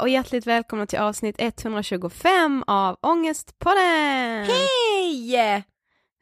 och 0.00 0.08
hjärtligt 0.08 0.46
välkomna 0.46 0.86
till 0.86 0.98
avsnitt 0.98 1.36
125 1.38 2.64
av 2.66 2.96
Ångestpodden! 3.02 4.44
Hej! 4.44 5.64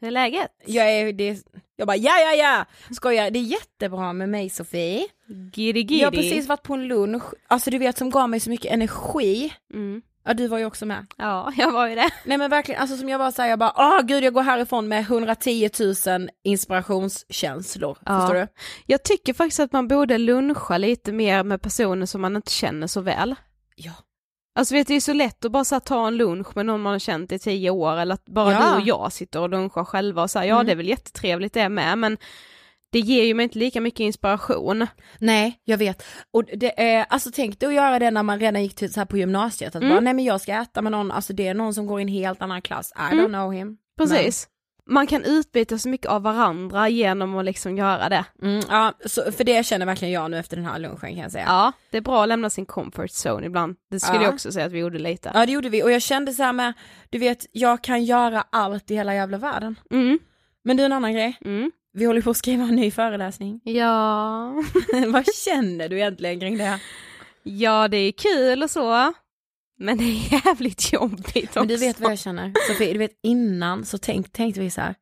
Hur 0.00 0.08
är 0.08 0.10
läget? 0.10 0.48
Jag 0.66 0.92
är, 0.92 1.12
det, 1.12 1.42
jag 1.76 1.86
bara 1.86 1.96
ja 1.96 2.12
ja 2.20 2.32
ja, 2.32 2.64
skojar, 2.94 3.30
det 3.30 3.38
är 3.38 3.42
jättebra 3.42 4.12
med 4.12 4.28
mig 4.28 4.50
Sofie. 4.50 5.06
Giddy 5.28 5.80
giddy. 5.80 5.98
Jag 5.98 6.06
har 6.06 6.12
precis 6.12 6.48
varit 6.48 6.62
på 6.62 6.74
en 6.74 6.88
lunch, 6.88 7.22
alltså 7.48 7.70
du 7.70 7.78
vet 7.78 7.98
som 7.98 8.10
gav 8.10 8.28
mig 8.28 8.40
så 8.40 8.50
mycket 8.50 8.72
energi. 8.72 9.52
Mm. 9.74 10.02
Ja 10.24 10.34
du 10.34 10.46
var 10.48 10.58
ju 10.58 10.64
också 10.64 10.86
med. 10.86 11.06
Ja, 11.16 11.52
jag 11.56 11.72
var 11.72 11.86
ju 11.88 11.94
det. 11.94 12.10
Nej 12.24 12.38
men 12.38 12.50
verkligen, 12.50 12.80
alltså 12.80 12.96
som 12.96 13.08
jag 13.08 13.18
var 13.18 13.30
såhär, 13.30 13.48
jag 13.48 13.58
bara 13.58 13.72
åh 13.76 14.00
gud 14.02 14.24
jag 14.24 14.34
går 14.34 14.42
härifrån 14.42 14.88
med 14.88 15.00
110 15.00 15.70
000 16.06 16.30
inspirationskänslor. 16.44 17.98
Ja. 18.04 18.20
Förstår 18.20 18.34
du? 18.34 18.46
Jag 18.86 19.02
tycker 19.02 19.34
faktiskt 19.34 19.60
att 19.60 19.72
man 19.72 19.88
borde 19.88 20.18
luncha 20.18 20.78
lite 20.78 21.12
mer 21.12 21.44
med 21.44 21.62
personer 21.62 22.06
som 22.06 22.20
man 22.20 22.36
inte 22.36 22.52
känner 22.52 22.86
så 22.86 23.00
väl. 23.00 23.34
Ja. 23.80 23.92
Alltså 24.58 24.74
vet 24.74 24.86
du, 24.86 24.92
det 24.92 24.96
är 24.96 25.00
så 25.00 25.12
lätt 25.12 25.44
att 25.44 25.52
bara 25.52 25.64
så 25.64 25.74
här, 25.74 25.80
ta 25.80 26.06
en 26.06 26.16
lunch 26.16 26.56
med 26.56 26.66
någon 26.66 26.80
man 26.80 26.92
har 26.92 26.98
känt 26.98 27.32
i 27.32 27.38
tio 27.38 27.70
år 27.70 27.96
eller 27.96 28.14
att 28.14 28.24
bara 28.24 28.52
Ja. 28.52 28.70
du 28.70 28.74
och 28.82 28.86
jag 28.86 29.12
sitter 29.12 29.40
och 29.40 29.48
lunchar 29.50 29.84
själva 29.84 30.22
och 30.22 30.30
säger 30.30 30.48
ja 30.48 30.54
Mm. 30.54 30.66
det 30.66 30.72
är 30.72 30.76
väl 30.76 30.88
jättetrevligt 30.88 31.52
det 31.54 31.68
med 31.68 31.98
men 31.98 32.16
det 32.92 33.00
ger 33.00 33.24
ju 33.24 33.34
mig 33.34 33.44
inte 33.44 33.58
lika 33.58 33.80
mycket 33.80 34.00
inspiration. 34.00 34.86
Nej, 35.18 35.60
jag 35.64 35.78
vet. 35.78 36.04
Och 36.32 36.44
det 36.44 36.80
är, 36.82 37.06
alltså 37.08 37.30
tänk 37.34 37.60
dig 37.60 37.66
att 37.68 37.74
göra 37.74 37.98
det 37.98 38.10
när 38.10 38.22
man 38.22 38.40
redan 38.40 38.62
gick 38.62 38.74
till 38.74 38.92
så 38.92 39.00
här 39.00 39.04
på 39.06 39.18
gymnasiet, 39.18 39.76
att 39.76 39.82
Mm. 39.82 39.94
bara 39.94 40.00
nej 40.00 40.14
men 40.14 40.24
jag 40.24 40.40
ska 40.40 40.52
äta 40.52 40.82
med 40.82 40.92
någon, 40.92 41.10
alltså 41.10 41.32
det 41.32 41.46
är 41.46 41.54
någon 41.54 41.74
som 41.74 41.86
går 41.86 42.00
i 42.00 42.02
en 42.02 42.08
helt 42.08 42.42
annan 42.42 42.62
klass, 42.62 42.92
I 42.96 43.12
Mm. 43.12 43.24
don't 43.24 43.28
know 43.28 43.52
him. 43.52 43.76
Precis. 43.98 44.48
Man 44.90 45.06
kan 45.06 45.24
utbyta 45.24 45.78
så 45.78 45.88
mycket 45.88 46.06
av 46.06 46.22
varandra 46.22 46.88
genom 46.88 47.36
att 47.38 47.44
liksom 47.44 47.76
göra 47.76 48.08
det. 48.08 48.24
Mm, 48.42 48.60
ja, 48.68 48.92
så, 49.06 49.32
för 49.32 49.44
det 49.44 49.66
känner 49.66 49.86
verkligen 49.86 50.14
jag 50.14 50.30
nu 50.30 50.38
efter 50.38 50.56
den 50.56 50.66
här 50.66 50.78
lunchen 50.78 50.98
kan 51.00 51.16
jag 51.16 51.32
säga. 51.32 51.44
Ja, 51.46 51.72
det 51.90 51.96
är 51.96 52.00
bra 52.00 52.22
att 52.22 52.28
lämna 52.28 52.50
sin 52.50 52.66
comfort 52.66 53.10
zone 53.26 53.46
ibland. 53.46 53.76
Det 53.90 54.00
skulle 54.00 54.18
Ja. 54.18 54.24
jag 54.24 54.34
också 54.34 54.52
säga 54.52 54.66
att 54.66 54.72
vi 54.72 54.78
gjorde 54.78 54.98
lite. 54.98 55.30
Ja 55.34 55.46
det 55.46 55.52
gjorde 55.52 55.68
vi 55.68 55.82
och 55.82 55.90
jag 55.92 56.02
kände 56.02 56.32
så 56.32 56.42
här 56.42 56.52
med, 56.52 56.72
du 57.10 57.18
vet 57.18 57.46
jag 57.52 57.82
kan 57.84 58.04
göra 58.04 58.44
allt 58.52 58.90
i 58.90 58.94
hela 58.94 59.14
jävla 59.14 59.38
världen. 59.38 59.78
Mm, 59.90 60.18
Men 60.64 60.76
du 60.76 60.84
en 60.84 60.92
annan 60.92 61.12
grej, 61.12 61.38
mm. 61.44 61.70
vi 61.92 62.04
håller 62.04 62.22
på 62.22 62.30
att 62.30 62.36
skriva 62.36 62.62
en 62.64 62.76
ny 62.76 62.90
föreläsning. 62.90 63.60
Ja. 63.64 64.52
Vad 65.06 65.24
känner 65.34 65.88
du 65.88 65.96
egentligen 65.96 66.40
kring 66.40 66.58
det? 66.58 66.80
ja, 67.42 67.88
det 67.88 67.96
är 67.96 68.12
kul 68.12 68.62
och 68.62 68.70
så. 68.70 69.12
Men 69.78 69.98
det 69.98 70.04
är 70.04 70.44
jävligt 70.46 70.92
jobbigt 70.92 71.36
också. 71.46 71.58
Men 71.58 71.68
du 71.68 71.76
vet 71.76 72.00
vad 72.00 72.10
jag 72.12 72.18
känner, 72.18 72.52
Sofie, 72.68 72.92
du 72.92 72.98
vet 72.98 73.18
innan 73.22 73.84
så 73.84 73.98
tänk, 73.98 74.32
tänkte 74.32 74.60
vi 74.60 74.70
så 74.70 74.80
här, 74.80 74.94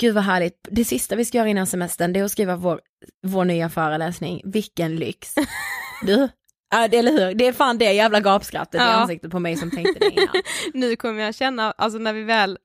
gud 0.00 0.14
vad 0.14 0.24
härligt, 0.24 0.68
det 0.70 0.84
sista 0.84 1.16
vi 1.16 1.24
ska 1.24 1.38
göra 1.38 1.48
innan 1.48 1.66
semestern 1.66 2.12
det 2.12 2.20
är 2.20 2.24
att 2.24 2.30
skriva 2.32 2.56
vår, 2.56 2.80
vår 3.26 3.44
nya 3.44 3.68
föreläsning, 3.68 4.40
vilken 4.44 4.96
lyx. 4.96 5.34
Du, 6.06 6.28
ja, 6.70 6.88
det, 6.88 6.96
eller 6.98 7.12
hur, 7.12 7.34
det 7.34 7.46
är 7.46 7.52
fan 7.52 7.78
det 7.78 7.92
jävla 7.92 8.20
gapskrattet 8.20 8.74
i 8.74 8.78
Ja. 8.78 8.84
ansiktet 8.90 9.30
på 9.30 9.38
mig 9.38 9.56
som 9.56 9.70
tänkte 9.70 9.98
det 10.00 10.10
innan. 10.10 10.34
Nu 10.74 10.96
kommer 10.96 11.22
jag 11.22 11.34
känna, 11.34 11.72
alltså 11.72 11.98
när 11.98 12.12
vi 12.12 12.22
väl 12.22 12.58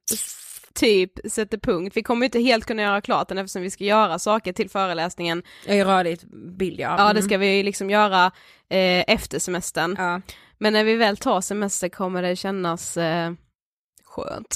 typ 0.73 1.11
sätter 1.31 1.57
punkt, 1.57 1.91
vi 1.97 2.03
kommer 2.03 2.25
inte 2.25 2.39
helt 2.39 2.65
kunna 2.65 2.81
göra 2.81 3.01
klart 3.01 3.27
den 3.29 3.38
eftersom 3.38 3.61
vi 3.61 3.69
ska 3.71 3.83
göra 3.83 4.19
saker 4.19 4.53
till 4.53 4.69
föreläsningen. 4.69 5.44
Jag 5.67 5.77
är 5.77 5.85
rörligt 5.85 6.23
bild 6.57 6.79
ja. 6.79 6.95
Ja, 6.97 7.03
det 7.06 7.09
Mm. 7.19 7.21
ska 7.23 7.38
vi 7.38 7.63
liksom 7.63 7.89
göra 7.89 8.25
eh, 8.69 9.03
efter 9.07 9.39
semestern. 9.39 9.95
Ja. 9.97 10.21
Men 10.57 10.73
när 10.73 10.83
vi 10.83 10.95
väl 10.95 11.17
tar 11.17 11.41
semester 11.41 11.89
kommer 11.89 12.21
det 12.21 12.35
kännas 12.35 12.97
eh, 12.97 13.31
skönt. 14.05 14.55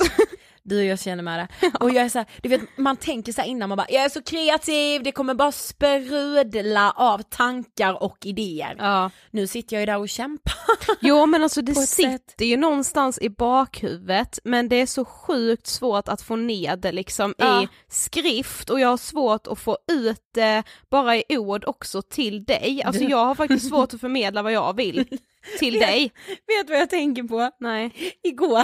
Du 0.63 0.77
och 0.79 0.85
jag 0.85 0.99
känner 0.99 1.23
med 1.23 1.39
det. 1.39 1.67
Och 1.79 1.89
jag 1.91 2.05
är 2.05 2.09
så 2.09 2.17
här, 2.17 2.27
du 2.41 2.49
vet 2.49 2.61
man 2.77 2.97
tänker 2.97 3.31
så 3.33 3.41
innan 3.43 3.69
man 3.69 3.75
bara, 3.77 3.87
jag 3.89 4.03
är 4.03 4.09
så 4.09 4.21
kreativ, 4.23 5.03
det 5.03 5.11
kommer 5.11 5.33
bara 5.33 5.51
sprudla 5.51 6.91
av 6.91 7.21
tankar 7.21 8.03
och 8.03 8.17
idéer. 8.25 8.75
ja. 8.79 9.11
Nu 9.31 9.47
sitter 9.47 9.75
jag 9.75 9.81
ju 9.81 9.85
där 9.85 9.97
och 9.97 10.09
kämpar. 10.09 10.53
Jo 11.01 11.25
men 11.25 11.43
alltså 11.43 11.61
det 11.61 11.75
sitter 11.75 12.11
sätt. 12.11 12.35
ju 12.41 12.57
någonstans 12.57 13.19
i 13.21 13.29
bakhuvudet 13.29 14.39
men 14.43 14.69
det 14.69 14.75
är 14.75 14.85
så 14.85 15.05
sjukt 15.05 15.67
svårt 15.67 16.07
att 16.07 16.21
få 16.21 16.35
ner 16.35 16.75
det 16.75 16.91
liksom 16.91 17.33
Ja. 17.37 17.63
i 17.63 17.67
skrift 17.89 18.69
och 18.69 18.79
jag 18.79 18.87
har 18.87 18.97
svårt 18.97 19.47
att 19.47 19.59
få 19.59 19.77
ut 19.91 20.21
det 20.33 20.63
bara 20.91 21.15
i 21.15 21.23
ord 21.29 21.63
också 21.65 22.01
till 22.01 22.43
dig. 22.45 22.81
Alltså 22.85 23.03
jag 23.03 23.25
har 23.25 23.35
faktiskt 23.35 23.67
svårt 23.69 23.93
att 23.93 24.01
förmedla 24.01 24.41
vad 24.43 24.51
jag 24.51 24.75
vill 24.75 25.05
till 25.59 25.79
dig. 25.79 26.11
Vet 26.27 26.69
vad 26.69 26.79
jag 26.79 26.89
tänker 26.89 27.23
på? 27.23 27.51
Nej. 27.59 27.91
Igår, 28.23 28.63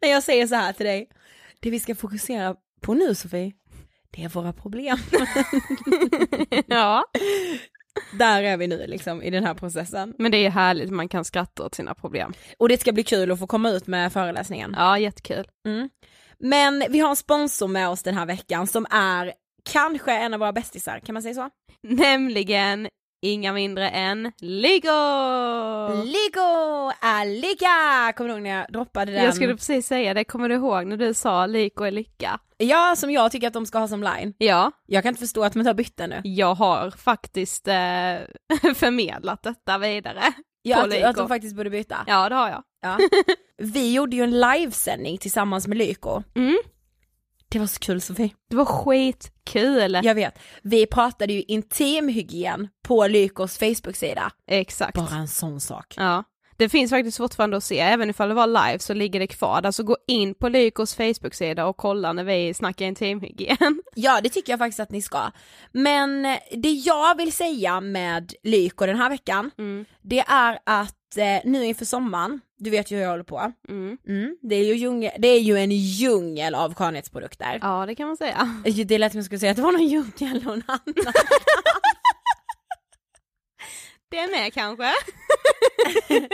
när 0.00 0.08
jag 0.08 0.22
säger 0.22 0.46
så 0.46 0.54
här 0.54 0.72
till 0.72 0.86
dig, 0.86 1.08
det 1.60 1.70
vi 1.70 1.80
ska 1.80 1.94
fokusera 1.94 2.56
på 2.80 2.94
nu 2.94 3.14
Sofie, 3.14 3.52
det 4.10 4.24
är 4.24 4.28
våra 4.28 4.52
problem. 4.52 4.98
ja. 6.66 7.04
Där 8.12 8.42
är 8.42 8.56
vi 8.56 8.66
nu 8.66 8.86
liksom 8.86 9.22
i 9.22 9.30
den 9.30 9.44
här 9.44 9.54
processen. 9.54 10.14
Men 10.18 10.32
det 10.32 10.46
är 10.46 10.50
härligt, 10.50 10.90
man 10.90 11.08
kan 11.08 11.24
skratta 11.24 11.64
åt 11.64 11.74
sina 11.74 11.94
problem. 11.94 12.32
Och 12.58 12.68
det 12.68 12.80
ska 12.80 12.92
bli 12.92 13.04
kul 13.04 13.30
att 13.30 13.38
få 13.38 13.46
komma 13.46 13.70
ut 13.70 13.86
med 13.86 14.12
föreläsningen. 14.12 14.74
Ja, 14.78 14.98
jättekul. 14.98 15.46
Mm. 15.66 15.90
Men 16.38 16.84
vi 16.88 16.98
har 16.98 17.10
en 17.10 17.16
sponsor 17.16 17.68
med 17.68 17.88
oss 17.88 18.02
den 18.02 18.14
här 18.14 18.26
veckan 18.26 18.66
som 18.66 18.86
är 18.90 19.32
kanske 19.70 20.12
en 20.12 20.34
av 20.34 20.40
våra 20.40 20.52
bästisar, 20.52 20.98
kan 20.98 21.12
man 21.12 21.22
säga 21.22 21.34
så? 21.34 21.50
Nämligen 21.82 22.88
inga 23.22 23.52
mindre 23.52 23.88
än 23.90 24.32
Lego! 24.40 24.88
Ligo 26.04 26.92
är 27.00 27.40
lika! 27.40 28.12
Kommer 28.16 28.28
du 28.28 28.34
ihåg 28.34 28.42
när 28.42 28.50
jag 28.58 28.72
droppade 28.72 29.12
den? 29.12 29.24
Jag 29.24 29.34
skulle 29.34 29.54
precis 29.54 29.86
säga 29.86 30.14
det, 30.14 30.24
kommer 30.24 30.48
du 30.48 30.54
ihåg 30.54 30.86
när 30.86 30.96
du 30.96 31.14
sa 31.14 31.46
Liko 31.46 31.84
är 31.84 31.90
lycka? 31.90 32.40
Ja, 32.56 32.94
som 32.96 33.10
jag 33.10 33.32
tycker 33.32 33.46
att 33.46 33.52
de 33.52 33.66
ska 33.66 33.78
ha 33.78 33.88
som 33.88 34.02
line. 34.02 34.34
Ja, 34.38 34.72
Jag 34.86 35.02
kan 35.02 35.08
inte 35.10 35.20
förstå 35.20 35.44
att 35.44 35.52
de 35.52 35.58
inte 35.58 35.68
har 35.68 35.74
bytt 35.74 35.96
den 35.96 36.10
nu. 36.10 36.20
jag 36.24 36.54
har 36.54 36.90
faktiskt 36.90 37.68
eh, 37.68 37.74
förmedlat 38.74 39.42
detta 39.42 39.78
vidare. 39.78 40.22
Ja, 40.62 40.82
att, 40.82 40.90
Lyko. 40.90 41.06
att 41.06 41.16
de 41.16 41.28
faktiskt 41.28 41.56
borde 41.56 41.70
byta. 41.70 41.96
Ja, 42.06 42.28
det 42.28 42.34
har 42.34 42.48
jag. 42.48 42.62
Ja. 42.82 42.98
Vi 43.58 43.92
gjorde 43.94 44.16
ju 44.16 44.22
en 44.22 44.40
livesändning 44.40 45.18
tillsammans 45.18 45.66
med 45.68 45.78
Lyko. 45.78 46.22
Mm. 46.34 46.56
Det 47.52 47.58
var 47.58 47.66
så 47.66 47.78
kul 47.78 48.00
Sofie. 48.00 48.30
Det 48.50 48.56
var 48.56 48.64
skitkul. 48.64 50.00
Jag 50.02 50.14
vet. 50.14 50.38
Vi 50.62 50.86
pratade 50.86 51.32
ju 51.32 51.42
intimhygien 51.42 52.68
på 52.84 53.06
Lykos 53.06 53.58
Facebook-sida. 53.58 54.30
Exakt. 54.46 54.94
Bara 54.94 55.14
en 55.16 55.28
sån 55.28 55.60
sak. 55.60 55.94
Ja. 55.96 56.24
Det 56.56 56.68
finns 56.68 56.90
faktiskt 56.90 57.16
fortfarande 57.16 57.56
att 57.56 57.64
se, 57.64 57.78
även 57.78 58.10
ifall 58.10 58.28
det 58.28 58.34
var 58.34 58.46
live 58.46 58.78
så 58.78 58.94
ligger 58.94 59.20
det 59.20 59.26
kvar. 59.26 59.62
Alltså 59.64 59.82
gå 59.82 59.96
in 60.06 60.34
på 60.34 60.48
Lykos 60.48 60.94
Facebook-sida 60.94 61.66
och 61.66 61.76
kolla 61.76 62.12
när 62.12 62.24
vi 62.24 62.54
snackar 62.54 62.86
intimhygien. 62.86 63.56
Ja, 63.94 64.20
det 64.22 64.28
tycker 64.28 64.52
jag 64.52 64.58
faktiskt 64.58 64.80
att 64.80 64.90
ni 64.90 65.02
ska. 65.02 65.30
Men 65.72 66.22
det 66.56 66.70
jag 66.72 67.16
vill 67.16 67.32
säga 67.32 67.80
med 67.80 68.32
Lyko 68.42 68.86
den 68.86 68.96
här 68.96 69.10
veckan, 69.10 69.50
Mm. 69.58 69.84
det 70.02 70.20
är 70.20 70.58
att 70.66 71.16
eh, 71.16 71.50
nu 71.50 71.64
inför 71.64 71.84
sommaren, 71.84 72.40
du 72.64 72.70
vet 72.70 72.90
ju 72.90 72.96
hur 72.96 73.02
jag 73.02 73.10
håller 73.10 73.24
på. 73.24 73.52
Mm. 73.68 73.98
Mm, 74.08 74.36
det, 74.42 74.54
är 74.56 74.64
ju 74.64 74.74
djungel, 74.74 75.12
det 75.18 75.28
är 75.28 75.40
ju 75.40 75.58
en 75.58 75.70
djungel 75.70 76.54
av 76.54 76.74
skönhetsprodukter. 76.74 77.58
Ja, 77.62 77.86
det 77.86 77.94
kan 77.94 78.06
man 78.06 78.16
säga. 78.16 78.62
Det 78.86 78.98
lät 78.98 79.12
som 79.12 79.18
jag 79.18 79.24
skulle 79.24 79.38
säga 79.38 79.50
att 79.50 79.56
det 79.56 79.62
var 79.62 79.72
någon 79.72 79.86
djungel 79.88 80.42
och 80.46 80.54
en 80.54 80.62
annan. 80.66 80.94
Det 84.10 84.18
är 84.18 84.30
med 84.30 84.52
kanske. 84.54 84.92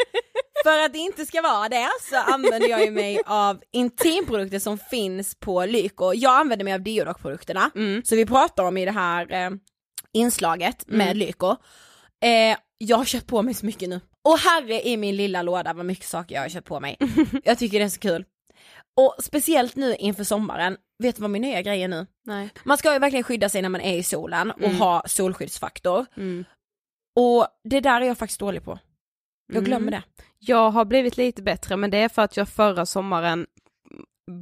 För 0.64 0.78
att 0.78 0.92
det 0.92 0.99
inte 0.99 1.26
ska 1.26 1.42
vara 1.42 1.68
det 1.68 1.88
så 2.11 2.16
använder 2.16 2.68
jag 2.68 2.85
ju 2.85 2.90
mig 2.90 3.20
av 3.26 3.62
intimprodukter 3.73 4.58
som 4.58 4.78
finns 4.78 5.35
på 5.35 5.64
Lyko. 5.66 6.12
Jag 6.14 6.40
använder 6.40 6.64
mig 6.64 6.75
av 6.75 6.80
Deodoc-produkterna, 6.82 7.70
Mm. 7.75 8.02
så 8.04 8.16
vi 8.16 8.26
pratar 8.26 8.64
om 8.64 8.76
i 8.76 8.85
det 8.85 8.90
här 8.90 9.32
eh, 9.32 9.50
inslaget 10.12 10.85
med 10.87 11.06
Mm. 11.06 11.16
Lyko. 11.18 11.56
Eh, 12.23 12.56
jag 12.78 12.97
har 12.97 13.04
köpt 13.04 13.26
på 13.26 13.42
mig 13.42 13.54
så 13.54 13.66
mycket 13.66 13.88
nu. 13.88 14.00
Och 14.25 14.38
herre 14.38 14.82
i 14.88 14.96
min 14.96 15.16
lilla 15.16 15.42
låda 15.42 15.72
vad 15.72 15.87
mycket 15.87 16.06
saker 16.06 16.34
jag 16.34 16.42
har 16.42 16.48
köpt 16.48 16.68
på 16.68 16.80
mig. 16.80 16.96
jag 17.44 17.58
tycker 17.58 17.78
det 17.78 17.84
är 17.84 17.88
så 17.88 18.00
kul. 18.00 18.25
Och 18.96 19.14
speciellt 19.22 19.76
nu 19.76 19.94
inför 19.96 20.25
sommaren, 20.25 20.76
vet 21.02 21.16
du 21.16 21.22
vad 21.22 21.30
min 21.30 21.42
nya 21.42 21.62
grej 21.62 21.82
är 21.82 21.88
nu? 21.88 22.06
Nej. 22.25 22.48
Man 22.64 22.78
ska 22.78 22.92
ju 22.92 22.98
verkligen 22.98 23.22
skydda 23.25 23.48
sig 23.48 23.62
när 23.62 23.68
man 23.68 23.80
är 23.80 23.96
i 23.96 24.02
solen 24.02 24.50
och 24.50 24.62
Mm. 24.62 24.76
ha 24.76 25.02
solskyddsfaktor. 25.06 26.06
Mm. 26.16 26.44
Och 27.16 27.46
det 27.64 27.80
där 27.80 28.00
är 28.00 28.04
jag 28.06 28.18
faktiskt 28.18 28.40
dålig 28.40 28.64
på. 28.64 28.78
Jag 29.46 29.56
Mm. 29.56 29.64
glömmer 29.64 29.90
det. 29.90 30.02
Jag 30.38 30.70
har 30.70 30.84
blivit 30.84 31.16
lite 31.16 31.42
bättre 31.42 31.76
men 31.76 31.90
det 31.90 31.98
är 31.98 32.08
för 32.08 32.22
att 32.22 32.37
jag 32.37 32.48
förra 32.48 32.87
sommaren 32.87 33.46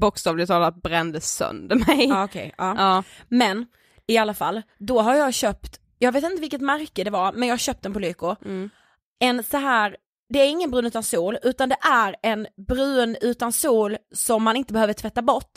bokstavligt 0.01 0.49
talat 0.49 0.83
brände 0.83 1.21
sönder 1.21 1.77
mig. 1.77 2.09
Ja, 2.09 2.25
okej, 2.25 2.55
ja. 2.59 2.75
Ja. 2.79 3.03
Men 3.29 3.67
i 4.07 4.17
alla 4.19 4.35
fall, 4.35 4.63
då 4.79 5.01
har 5.01 5.15
jag 5.15 5.35
köpt, 5.35 5.81
jag 5.99 6.13
vet 6.13 6.25
inte 6.25 6.41
vilket 6.41 6.61
märke 6.61 7.05
det 7.05 7.11
var, 7.11 7.33
men 7.33 7.49
jag 7.49 7.53
har 7.53 7.59
köpt 7.59 7.83
den 7.83 7.93
på 7.93 7.99
Lyko. 7.99 8.37
Mm. 8.45 8.71
En 9.19 9.45
så 9.45 9.57
här, 9.57 9.97
det 10.29 10.39
är 10.41 10.49
ingen 10.49 10.71
brun 10.71 10.87
utan 10.87 11.03
sol, 11.03 11.39
utan 11.43 11.69
det 11.69 11.77
är 11.81 12.17
en 12.23 12.47
brun 12.69 13.17
utan 13.21 13.53
sol 13.53 13.97
som 14.15 14.43
man 14.43 14.57
inte 14.57 14.73
behöver 14.73 14.93
tvätta 14.93 15.23
bort. 15.23 15.53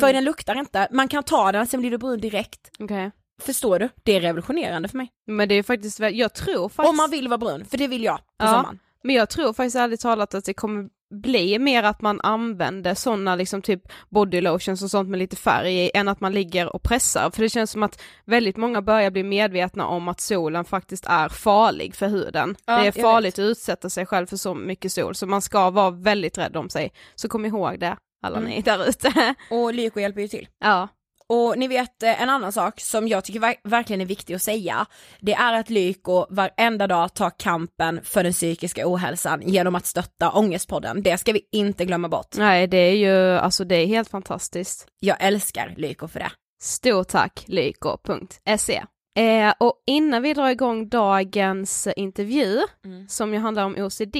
För 0.00 0.12
den 0.12 0.24
luktar 0.24 0.54
inte, 0.58 0.88
man 0.90 1.08
kan 1.08 1.22
ta 1.22 1.52
den, 1.52 1.66
sen 1.66 1.80
blir 1.80 1.90
du 1.90 1.98
brun 1.98 2.20
direkt. 2.20 2.70
Okej. 2.78 3.10
Förstår 3.42 3.78
du? 3.78 3.88
Det 4.02 4.12
är 4.12 4.20
revolutionerande 4.20 4.88
för 4.88 4.96
mig. 4.96 5.08
Men 5.26 5.48
det 5.48 5.54
är 5.54 5.62
faktiskt, 5.62 5.98
jag 6.00 6.34
tror 6.34 6.68
faktiskt, 6.68 6.90
Om 6.90 6.96
man 6.96 7.10
vill 7.10 7.28
vara 7.28 7.38
brun, 7.38 7.64
för 7.64 7.78
det 7.78 7.88
vill 7.88 8.04
jag 8.04 8.16
på 8.18 8.24
Ja. 8.38 8.46
sommaren. 8.52 8.78
men 9.02 9.14
jag 9.14 9.28
tror 9.30 9.52
faktiskt 9.52 9.76
ärligt 9.76 10.00
talat 10.00 10.34
att 10.34 10.44
det 10.44 10.54
kommer 10.54 10.88
bli 11.10 11.58
mer 11.58 11.82
att 11.82 12.02
man 12.02 12.20
använder 12.20 12.94
sådana 12.94 13.34
liksom 13.36 13.62
typ 13.62 13.82
body 14.08 14.40
lotions 14.40 14.82
och 14.82 14.90
sånt 14.90 15.08
med 15.08 15.18
lite 15.18 15.36
färg 15.36 15.74
i 15.74 15.90
än 15.94 16.08
att 16.08 16.20
man 16.20 16.32
ligger 16.32 16.74
och 16.76 16.82
pressar. 16.82 17.30
För 17.30 17.42
det 17.42 17.48
känns 17.48 17.70
som 17.70 17.82
att 17.82 18.02
väldigt 18.24 18.56
många 18.56 18.82
börjar 18.82 19.10
bli 19.10 19.22
medvetna 19.22 19.86
om 19.86 20.08
att 20.08 20.20
solen 20.20 20.64
faktiskt 20.64 21.06
är 21.06 21.28
farlig 21.28 21.94
för 21.94 22.08
huden. 22.08 22.56
Ja, 22.66 22.78
det 22.82 22.86
är 22.86 22.92
farligt 22.92 23.34
att 23.34 23.38
utsätta 23.42 23.90
sig 23.90 24.06
själv 24.06 24.26
för 24.26 24.36
så 24.36 24.54
mycket 24.54 24.92
sol 24.92 25.14
så 25.14 25.26
man 25.26 25.42
ska 25.42 25.70
vara 25.70 25.90
väldigt 25.90 26.38
rädd 26.38 26.56
om 26.56 26.70
sig. 26.70 26.92
Så 27.14 27.28
kom 27.28 27.44
ihåg 27.44 27.80
det 27.80 27.96
alla 28.22 28.36
Mm. 28.38 28.50
ni 28.50 28.60
där 28.62 28.88
ute. 28.88 29.34
Och 29.50 29.74
Lyko 29.74 30.00
hjälper 30.00 30.20
ju 30.20 30.28
till. 30.28 30.48
ja. 30.64 30.88
Och 31.28 31.58
ni 31.58 31.68
vet 31.68 32.02
eh, 32.02 32.22
en 32.22 32.30
annan 32.30 32.52
sak 32.52 32.80
som 32.80 33.08
jag 33.08 33.24
tycker 33.24 33.40
ver- 33.40 33.60
verkligen 33.64 34.00
är 34.00 34.06
viktig 34.06 34.34
att 34.34 34.42
säga, 34.42 34.86
det 35.20 35.34
är 35.34 35.52
att 35.52 35.70
Lyko 35.70 36.26
varenda 36.30 36.86
dag 36.86 37.14
tar 37.14 37.30
kampen 37.38 38.00
för 38.04 38.22
den 38.22 38.32
psykiska 38.32 38.82
ohälsan 38.88 39.42
genom 39.44 39.74
att 39.74 39.86
stötta 39.86 40.30
Ångestpodden. 40.32 41.02
Det 41.02 41.18
ska 41.18 41.32
vi 41.32 41.40
inte 41.52 41.84
glömma 41.84 42.08
bort. 42.08 42.36
Nej 42.36 42.66
det 42.66 42.76
är 42.76 42.96
ju, 42.96 43.38
alltså 43.38 43.64
det 43.64 43.76
är 43.76 43.86
helt 43.86 44.08
fantastiskt. 44.10 44.86
Jag 45.00 45.16
älskar 45.20 45.74
Lyko 45.76 46.08
för 46.08 46.20
det. 46.20 46.30
Stort 46.62 47.08
tack 47.08 47.44
lyko.se. 47.46 48.82
Eh, 49.18 49.52
och 49.60 49.82
innan 49.86 50.22
vi 50.22 50.34
drar 50.34 50.48
igång 50.48 50.88
dagens 50.88 51.88
intervju, 51.96 52.60
som 53.08 53.34
ju 53.34 53.40
handlar 53.40 53.64
om 53.64 53.74
OCD, 53.78 54.16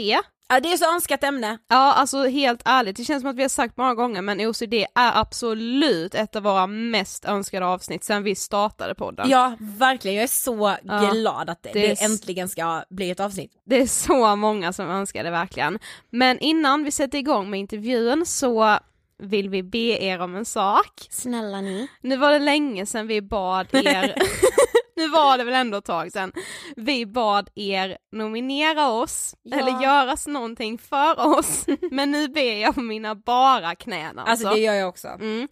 Ja, 0.48 0.60
det 0.60 0.72
är 0.72 0.76
så 0.76 0.94
önskat 0.94 1.24
ämne. 1.24 1.58
ja 1.68 1.92
alltså 1.92 2.24
helt 2.26 2.62
ärligt, 2.64 2.96
det 2.96 3.04
känns 3.04 3.20
som 3.22 3.30
att 3.30 3.36
vi 3.36 3.42
har 3.42 3.48
sagt 3.48 3.76
många 3.76 3.94
gånger 3.94 4.22
men 4.22 4.40
OCD 4.40 4.74
är 4.74 4.86
absolut 5.20 6.14
ett 6.14 6.36
av 6.36 6.42
våra 6.42 6.66
mest 6.66 7.24
önskade 7.24 7.66
avsnitt 7.66 8.04
sen 8.04 8.22
vi 8.22 8.34
startade 8.34 8.94
podden. 8.94 9.30
Ja, 9.30 9.56
verkligen. 9.60 10.14
Jag 10.16 10.22
är 10.24 10.28
så 10.28 10.76
Ja, 10.82 11.10
glad 11.12 11.50
att 11.50 11.62
det, 11.62 11.72
det 11.72 11.80
det, 11.80 12.02
äntligen 12.02 12.48
ska 12.48 12.84
bli 12.90 13.10
ett 13.10 13.20
avsnitt. 13.20 13.52
Det 13.66 13.76
är 13.80 13.86
så 13.86 14.36
många 14.36 14.72
som 14.72 14.88
önskar 14.90 15.24
det 15.24 15.30
verkligen. 15.30 15.78
Men 16.10 16.38
innan 16.38 16.84
vi 16.84 16.90
sätter 16.90 17.18
igång 17.18 17.50
med 17.50 17.60
intervjun 17.60 18.26
så 18.26 18.78
vill 19.18 19.48
vi 19.48 19.62
be 19.62 19.78
er 20.04 20.20
om 20.20 20.36
en 20.36 20.44
sak. 20.44 21.06
Snälla 21.10 21.60
ni. 21.60 21.88
Nu 22.00 22.16
var 22.16 22.32
det 22.32 22.38
länge 22.38 22.86
sedan 22.86 23.06
vi 23.06 23.22
bad 23.22 23.66
er, 23.74 24.14
nu 24.96 25.08
var 25.08 25.38
det 25.38 25.44
väl 25.44 25.54
ändå 25.54 25.78
ett 25.78 25.84
tag 25.84 26.12
sedan, 26.12 26.32
vi 26.76 27.06
bad 27.06 27.50
er 27.54 27.98
nominera 28.12 28.90
oss, 28.90 29.34
Ja. 29.42 29.56
eller 29.58 29.82
göra 29.82 30.16
någonting 30.26 30.78
för 30.78 31.38
oss, 31.38 31.66
men 31.90 32.10
nu 32.10 32.28
ber 32.28 32.60
jag 32.62 32.74
på 32.74 32.80
mina 32.80 33.14
bara 33.14 33.74
knän 33.74 34.18
alltså. 34.18 34.30
Alltså 34.30 34.48
det 34.48 34.58
gör 34.64 34.74
jag 34.74 34.88
också. 34.88 35.08
Mm. 35.08 35.48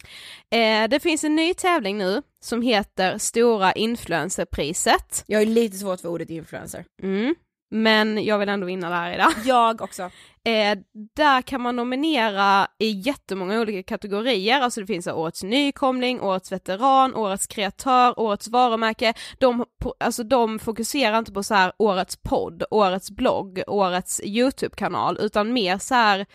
Eh, 0.51 0.89
det 0.89 0.99
finns 0.99 1.23
en 1.23 1.35
ny 1.35 1.53
tävling 1.53 1.97
nu 1.97 2.21
som 2.43 2.61
heter 2.61 3.17
Stora 3.17 3.73
Influencerpriset, 3.73 5.23
Jag 5.27 5.41
är 5.41 5.45
lite 5.45 5.77
svårt 5.77 6.01
för 6.01 6.09
ordet 6.09 6.29
influencer. 6.29 6.85
mm. 7.03 7.35
Men 7.75 8.23
jag 8.25 8.39
vill 8.39 8.49
ändå 8.49 8.65
vinna 8.67 8.89
det 8.89 8.95
här 8.95 9.13
idag. 9.13 9.31
Jag 9.45 9.81
också. 9.81 10.03
Eh, 10.43 10.77
där 11.15 11.41
kan 11.41 11.61
man 11.61 11.75
nominera 11.75 12.67
i 12.79 12.89
jättemånga 12.89 13.59
olika 13.61 13.83
kategorier, 13.83 14.61
alltså 14.61 14.81
det 14.81 14.87
finns 14.87 15.07
årets 15.07 15.43
nykomling, 15.43 16.21
årets 16.21 16.51
veteran, 16.51 17.15
årets 17.15 17.47
kreatör, 17.47 18.19
årets 18.19 18.47
varumärke. 18.47 19.13
De, 19.39 19.65
alltså 19.99 20.23
de 20.23 20.59
fokuserar 20.59 21.17
inte 21.19 21.31
på 21.33 21.43
så 21.43 21.53
här 21.53 21.71
årets 21.77 22.15
podd, 22.23 22.63
årets 22.71 23.11
blogg, 23.11 23.61
årets 23.67 24.21
YouTube-kanal, 24.23 25.17
utan 25.21 25.53
mer 25.53 25.77
så 25.77 25.95
här 25.95 26.25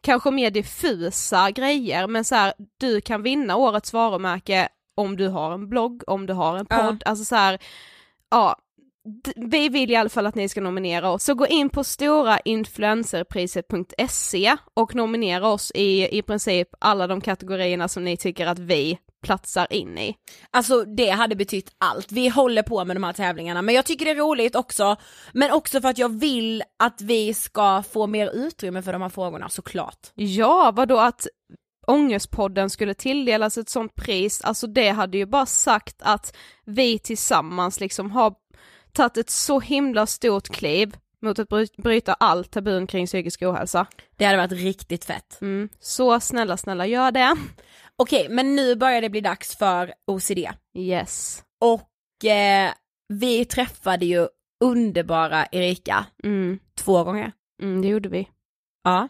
kanske 0.00 0.30
mer 0.30 0.50
diffusa 0.50 1.50
grejer, 1.50 2.06
men 2.06 2.24
så 2.24 2.34
här 2.34 2.52
du 2.80 3.00
kan 3.00 3.22
vinna 3.22 3.56
årets 3.56 3.92
varumärke 3.92 4.68
om 4.94 5.16
du 5.16 5.28
har 5.28 5.52
en 5.52 5.68
blogg, 5.68 6.02
om 6.06 6.26
du 6.26 6.32
har 6.32 6.56
en 6.56 6.66
Ja. 6.70 6.76
podd, 6.76 7.02
alltså 7.06 7.24
så 7.24 7.36
här, 7.36 7.58
ja, 8.30 8.56
vi 9.36 9.68
vill 9.68 9.90
i 9.90 9.96
alla 9.96 10.08
fall 10.08 10.26
att 10.26 10.34
ni 10.34 10.48
ska 10.48 10.60
nominera 10.60 11.10
oss, 11.10 11.24
så 11.24 11.34
gå 11.34 11.46
in 11.46 11.70
på 11.70 11.84
storainfluencerpriset.se 11.84 14.56
och 14.74 14.94
nominera 14.94 15.48
oss 15.48 15.72
i 15.74 16.18
i 16.18 16.22
princip 16.22 16.68
alla 16.78 17.06
de 17.06 17.20
kategorierna 17.20 17.88
som 17.88 18.04
ni 18.04 18.16
tycker 18.16 18.46
att 18.46 18.58
vi 18.58 18.98
platsar 19.22 19.72
in 19.72 19.98
i. 19.98 20.16
Alltså 20.50 20.84
det 20.84 21.10
hade 21.10 21.36
betytt 21.36 21.70
allt. 21.78 22.12
Vi 22.12 22.28
håller 22.28 22.62
på 22.62 22.84
med 22.84 22.96
de 22.96 23.02
här 23.02 23.12
tävlingarna 23.12 23.62
men 23.62 23.74
jag 23.74 23.84
tycker 23.84 24.04
det 24.04 24.10
är 24.10 24.14
roligt 24.14 24.56
också. 24.56 24.96
Men 25.32 25.50
också 25.50 25.80
för 25.80 25.88
att 25.88 25.98
jag 25.98 26.20
vill 26.20 26.62
att 26.78 27.00
vi 27.00 27.34
ska 27.34 27.82
få 27.82 28.06
mer 28.06 28.30
utrymme 28.34 28.82
för 28.82 28.92
de 28.92 29.02
här 29.02 29.08
frågorna 29.08 29.48
såklart. 29.48 30.12
Ja, 30.14 30.72
vadå 30.76 30.98
att 30.98 31.26
Ångestpodden 31.86 32.70
skulle 32.70 32.94
tilldelas 32.94 33.58
ett 33.58 33.68
sånt 33.68 33.94
pris, 33.94 34.40
alltså 34.40 34.66
det 34.66 34.88
hade 34.88 35.18
ju 35.18 35.26
bara 35.26 35.46
sagt 35.46 35.96
att 36.00 36.36
vi 36.64 36.98
tillsammans 36.98 37.80
liksom 37.80 38.10
har 38.10 38.34
tagit 38.92 39.16
ett 39.16 39.30
så 39.30 39.60
himla 39.60 40.06
stort 40.06 40.48
kliv 40.48 40.96
mot 41.22 41.38
att 41.38 41.48
bry- 41.48 41.82
bryta 41.82 42.14
all 42.14 42.44
tabun 42.44 42.86
kring 42.86 43.06
psykisk 43.06 43.42
ohälsa. 43.42 43.86
Det 44.16 44.24
hade 44.24 44.38
varit 44.38 44.52
riktigt 44.52 45.04
fett. 45.04 45.38
Mm. 45.40 45.68
Så 45.80 46.20
snälla, 46.20 46.56
snälla 46.56 46.86
gör 46.86 47.10
det. 47.10 47.36
Okej 47.96 48.26
men 48.30 48.56
nu 48.56 48.74
börjar 48.76 49.00
det 49.02 49.10
bli 49.10 49.20
dags 49.20 49.56
för 49.56 49.92
OCD. 50.06 50.48
Yes. 50.78 51.42
Och 51.60 52.24
eh, 52.30 52.70
vi 53.08 53.44
träffade 53.44 54.06
ju 54.06 54.28
underbara 54.64 55.46
Erika 55.52 56.06
Mm. 56.24 56.58
två 56.78 57.04
gånger. 57.04 57.32
Mm, 57.62 57.82
det 57.82 57.88
gjorde 57.88 58.08
vi. 58.08 58.28
Ja. 58.84 59.08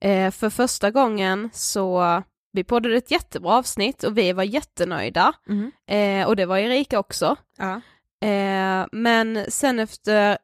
Eh, 0.00 0.30
för 0.30 0.50
första 0.50 0.90
gången 0.90 1.50
så, 1.52 2.22
vi 2.52 2.64
poddade 2.64 2.96
ett 2.96 3.10
jättebra 3.10 3.52
avsnitt 3.52 4.04
och 4.04 4.18
vi 4.18 4.32
var 4.32 4.42
jättenöjda. 4.42 5.32
Mhm. 5.46 5.72
Eh, 5.90 6.26
och 6.26 6.36
det 6.36 6.46
var 6.46 6.58
Erika 6.58 6.98
också. 6.98 7.36
ja. 7.58 7.80
Eh, 8.24 8.86
men 8.92 9.44
sen 9.48 9.78
efter 9.78 10.38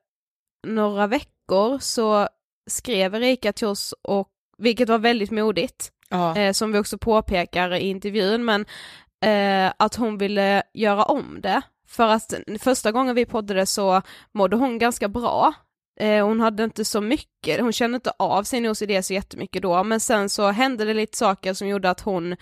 några 0.67 1.07
veckor 1.07 1.79
så 1.79 2.29
skrev 2.71 3.15
Erika 3.15 3.53
till 3.53 3.67
oss, 3.67 3.95
och, 4.03 4.29
vilket 4.59 4.89
var 4.89 4.99
väldigt 4.99 5.31
modigt, 5.31 5.93
ja. 6.09 6.37
eh, 6.37 6.53
som 6.53 6.73
vi 6.73 6.79
också 6.79 6.99
påpekar 6.99 7.75
i 7.75 7.89
intervjun, 7.89 8.45
men 8.45 8.67
eh, 9.25 9.73
att 9.77 9.95
hon 9.95 10.19
ville 10.19 10.63
göra 10.75 11.05
om 11.05 11.41
det. 11.41 11.63
För 11.89 12.09
att 12.09 12.35
första 12.61 12.93
gången 12.93 13.15
vi 13.15 13.27
poddade 13.27 13.67
så 13.67 14.03
mådde 14.33 14.57
hon 14.57 14.79
ganska 14.79 15.09
bra. 15.09 15.55
Eh, 16.01 16.27
hon 16.27 16.41
hade 16.41 16.65
inte 16.65 16.85
så 16.85 17.01
mycket, 17.01 17.61
hon 17.61 17.73
kände 17.73 17.97
inte 17.97 18.13
av 18.19 18.43
sin 18.43 18.67
OCD 18.67 19.05
så 19.05 19.13
jättemycket 19.13 19.63
då, 19.63 19.85
men 19.85 20.01
sen 20.01 20.29
så 20.29 20.51
hände 20.51 20.85
det 20.85 20.95
lite 20.95 21.19
saker 21.19 21.55
som 21.55 21.69
gjorde 21.69 21.91
att 21.91 22.01
hon 22.01 22.37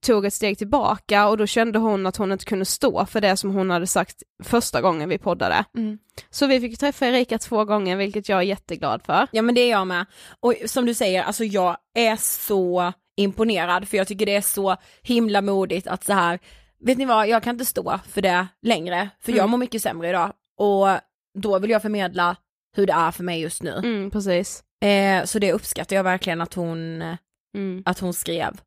tog 0.00 0.24
ett 0.26 0.34
steg 0.34 0.58
tillbaka 0.58 1.28
och 1.28 1.36
då 1.36 1.46
kände 1.46 1.78
hon 1.78 2.06
att 2.06 2.16
hon 2.16 2.32
inte 2.32 2.44
kunde 2.44 2.64
stå 2.64 3.06
för 3.06 3.20
det 3.20 3.36
som 3.36 3.50
hon 3.50 3.70
hade 3.70 3.86
sagt 3.86 4.22
första 4.44 4.80
gången 4.80 5.08
vi 5.08 5.18
poddade. 5.18 5.64
Mm. 5.76 5.98
Så 6.30 6.46
vi 6.46 6.60
fick 6.60 6.78
träffa 6.78 7.06
Erika 7.06 7.38
två 7.38 7.64
gånger, 7.64 7.96
vilket 7.96 8.28
jag 8.28 8.38
är 8.38 8.42
jätteglad 8.42 9.02
för. 9.02 9.26
Ja 9.32 9.42
men 9.42 9.54
det 9.54 9.60
är 9.60 9.70
jag 9.70 9.86
med. 9.86 10.06
Och 10.40 10.54
som 10.66 10.86
du 10.86 10.94
säger, 10.94 11.22
alltså 11.22 11.44
jag 11.44 11.76
är 11.94 12.16
så 12.16 12.92
imponerad 13.16 13.88
för 13.88 13.96
jag 13.96 14.06
tycker 14.08 14.26
det 14.26 14.36
är 14.36 14.40
så 14.40 14.76
himla 15.02 15.42
modigt 15.42 15.86
att 15.86 16.04
så 16.04 16.12
här, 16.12 16.38
vet 16.80 16.98
ni 16.98 17.04
vad, 17.04 17.28
jag 17.28 17.42
kan 17.42 17.54
inte 17.54 17.64
stå 17.64 17.98
för 18.08 18.22
det 18.22 18.46
längre, 18.62 19.08
för 19.20 19.32
jag 19.32 19.38
Mm. 19.38 19.50
mår 19.50 19.58
mycket 19.58 19.82
sämre 19.82 20.08
idag. 20.08 20.32
Och 20.58 20.86
då 21.38 21.58
vill 21.58 21.70
jag 21.70 21.82
förmedla 21.82 22.36
hur 22.76 22.86
det 22.86 22.92
är 22.92 23.10
för 23.10 23.24
mig 23.24 23.40
just 23.40 23.62
nu. 23.62 23.72
Mm, 23.84 24.10
precis. 24.10 24.62
Eh, 24.84 25.24
så 25.24 25.38
det 25.38 25.52
uppskattar 25.52 25.96
jag 25.96 26.04
verkligen 26.04 26.40
att 26.40 26.54
hon, 26.54 27.02
Mm. 27.56 27.82
att 27.86 27.98
hon 27.98 28.14
skrev. 28.14 28.60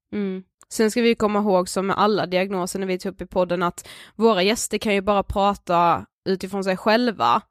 Sen 0.72 0.92
ska 0.92 1.02
vi 1.02 1.16
komma 1.16 1.40
ihåg 1.40 1.70
som 1.70 1.88
med 1.88 1.98
alla 1.98 2.26
diagnoser 2.26 2.80
när 2.80 2.88
vi 2.88 3.00
tar 3.00 3.10
upp 3.10 3.22
i 3.22 3.26
podden 3.26 3.64
att 3.64 3.88
våra 4.16 4.44
gäster 4.44 4.78
kan 4.78 4.94
ju 4.94 5.02
bara 5.02 5.24
prata 5.24 6.06
utifrån 6.30 6.64
sig 6.64 6.78
själva 6.78 7.42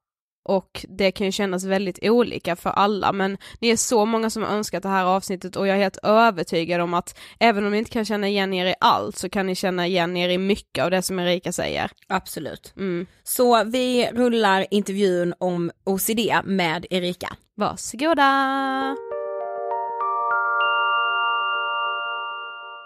och 0.49 0.87
det 0.89 1.13
kan 1.13 1.27
ju 1.27 1.33
kännas 1.33 1.65
väldigt 1.65 1.99
olika 2.03 2.57
för 2.57 2.71
alla 2.71 3.13
men 3.13 3.39
ni 3.59 3.69
är 3.69 3.77
så 3.77 4.05
många 4.05 4.31
som 4.31 4.43
har 4.43 4.51
önskat 4.51 4.83
det 4.83 4.89
här 4.89 5.05
avsnittet 5.05 5.57
och 5.57 5.67
jag 5.67 5.77
är 5.77 5.81
helt 5.81 5.99
övertygad 6.03 6.81
om 6.81 6.95
att 6.95 7.19
även 7.41 7.65
om 7.65 7.73
ni 7.73 7.79
inte 7.79 7.91
kan 7.91 8.05
känna 8.05 8.29
igen 8.29 8.53
er 8.53 8.67
i 8.67 8.75
allt 8.81 9.17
så 9.17 9.29
kan 9.29 9.47
ni 9.47 9.55
känna 9.55 9.87
igen 9.87 10.17
er 10.17 10.29
i 10.29 10.39
mycket 10.39 10.85
av 10.85 10.91
det 10.91 11.03
som 11.03 11.19
Erika 11.19 11.53
säger. 11.53 11.91
Absolut. 12.09 12.73
Mm. 12.77 13.07
Så 13.23 13.65
vi 13.65 14.11
rullar 14.13 14.67
intervjun 14.71 15.35
om 15.39 15.71
OCD 15.85 16.21
med 16.45 16.87
Erika. 16.91 17.37
Varsågoda! 17.57 18.97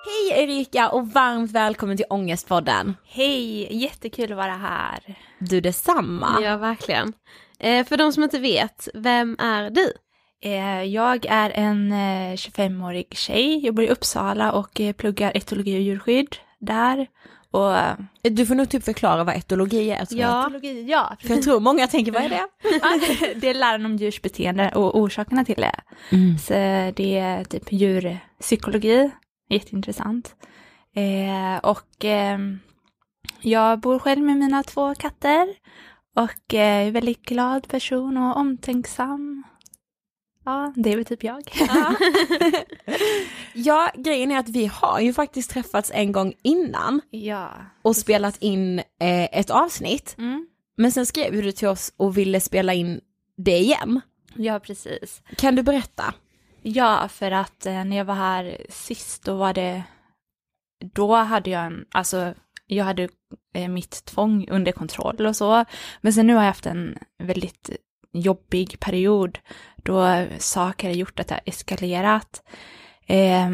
Hej 0.04 0.42
Erika 0.42 0.88
och 0.88 1.08
varmt 1.12 1.50
välkommen 1.50 1.96
till 1.96 2.06
Ångestpodden. 2.10 2.96
Hej, 3.06 3.76
jättekul 3.82 4.32
att 4.32 4.36
vara 4.38 4.52
här. 4.54 4.98
Du 5.38 5.60
detsamma. 5.60 6.38
Ja, 6.42 6.56
verkligen. 6.56 7.12
Eh, 7.58 7.86
för 7.86 7.96
de 7.96 8.12
som 8.12 8.22
inte 8.22 8.38
vet, 8.38 8.88
vem 8.94 9.36
är 9.38 9.70
du? 9.70 9.92
Eh, 10.44 10.82
Jag 10.82 11.26
är 11.26 11.50
en 11.50 11.92
eh, 11.92 12.34
25-årig 12.34 13.06
tjej, 13.10 13.64
jag 13.66 13.74
bor 13.74 13.84
i 13.84 13.88
Uppsala 13.88 14.52
och 14.52 14.80
eh, 14.80 14.92
pluggar 14.92 15.36
etologi 15.36 15.76
och 15.76 15.82
djurskydd 15.82 16.36
där. 16.60 17.06
Och 17.50 17.76
eh, 17.76 17.94
Du 18.22 18.46
får 18.46 18.54
nog 18.54 18.68
typ 18.68 18.84
förklara 18.84 19.24
vad 19.24 19.36
etologi 19.36 19.90
är. 19.90 20.06
jag. 20.10 20.40
etologi, 20.46 20.86
ja, 20.90 21.16
För 21.20 21.28
jag 21.34 21.42
tror 21.42 21.60
många 21.60 21.86
tänker, 21.86 22.12
vad 22.12 22.22
är 22.22 22.28
det? 22.28 22.46
det 23.40 23.48
är 23.48 23.54
läran 23.54 23.86
om 23.86 23.96
djurs 23.96 24.22
beteende 24.22 24.70
och 24.74 24.98
orsakerna 24.98 25.44
till 25.44 25.60
det. 25.60 25.80
Mm. 26.12 26.38
Så 26.38 26.52
det 26.96 27.18
är 27.18 27.44
typ 27.44 27.72
djurpsykologi, 27.72 29.10
jätteintressant. 29.54 30.36
Eh, 30.94 31.58
och 31.70 32.04
eh, 32.04 32.38
jag 33.40 33.80
bor 33.80 33.98
själv 33.98 34.22
med 34.22 34.36
mina 34.36 34.62
två 34.62 34.94
katter 34.94 35.48
och 36.16 36.54
eh, 36.54 36.86
är 36.86 36.90
väldigt 36.90 37.22
glad 37.22 37.68
person 37.68 38.16
och 38.16 38.36
omtänksam. 38.36 39.44
Ja, 40.44 40.72
det 40.76 40.92
är 40.92 40.96
väl 40.96 41.04
typ 41.04 41.24
jag. 41.24 41.42
Ja, 43.56 43.90
grejen 43.94 44.30
är 44.30 44.38
att 44.38 44.48
vi 44.48 44.66
har 44.66 45.00
ju 45.00 45.12
faktiskt 45.12 45.50
träffats 45.50 45.90
en 45.94 46.12
gång 46.12 46.34
innan 46.42 47.00
ja. 47.10 47.50
och 47.82 47.96
spelat 47.96 48.36
in 48.42 48.78
eh, 48.78 49.38
ett 49.38 49.50
avsnitt. 49.50 50.14
Mm. 50.18 50.46
Men 50.76 50.92
sen 50.92 51.06
skrev 51.06 51.42
du 51.42 51.52
till 51.52 51.68
oss 51.68 51.92
och 51.96 52.18
ville 52.18 52.40
spela 52.40 52.74
in 52.74 53.00
det 53.36 53.58
igen. 53.58 54.00
Ja, 54.34 54.60
precis. 54.60 55.22
Kan 55.36 55.56
du 55.56 55.62
berätta? 55.62 56.14
Ja, 56.66 57.08
för 57.08 57.30
att 57.30 57.66
eh, 57.66 57.84
när 57.84 57.96
jag 57.96 58.04
var 58.04 58.14
här 58.14 58.66
sist 58.68 59.24
då 59.24 59.36
var 59.36 59.54
det, 59.54 59.82
då 60.94 61.14
hade 61.14 61.50
jag 61.50 61.64
en, 61.66 61.84
alltså 61.90 62.34
jag 62.66 62.84
hade 62.84 63.08
eh, 63.54 63.68
mitt 63.68 64.04
tvång 64.04 64.48
under 64.48 64.72
kontroll 64.72 65.26
och 65.26 65.36
så. 65.36 65.64
Men 66.00 66.12
sen 66.12 66.26
nu 66.26 66.34
har 66.34 66.40
jag 66.40 66.46
haft 66.46 66.66
en 66.66 66.98
väldigt 67.18 67.70
jobbig 68.12 68.80
period 68.80 69.38
då 69.76 70.26
saker 70.38 70.88
har 70.88 70.94
gjort 70.94 71.20
att 71.20 71.28
det 71.28 71.34
har 71.34 71.42
eskalerat. 71.44 72.42
Eh, 73.06 73.50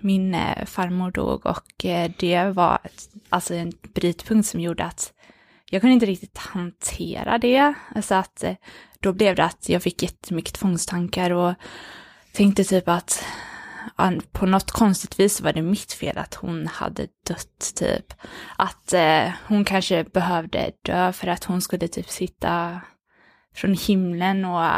min 0.00 0.34
eh, 0.34 0.64
farmor 0.64 1.10
dog 1.10 1.46
och 1.46 1.84
eh, 1.84 2.10
det 2.18 2.44
var 2.44 2.78
ett, 2.84 3.08
alltså 3.28 3.54
en 3.54 3.72
brytpunkt 3.94 4.48
som 4.48 4.60
gjorde 4.60 4.84
att 4.84 5.12
jag 5.70 5.80
kunde 5.80 5.94
inte 5.94 6.06
riktigt 6.06 6.38
hantera 6.38 7.38
det. 7.38 7.74
Alltså 7.94 8.14
att 8.14 8.44
eh, 8.44 8.54
då 9.00 9.12
blev 9.12 9.36
det 9.36 9.44
att 9.44 9.68
jag 9.68 9.82
fick 9.82 10.02
jättemycket 10.02 10.54
tvångstankar 10.54 11.30
och 11.30 11.54
tänkte 12.32 12.64
typ 12.64 12.88
att 12.88 13.24
på 14.32 14.46
något 14.46 14.70
konstigt 14.70 15.20
vis 15.20 15.40
var 15.40 15.52
det 15.52 15.62
mitt 15.62 15.92
fel 15.92 16.18
att 16.18 16.34
hon 16.34 16.66
hade 16.66 17.06
dött 17.28 17.72
typ. 17.76 18.14
Att 18.56 18.92
eh, 18.92 19.32
hon 19.46 19.64
kanske 19.64 20.04
behövde 20.04 20.72
dö 20.82 21.12
för 21.12 21.28
att 21.28 21.44
hon 21.44 21.62
skulle 21.62 21.88
typ 21.88 22.08
sitta 22.08 22.80
från 23.54 23.74
himlen 23.74 24.44
och 24.44 24.70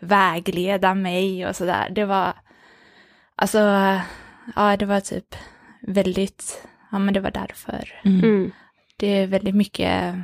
vägleda 0.00 0.94
mig 0.94 1.46
och 1.46 1.56
sådär. 1.56 1.90
Det 1.90 2.04
var, 2.04 2.32
alltså, 3.36 3.58
ja 4.56 4.76
det 4.76 4.86
var 4.86 5.00
typ 5.00 5.36
väldigt, 5.86 6.66
ja 6.92 6.98
men 6.98 7.14
det 7.14 7.20
var 7.20 7.30
därför. 7.30 8.00
Mm. 8.04 8.52
Det 8.96 9.06
är 9.06 9.26
väldigt 9.26 9.54
mycket, 9.54 10.14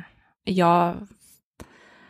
jag 0.43 1.07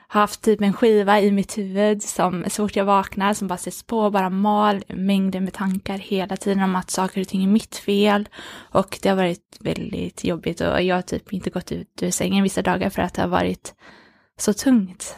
haft 0.07 0.41
typ 0.41 0.61
en 0.61 0.73
skiva 0.73 1.21
i 1.21 1.31
mitt 1.31 1.57
huvud 1.57 2.03
som 2.03 2.43
så 2.47 2.67
fort 2.67 2.75
jag 2.75 2.85
vaknar 2.85 3.33
som 3.33 3.47
bara 3.47 3.57
sätts 3.57 3.83
på 3.83 3.99
och 3.99 4.11
bara 4.11 4.29
mal 4.29 4.83
mängder 4.87 5.39
med 5.39 5.53
tankar 5.53 5.97
hela 5.97 6.37
tiden 6.37 6.63
om 6.63 6.75
att 6.75 6.89
saker 6.89 7.21
och 7.21 7.27
ting 7.27 7.43
är 7.43 7.47
mitt 7.47 7.75
fel. 7.75 8.29
Och 8.55 8.99
det 9.01 9.09
har 9.09 9.15
varit 9.15 9.57
väldigt 9.59 10.23
jobbigt 10.23 10.61
och 10.61 10.81
jag 10.81 10.95
har 10.95 11.01
typ 11.01 11.33
inte 11.33 11.49
gått 11.49 11.71
ut 11.71 12.03
ur 12.03 12.11
sängen 12.11 12.43
vissa 12.43 12.61
dagar 12.61 12.89
för 12.89 13.01
att 13.01 13.13
det 13.13 13.21
har 13.21 13.29
varit 13.29 13.73
så 14.37 14.53
tungt. 14.53 15.15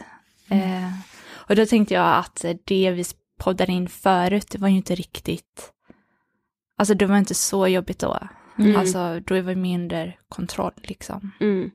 Eh, 0.48 0.92
och 1.32 1.56
då 1.56 1.66
tänkte 1.66 1.94
jag 1.94 2.16
att 2.16 2.44
det 2.64 2.90
vi 2.90 3.04
poddade 3.38 3.72
in 3.72 3.88
förut, 3.88 4.46
det 4.50 4.58
var 4.58 4.68
ju 4.68 4.76
inte 4.76 4.94
riktigt, 4.94 5.72
alltså 6.78 6.94
det 6.94 7.06
var 7.06 7.18
inte 7.18 7.34
så 7.34 7.68
jobbigt 7.68 7.98
då. 7.98 8.18
Mm. 8.58 8.76
Alltså 8.76 9.20
då 9.20 9.34
var 9.42 9.54
vi 9.54 9.74
under 9.74 10.18
kontroll 10.28 10.72
liksom. 10.76 11.32
Mm. 11.40 11.70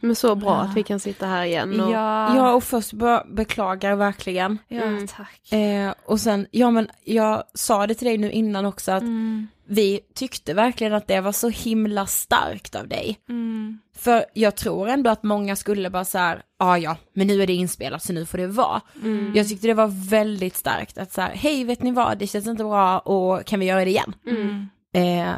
Men 0.00 0.16
så 0.16 0.34
bra 0.34 0.48
Ja. 0.50 0.56
att 0.60 0.76
vi 0.76 0.82
kan 0.82 1.00
sitta 1.00 1.26
här 1.26 1.44
igen 1.44 1.80
och... 1.80 1.90
Ja, 1.92 2.36
Ja, 2.36 2.52
och 2.52 2.64
först 2.64 2.92
be- 2.92 3.24
beklagar 3.28 3.96
verkligen. 3.96 4.58
ja 4.68 4.82
Mm. 4.82 5.06
tack. 5.06 5.52
Eh, 5.52 5.92
och 6.06 6.20
sen, 6.20 6.46
ja 6.50 6.70
men 6.70 6.88
jag 7.04 7.42
sa 7.54 7.86
det 7.86 7.94
till 7.94 8.06
dig 8.08 8.18
nu 8.18 8.30
innan 8.32 8.66
också 8.66 8.92
att 8.92 9.02
Mm, 9.02 9.48
vi 9.66 10.00
tyckte 10.14 10.54
verkligen 10.54 10.92
att 10.94 11.06
det 11.06 11.20
var 11.20 11.32
så 11.32 11.48
himla 11.48 12.06
starkt 12.06 12.74
av 12.74 12.88
dig. 12.88 13.18
mm, 13.28 13.78
För 13.96 14.24
jag 14.34 14.56
tror 14.56 14.88
ändå 14.88 15.10
att 15.10 15.22
många 15.22 15.56
skulle 15.56 15.90
bara 15.90 16.04
så 16.04 16.18
här, 16.18 16.42
ja 16.58 16.78
ja, 16.78 16.96
men 17.14 17.26
nu 17.26 17.42
är 17.42 17.46
det 17.46 17.52
inspelat 17.52 18.02
så 18.02 18.12
nu 18.12 18.26
får 18.26 18.38
det 18.38 18.46
vara. 18.46 18.80
Mm. 19.02 19.32
Jag 19.34 19.48
tyckte 19.48 19.66
det 19.66 19.74
var 19.74 20.08
väldigt 20.10 20.56
starkt 20.56 20.98
att 20.98 21.12
så 21.12 21.20
här, 21.20 21.30
hej 21.34 21.64
vet 21.64 21.82
ni 21.82 21.90
vad, 21.92 22.18
det 22.18 22.26
känns 22.26 22.46
inte 22.46 22.64
bra 22.64 22.98
och 22.98 23.44
kan 23.44 23.60
vi 23.60 23.66
göra 23.66 23.84
det 23.84 23.90
igen? 23.90 24.14
Mm. 24.26 24.68
Eh, 24.94 25.34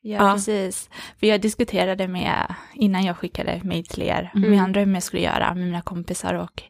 Ja, 0.00 0.26
Ja. 0.28 0.32
precis. 0.34 0.90
För 1.20 1.26
jag 1.26 1.40
diskuterade 1.40 2.08
med, 2.08 2.54
innan 2.74 3.04
jag 3.04 3.16
skickade 3.16 3.60
mejl 3.64 3.86
till 3.86 4.02
er, 4.02 4.30
Mm. 4.34 4.50
med 4.50 4.62
andra 4.62 4.80
hur 4.80 4.94
jag 4.94 5.02
skulle 5.02 5.22
göra 5.22 5.54
med 5.54 5.64
mina 5.64 5.80
kompisar 5.82 6.34
och 6.34 6.62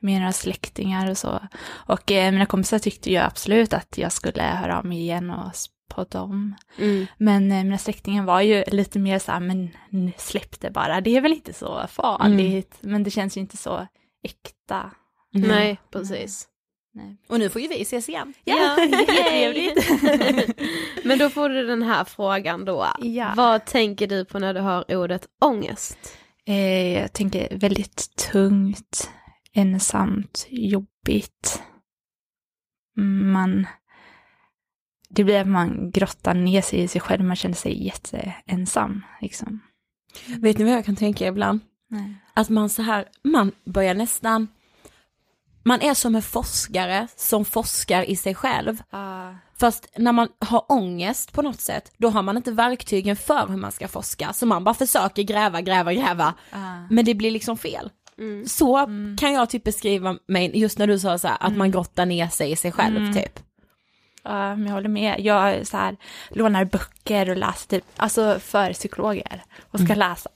med 0.00 0.18
några 0.20 0.32
släktingar 0.32 1.10
och 1.10 1.18
så. 1.18 1.40
Och 1.86 2.12
eh, 2.12 2.32
mina 2.32 2.46
kompisar 2.46 2.78
tyckte 2.78 3.10
ju 3.10 3.16
absolut 3.16 3.72
att 3.72 3.98
jag 3.98 4.12
skulle 4.12 4.42
höra 4.42 4.78
av 4.78 4.86
mig 4.86 4.98
igen 4.98 5.30
och 5.30 5.52
podda 5.94 6.22
om. 6.22 6.54
Mm. 6.78 7.06
Men 7.18 7.52
eh, 7.52 7.64
mina 7.64 7.78
släktingar 7.78 8.24
var 8.24 8.40
ju 8.40 8.64
lite 8.66 8.98
mer 8.98 9.18
så 9.18 9.32
här, 9.32 9.40
men 9.40 9.70
släpp 10.16 10.60
det 10.60 10.70
bara, 10.70 11.00
det 11.00 11.16
är 11.16 11.20
väl 11.20 11.32
inte 11.32 11.52
så 11.52 11.86
farligt. 11.88 12.78
Men 12.80 13.02
det 13.02 13.10
känns 13.10 13.36
ju 13.36 13.40
inte 13.40 13.56
så 13.56 13.86
äkta. 14.22 14.90
Nej, 15.32 15.78
precis. 15.92 16.48
Nej. 16.96 17.16
Och 17.28 17.38
nu 17.38 17.48
får 17.50 17.60
ju 17.60 17.68
vi 17.68 17.82
ses 17.82 18.08
igen. 18.08 18.34
Ja, 18.44 18.78
jättetrevligt. 18.90 19.88
Men 21.04 21.18
då 21.18 21.30
får 21.30 21.48
du 21.48 21.66
den 21.66 21.82
här 21.82 22.04
frågan 22.04 22.64
då. 22.64 22.86
Ja. 22.98 23.32
Vad 23.36 23.64
tänker 23.64 24.06
du 24.06 24.24
på 24.24 24.38
när 24.38 24.54
du 24.54 24.60
hör 24.60 24.96
ordet 24.96 25.26
ångest? 25.40 26.18
Eh, 26.46 26.92
jag 27.00 27.12
tänker 27.12 27.58
väldigt 27.58 28.16
tungt, 28.16 29.10
ensamt, 29.52 30.46
jobbigt. 30.50 31.62
Man... 32.96 33.66
Det 35.08 35.24
blir 35.24 35.40
att 35.40 35.48
man 35.48 35.90
grottar 35.90 36.34
ner 36.34 36.62
sig 36.62 36.80
i 36.82 36.88
sig 36.88 37.00
själv, 37.00 37.24
man 37.24 37.36
känner 37.36 37.54
sig 37.54 37.84
jätteensam. 37.84 39.04
Liksom. 39.20 39.60
Vet 40.26 40.58
ni 40.58 40.64
vad 40.64 40.72
jag 40.72 40.84
kan 40.84 40.96
tänka 40.96 41.26
ibland? 41.26 41.60
Nej. 41.88 42.14
Att 42.34 42.48
man 42.48 42.68
så 42.68 42.82
här, 42.82 43.08
man 43.22 43.52
börjar 43.64 43.94
nästan, 43.94 44.48
man 45.64 45.82
är 45.82 45.94
som 45.94 46.14
en 46.14 46.22
forskare 46.22 47.08
som 47.16 47.44
forskar 47.44 48.02
i 48.02 48.16
sig 48.16 48.34
själv. 48.34 48.82
Fast 49.60 49.88
när 49.96 50.12
man 50.12 50.28
har 50.38 50.72
ångest 50.72 51.32
på 51.32 51.42
något 51.42 51.60
sätt, 51.60 51.92
då 51.96 52.08
har 52.08 52.22
man 52.22 52.36
inte 52.36 52.50
verktygen 52.52 53.16
för 53.16 53.46
hur 53.48 53.56
man 53.56 53.72
ska 53.72 53.88
forska. 53.88 54.32
Så 54.32 54.46
man 54.46 54.64
bara 54.64 54.74
försöker 54.74 55.22
gräva, 55.22 55.60
gräva, 55.60 55.92
gräva. 55.94 56.34
Men 56.90 57.04
det 57.04 57.14
blir 57.14 57.30
liksom 57.30 57.58
fel. 57.58 57.90
Mm. 58.18 58.46
Så 58.46 58.86
kan 59.20 59.32
jag 59.32 59.50
typ 59.50 59.64
beskriva 59.64 60.16
mig, 60.26 60.58
just 60.58 60.78
när 60.78 60.86
du 60.86 60.98
sa 60.98 61.18
så 61.18 61.28
här, 61.28 61.36
att 61.40 61.56
man 61.56 61.70
grottar 61.70 62.06
ner 62.06 62.28
sig 62.28 62.50
i 62.50 62.56
sig 62.56 62.72
själv 62.72 62.96
Mm. 62.96 63.14
typ. 63.14 63.40
Ja, 64.22 64.56
men 64.56 64.66
jag 64.66 64.72
håller 64.72 64.88
med. 64.88 65.20
Jag 65.20 65.66
så 65.66 65.76
här, 65.76 65.96
lånar 66.30 66.64
böcker 66.64 67.30
och 67.30 67.36
läser 67.36 67.68
typ, 67.68 67.84
alltså 67.96 68.38
för 68.40 68.72
psykologer 68.72 69.42
och 69.70 69.80
ska 69.80 69.94
läsa. 69.94 70.30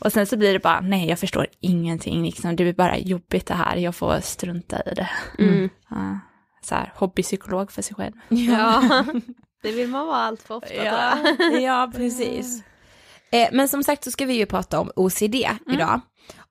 Och 0.00 0.12
sen 0.12 0.26
så 0.26 0.36
blir 0.36 0.52
det 0.52 0.58
bara, 0.58 0.80
nej 0.80 1.08
jag 1.08 1.18
förstår 1.18 1.46
ingenting, 1.60 2.22
liksom. 2.22 2.56
det 2.56 2.64
blir 2.64 2.74
bara 2.74 2.98
jobbigt 2.98 3.46
det 3.46 3.54
här, 3.54 3.76
jag 3.76 3.94
får 3.94 4.20
strunta 4.20 4.82
i 4.86 4.94
det. 4.94 5.10
Mm. 5.38 5.68
Ja, 5.90 6.18
så 6.62 6.74
här, 6.74 6.92
hobbypsykolog 6.96 7.72
för 7.72 7.82
sig 7.82 7.96
själv. 7.96 8.12
Ja, 8.28 9.04
det 9.62 9.72
vill 9.72 9.88
man 9.88 10.06
vara 10.06 10.16
allt 10.16 10.42
för 10.42 10.54
ofta. 10.54 10.84
Ja, 10.84 11.18
ja 11.60 11.92
precis. 11.96 12.62
Eh, 13.32 13.48
men 13.52 13.68
som 13.68 13.84
sagt 13.84 14.04
så 14.04 14.10
ska 14.10 14.26
vi 14.26 14.34
ju 14.34 14.46
prata 14.46 14.80
om 14.80 14.90
OCD 14.96 15.34
idag. 15.72 16.00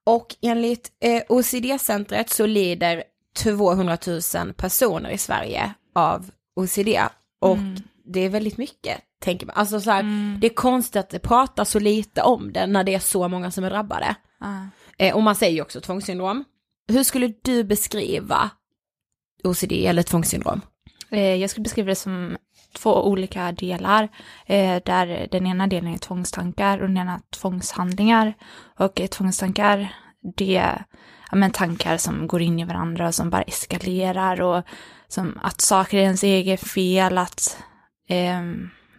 Och 0.05 0.35
enligt 0.41 0.91
eh, 1.03 1.23
OCD-centret 1.29 2.29
så 2.29 2.45
lider 2.45 3.03
200 3.37 3.97
000 4.35 4.53
personer 4.53 5.09
i 5.09 5.17
Sverige 5.17 5.73
av 5.95 6.31
OCD. 6.55 6.89
Och 7.39 7.57
det 8.05 8.19
är 8.19 8.29
väldigt 8.29 8.57
mycket, 8.57 8.97
tänker 9.19 9.45
man. 9.45 9.55
Alltså 9.55 9.81
så 9.81 9.91
här, 9.91 10.03
det 10.39 10.47
är 10.47 10.53
konstigt 10.53 10.95
att 10.99 11.09
det 11.09 11.19
pratas 11.19 11.69
så 11.69 11.79
lite 11.79 12.21
om 12.21 12.53
det 12.53 12.67
när 12.67 12.83
det 12.83 12.95
är 12.95 12.99
så 12.99 13.27
många 13.27 13.51
som 13.51 13.63
är 13.63 13.69
drabbade. 13.69 14.15
Ja. 14.39 14.67
Eh, 14.97 15.15
och 15.15 15.23
man 15.23 15.35
säger 15.35 15.53
ju 15.55 15.61
också 15.61 15.81
tvångssyndrom. 15.81 16.43
Hur 16.87 17.03
skulle 17.03 17.33
du 17.41 17.63
beskriva 17.63 18.49
OCD 19.43 19.71
eller 19.71 20.03
tvångssyndrom? 20.03 20.61
Eh, 21.09 21.35
Jag 21.35 21.49
skulle 21.49 21.63
beskriva 21.63 21.89
det 21.89 21.95
som 21.95 22.37
två 22.77 23.07
olika 23.07 23.51
delar. 23.51 24.03
Eh, 24.45 24.81
där 24.85 25.27
den 25.31 25.47
ena 25.47 25.67
delen 25.67 25.93
är 25.93 25.97
tvångstankar 25.97 26.79
och 26.79 26.87
den 26.87 26.97
ena 26.97 27.21
tvångshandlingar. 27.29 28.33
Och 28.79 29.01
eh, 29.01 29.07
tvångstankar, 29.07 29.95
det 30.37 30.55
är 30.55 30.85
ja, 31.31 31.37
men 31.37 31.51
tankar 31.51 31.97
som 31.97 32.27
går 32.27 32.41
in 32.41 32.59
i 32.59 32.65
varandra 32.65 33.07
och 33.07 33.15
som 33.15 33.29
bara 33.29 33.41
eskalerar. 33.41 34.41
Och 34.41 34.63
som 35.07 35.39
att 35.41 35.61
saker 35.61 35.97
är 35.97 36.01
ens 36.01 36.23
eget 36.23 36.67
fel, 36.67 37.17
att 37.17 37.57
eh, 38.09 38.41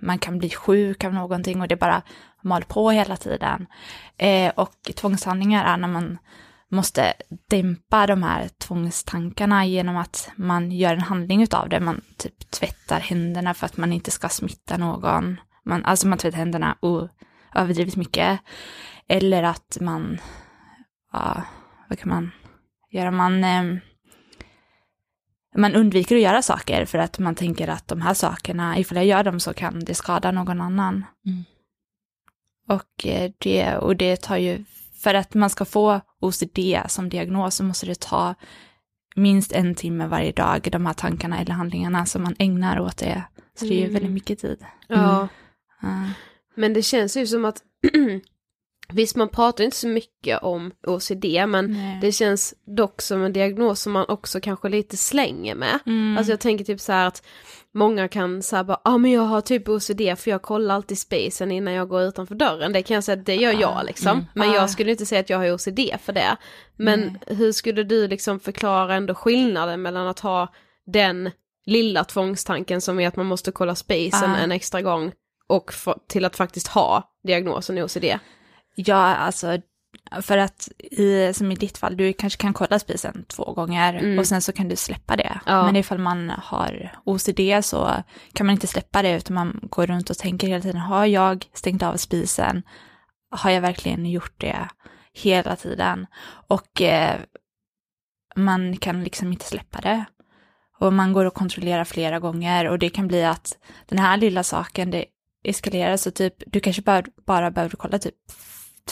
man 0.02 0.18
kan 0.18 0.38
bli 0.38 0.50
sjuk 0.50 1.04
av 1.04 1.14
någonting 1.14 1.60
och 1.60 1.68
det 1.68 1.76
bara 1.76 2.02
mal 2.42 2.64
på 2.64 2.90
hela 2.90 3.16
tiden. 3.16 3.66
Eh, 4.18 4.52
och 4.56 4.90
tvångshandlingar 4.96 5.64
är 5.64 5.76
när 5.76 5.88
man 5.88 6.18
måste 6.68 7.12
dämpa 7.48 8.06
de 8.06 8.22
här 8.22 8.48
tvångstankarna 8.48 9.66
genom 9.66 9.96
att 9.96 10.30
man 10.36 10.72
gör 10.72 10.94
en 10.94 11.00
handling 11.00 11.42
utav 11.42 11.68
det. 11.68 11.80
Man 11.80 12.00
typ 12.16 12.50
tvättar 12.50 13.00
händerna 13.00 13.54
för 13.54 13.66
att 13.66 13.76
man 13.76 13.92
inte 13.92 14.10
ska 14.10 14.28
smitta 14.28 14.76
någon. 14.76 15.40
Man, 15.64 15.84
alltså 15.84 16.08
man 16.08 16.18
tvättar 16.18 16.38
händerna 16.38 16.76
och 16.80 17.08
överdrivet 17.54 17.96
mycket. 17.96 18.40
Eller 19.08 19.42
att 19.42 19.78
man, 19.80 20.20
ja, 21.12 21.42
vad 21.88 21.98
kan 21.98 22.08
man 22.08 22.30
göra? 22.90 23.10
Man, 23.10 23.44
eh, 23.44 23.80
man 25.56 25.74
undviker 25.74 26.16
att 26.16 26.22
göra 26.22 26.42
saker 26.42 26.84
för 26.84 26.98
att 26.98 27.18
man 27.18 27.34
tänker 27.34 27.68
att 27.68 27.88
de 27.88 28.00
här 28.00 28.14
sakerna, 28.14 28.78
ifall 28.78 28.96
jag 28.96 29.06
gör 29.06 29.24
dem 29.24 29.40
så 29.40 29.52
kan 29.54 29.80
det 29.80 29.94
skada 29.94 30.30
någon 30.30 30.60
annan. 30.60 31.04
Mm. 31.26 31.44
Och, 32.68 33.06
eh, 33.06 33.30
det, 33.38 33.76
och 33.76 33.96
det 33.96 34.16
tar 34.16 34.36
ju, 34.36 34.64
för 35.02 35.14
att 35.14 35.34
man 35.34 35.50
ska 35.50 35.64
få 35.64 36.00
OCD 36.20 36.58
som 36.88 37.08
diagnos 37.08 37.54
så 37.54 37.64
måste 37.64 37.86
det 37.86 38.00
ta 38.00 38.34
minst 39.16 39.52
en 39.52 39.74
timme 39.74 40.06
varje 40.06 40.32
dag, 40.32 40.68
de 40.72 40.86
här 40.86 40.92
tankarna 40.92 41.38
eller 41.40 41.52
handlingarna 41.52 42.06
som 42.06 42.22
man 42.22 42.36
ägnar 42.38 42.80
åt 42.80 42.96
det. 42.96 43.24
Så 43.54 43.64
det 43.64 43.74
är 43.74 43.76
ju 43.76 43.80
Mm. 43.82 43.94
väldigt 43.94 44.12
mycket 44.12 44.38
tid. 44.38 44.64
Ja. 44.88 45.28
Ja. 45.82 46.10
Men 46.54 46.72
det 46.72 46.82
känns 46.82 47.16
ju 47.16 47.26
som 47.26 47.44
att, 47.44 47.62
visst 48.92 49.16
man 49.16 49.28
pratar 49.28 49.64
inte 49.64 49.76
så 49.76 49.88
mycket 49.88 50.42
om 50.42 50.72
OCD, 50.86 51.24
men 51.48 51.72
Nej. 51.72 51.98
det 52.02 52.12
känns 52.12 52.54
dock 52.76 53.02
som 53.02 53.22
en 53.24 53.32
diagnos 53.32 53.80
som 53.80 53.92
man 53.92 54.04
också 54.08 54.40
kanske 54.40 54.68
lite 54.68 54.96
slänger 54.96 55.54
med. 55.54 55.78
Mm. 55.86 56.18
Alltså 56.18 56.32
jag 56.32 56.40
tänker 56.40 56.64
typ 56.64 56.80
så 56.80 56.92
här 56.92 57.06
att 57.06 57.22
många 57.74 58.08
kan 58.08 58.42
säga 58.42 58.64
bara, 58.64 58.80
ja 58.84 58.90
ah, 58.90 58.98
men 58.98 59.10
jag 59.10 59.22
har 59.22 59.40
typ 59.40 59.68
OCD 59.68 60.00
för 60.18 60.30
jag 60.30 60.42
kollar 60.42 60.74
alltid 60.74 60.98
spacen 60.98 61.50
innan 61.52 61.74
jag 61.74 61.88
går 61.88 62.02
utanför 62.02 62.34
dörren. 62.34 62.72
Det 62.72 62.82
kan 62.82 62.94
jag 62.94 63.04
säga 63.04 63.18
att 63.18 63.26
det 63.26 63.34
gör 63.34 63.60
jag 63.60 63.84
liksom. 63.86 64.12
mm. 64.12 64.24
Men 64.34 64.50
Ah. 64.50 64.54
jag 64.54 64.70
skulle 64.70 64.90
inte 64.90 65.06
säga 65.06 65.20
att 65.20 65.30
jag 65.30 65.38
har 65.38 65.52
OCD 65.52 65.80
för 66.02 66.12
det. 66.12 66.36
Men 66.76 67.18
hur 67.26 67.52
skulle 67.52 67.82
du 67.82 68.08
liksom 68.08 68.40
förklara 68.40 68.94
ändå 68.94 69.14
skillnaden 69.14 69.82
mellan 69.82 70.06
att 70.08 70.20
ha 70.20 70.48
den 70.86 71.30
lilla 71.66 72.04
tvångstanken 72.04 72.80
som 72.80 73.00
är 73.00 73.08
att 73.08 73.16
man 73.16 73.26
måste 73.26 73.52
kolla 73.52 73.74
spacen 73.74 74.30
Ah. 74.30 74.36
en 74.36 74.52
extra 74.52 74.82
gång 74.82 75.12
och 75.46 75.72
till 76.08 76.24
att 76.24 76.36
faktiskt 76.36 76.66
ha 76.68 77.02
diagnosen 77.24 77.78
OCD? 77.78 78.04
Ja, 78.86 78.96
alltså 79.16 79.58
för 80.22 80.38
att 80.38 80.68
i, 80.78 81.32
som 81.34 81.52
i 81.52 81.54
ditt 81.54 81.78
fall, 81.78 81.96
du 81.96 82.12
kanske 82.12 82.40
kan 82.42 82.52
kolla 82.54 82.78
spisen 82.78 83.24
två 83.28 83.52
gånger 83.52 83.94
Mm. 83.94 84.18
och 84.18 84.26
sen 84.26 84.42
så 84.42 84.52
kan 84.52 84.68
du 84.68 84.76
släppa 84.76 85.16
det. 85.16 85.40
Ja. 85.46 85.64
Men 85.66 85.76
ifall 85.76 85.98
man 85.98 86.30
har 86.30 86.92
OCD 87.04 87.40
så 87.64 88.02
kan 88.32 88.46
man 88.46 88.52
inte 88.54 88.66
släppa 88.66 89.02
det 89.02 89.16
utan 89.16 89.34
man 89.34 89.60
går 89.62 89.86
runt 89.86 90.10
och 90.10 90.18
tänker 90.18 90.46
hela 90.46 90.60
tiden, 90.62 90.80
har 90.80 91.06
jag 91.06 91.46
stängt 91.54 91.82
av 91.82 91.96
spisen? 91.96 92.62
Har 93.30 93.50
jag 93.50 93.60
verkligen 93.60 94.06
gjort 94.06 94.34
det 94.40 94.68
hela 95.12 95.56
tiden? 95.56 96.06
Och 96.48 96.82
eh, 96.82 97.16
man 98.36 98.76
kan 98.76 99.04
liksom 99.04 99.32
inte 99.32 99.44
släppa 99.44 99.80
det. 99.80 100.04
Och 100.78 100.92
man 100.92 101.12
går 101.12 101.24
och 101.24 101.34
kontrollerar 101.34 101.84
flera 101.84 102.18
gånger 102.18 102.68
och 102.68 102.78
det 102.78 102.90
kan 102.90 103.08
bli 103.08 103.24
att 103.24 103.58
den 103.88 103.98
här 103.98 104.16
lilla 104.16 104.42
saken, 104.42 104.90
det 104.90 105.04
eskalerar 105.44 105.96
så 105.96 106.10
typ, 106.10 106.34
du 106.46 106.60
kanske 106.60 106.82
bara, 106.82 107.02
bara 107.26 107.50
behöver 107.50 107.76
kolla 107.76 107.98
typ 107.98 108.14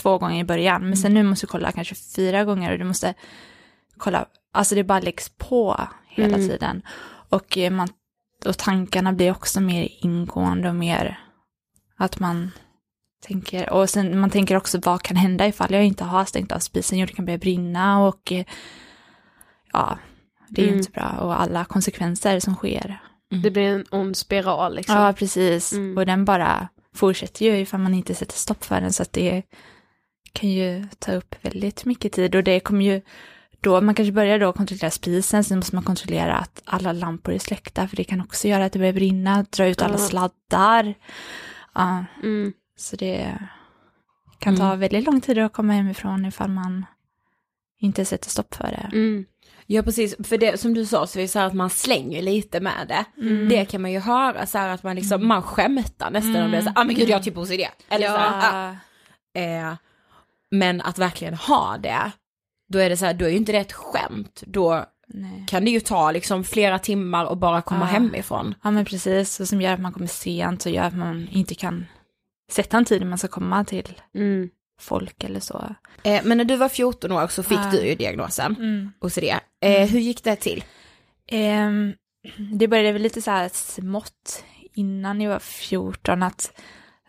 två 0.02 0.18
gånger 0.18 0.40
i 0.40 0.44
början, 0.44 0.82
men 0.88 0.96
sen 0.96 1.14
nu 1.14 1.22
måste 1.22 1.46
du 1.46 1.50
kolla 1.50 1.72
kanske 1.72 1.94
fyra 1.94 2.44
gånger 2.44 2.72
och 2.72 2.78
du 2.78 2.84
måste 2.84 3.14
kolla, 3.96 4.26
alltså 4.52 4.74
det 4.74 4.84
bara 4.84 5.00
läggs 5.00 5.28
på 5.28 5.80
hela 6.08 6.37
Mm. 6.37 6.48
tiden. 6.48 6.82
Och, 7.28 7.58
eh, 7.58 7.70
man, 7.72 7.88
och 8.46 8.58
tankarna 8.58 9.12
blir 9.12 9.30
också 9.30 9.61
mer 9.61 9.88
ingående 10.00 10.68
och 10.68 10.74
mer 10.74 11.20
att 11.96 12.18
man 12.20 12.50
tänker, 13.26 13.70
och 13.72 13.90
sen 13.90 14.20
man 14.20 14.30
tänker 14.30 14.56
också 14.56 14.78
vad 14.84 15.02
kan 15.02 15.16
hända 15.16 15.46
ifall 15.46 15.72
jag 15.72 15.84
inte 15.84 16.04
har 16.04 16.24
stängt 16.24 16.52
av 16.52 16.58
spisen, 16.58 16.98
jo 16.98 17.06
det 17.06 17.12
kan 17.12 17.24
börja 17.24 17.38
brinna 17.38 18.00
och 18.06 18.32
eh, 18.32 18.44
ja, 19.72 19.98
det 20.48 20.61
är 20.62 20.64
ju 20.66 20.68
Mm. 20.72 20.80
inte 20.80 20.90
bra 20.92 21.08
och 21.20 21.40
alla 21.40 21.64
konsekvenser 21.64 22.40
som 22.40 22.54
sker. 22.54 23.02
Det 23.42 23.50
blir 23.50 23.62
en 23.68 23.84
ond 23.90 24.16
spiral 24.16 24.74
liksom. 24.74 24.96
Ja, 24.96 25.12
precis. 25.12 25.72
Mm. 25.72 25.98
Och 25.98 26.06
den 26.06 26.24
bara 26.24 26.68
fortsätter 26.94 27.44
ju 27.44 27.58
ifall 27.58 27.80
man 27.80 27.94
inte 27.94 28.14
sätter 28.14 28.37
stopp 28.37 28.64
för 28.64 28.80
den. 28.80 28.92
Så 28.92 29.02
att 29.02 29.12
det 29.12 29.42
kan 30.33 30.51
ju 30.51 30.85
ta 30.99 31.12
upp 31.12 31.35
väldigt 31.43 31.85
mycket 31.85 32.12
tid. 32.12 32.35
Och 32.35 32.45
det 32.45 32.61
kommer 32.61 32.85
ju 32.85 33.01
då, 33.61 33.81
man 33.81 33.95
kanske 33.95 34.12
börjar 34.12 34.38
då 34.38 34.53
kontrollera 34.53 34.91
spisen, 34.91 35.45
sen 35.45 35.59
måste 35.59 35.75
man 35.75 35.85
kontrollera 35.85 36.37
att 36.37 36.62
alla 36.64 36.93
lampor 36.93 37.35
är 37.35 37.38
släckta, 37.38 37.88
för 37.88 37.97
det 37.97 38.05
kan 38.05 38.21
också 38.21 38.49
göra 38.49 38.64
att 38.64 38.73
det 38.73 38.79
börjar 38.79 38.93
brinna, 38.93 39.45
dra 39.51 39.67
ut 39.67 39.83
alla 39.83 39.95
Ja. 39.95 39.99
sladdar. 39.99 40.95
Ja, 41.75 42.05
Mm. 42.23 42.53
så 42.77 42.97
det 42.97 43.38
kan 44.38 44.57
ta 44.57 44.75
väldigt 44.75 45.05
lång 45.07 45.21
tid 45.21 45.38
att 45.38 45.53
komma 45.53 45.73
hemifrån 45.73 46.25
ifall 46.25 46.51
man 46.51 46.87
inte 47.81 48.05
sätter 48.05 48.31
stopp 48.31 48.55
för 48.55 48.64
det. 48.64 48.88
Mm. 48.97 49.25
Ja 49.67 49.83
precis, 49.83 50.17
för 50.29 50.38
det 50.38 50.61
som 50.61 50.75
du 50.75 50.87
sa 50.87 51.07
så 51.07 51.19
är 51.19 51.23
det 51.23 51.29
så 51.29 51.38
här 51.38 51.47
att 51.47 51.55
man 51.55 51.71
slänger 51.71 52.23
lite 52.23 52.61
med 52.61 52.88
det. 52.88 53.05
Mm. 53.27 53.49
Det 53.49 53.64
kan 53.64 53.83
man 53.83 53.93
ju 53.93 53.99
höra 53.99 54.47
så 54.47 54.59
här 54.59 54.69
att 54.69 54.83
man 54.83 54.97
liksom, 54.97 55.27
man 55.27 55.43
skämtar 55.43 56.11
nästan 56.11 56.43
om 56.43 56.51
det, 56.51 56.62
så, 56.62 56.73
ah 56.75 56.85
men 56.85 56.95
gud 56.97 57.09
jag 57.09 57.17
har 57.17 57.23
typ 57.23 57.37
OCD. 57.38 57.61
Eller 57.88 58.07
så 58.09 58.17
här, 58.17 58.71
ah, 59.35 59.41
eh, 59.41 59.75
men 60.50 60.80
att 60.80 60.98
verkligen 60.98 61.34
ha 61.34 61.78
det, 61.78 62.11
då 62.72 62.78
är 62.78 62.90
det 62.90 62.96
så 62.96 63.04
här, 63.06 63.14
då 63.14 63.24
är 63.24 63.28
ju 63.28 63.37
inte 63.37 63.52
det 63.52 63.58
ett 63.58 63.72
skämt, 63.72 64.42
då 64.46 64.84
Nej. 65.08 65.44
kan 65.48 65.64
det 65.64 65.70
ju 65.70 65.80
ta 65.80 66.11
liksom 66.12 66.44
flera 66.44 66.78
timmar 66.78 67.24
och 67.24 67.37
bara 67.37 67.62
komma 67.62 67.80
Ja. 67.80 67.87
hemifrån. 67.87 68.54
Ja 68.62 68.70
men 68.70 68.84
precis, 68.84 69.40
och 69.40 69.48
som 69.48 69.61
gör 69.62 69.72
att 69.72 69.80
man 69.80 69.92
kommer 69.92 70.06
sent 70.06 70.66
och 70.66 70.72
gör 70.72 70.84
att 70.84 70.96
man 70.96 71.28
inte 71.30 71.54
kan 71.54 71.87
sätta 72.50 72.76
en 72.76 72.84
tid 72.84 73.00
när 73.00 73.08
man 73.08 73.18
ska 73.18 73.28
komma 73.28 73.64
till 73.64 74.00
Mm. 74.14 74.48
folk 74.80 75.24
eller 75.24 75.40
så. 75.40 75.74
Eh, 76.02 76.20
men 76.24 76.38
när 76.38 76.44
du 76.44 76.56
var 76.56 76.68
14 76.68 77.12
år 77.12 77.26
så 77.28 77.42
fick 77.42 77.58
Ja. 77.58 77.70
du 77.72 77.87
ju 77.87 77.94
diagnosen 77.94 78.92
OCD. 79.00 79.24
Eh, 79.61 79.88
hur 79.88 80.00
gick 80.00 80.24
det 80.24 80.37
till? 80.37 80.64
Ehm, 81.26 81.92
det 82.58 82.68
började 82.68 82.92
väl 82.92 83.02
lite 83.02 83.22
så 83.22 83.30
här 83.30 83.50
smått 83.52 84.44
innan 84.74 85.20
jag 85.20 85.30
var 85.30 85.38
14 85.38 86.22
att, 86.22 86.61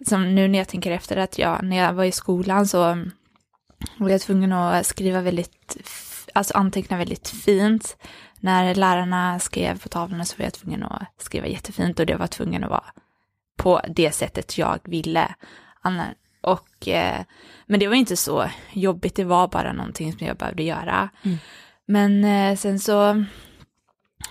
som 0.08 0.36
nu 0.36 0.47
när 0.47 0.60
jag 0.60 0.67
tänker 0.67 0.91
efter 0.91 1.17
att 1.17 1.38
jag, 1.39 1.63
när 1.63 1.78
jag 1.78 1.93
var 1.93 2.04
i 2.04 2.12
skolan 2.12 2.67
så 2.67 3.04
var 3.98 4.10
jag 4.10 4.22
tvungen 4.22 4.54
att 4.54 4.86
skriva 4.86 5.22
väldigt, 5.22 5.78
alltså 6.34 6.54
anteckna 6.54 6.98
väldigt 6.98 7.28
fint. 7.28 7.98
När 8.39 8.76
lärarna 8.76 9.39
skrev 9.39 9.80
på 9.80 9.89
tavlorna 9.89 10.26
så 10.26 10.36
var 10.38 10.44
jag 10.44 10.54
tvungen 10.54 10.84
att 10.84 11.13
skriva 11.18 11.48
jättefint 11.48 12.00
och 12.00 12.06
det 12.06 12.15
var 12.15 12.28
tvungen 12.28 12.63
att 12.63 12.70
vara 12.70 12.94
på 13.58 13.82
det 13.88 14.12
sättet 14.12 14.58
jag 14.58 14.80
ville. 14.84 15.36
Och, 16.42 16.88
eh, 16.88 17.22
men 17.65 17.80
det 17.80 17.88
var 17.88 17.96
inte 17.96 18.18
så 18.18 18.50
jobbigt, 18.74 19.15
det 19.15 19.24
var 19.24 19.48
bara 19.48 19.74
någonting 19.74 20.13
som 20.13 20.28
jag 20.28 20.38
behövde 20.38 20.63
göra. 20.63 21.10
Men 21.86 22.24
eh, 22.24 22.58
sen 22.58 22.80
så 22.80 23.26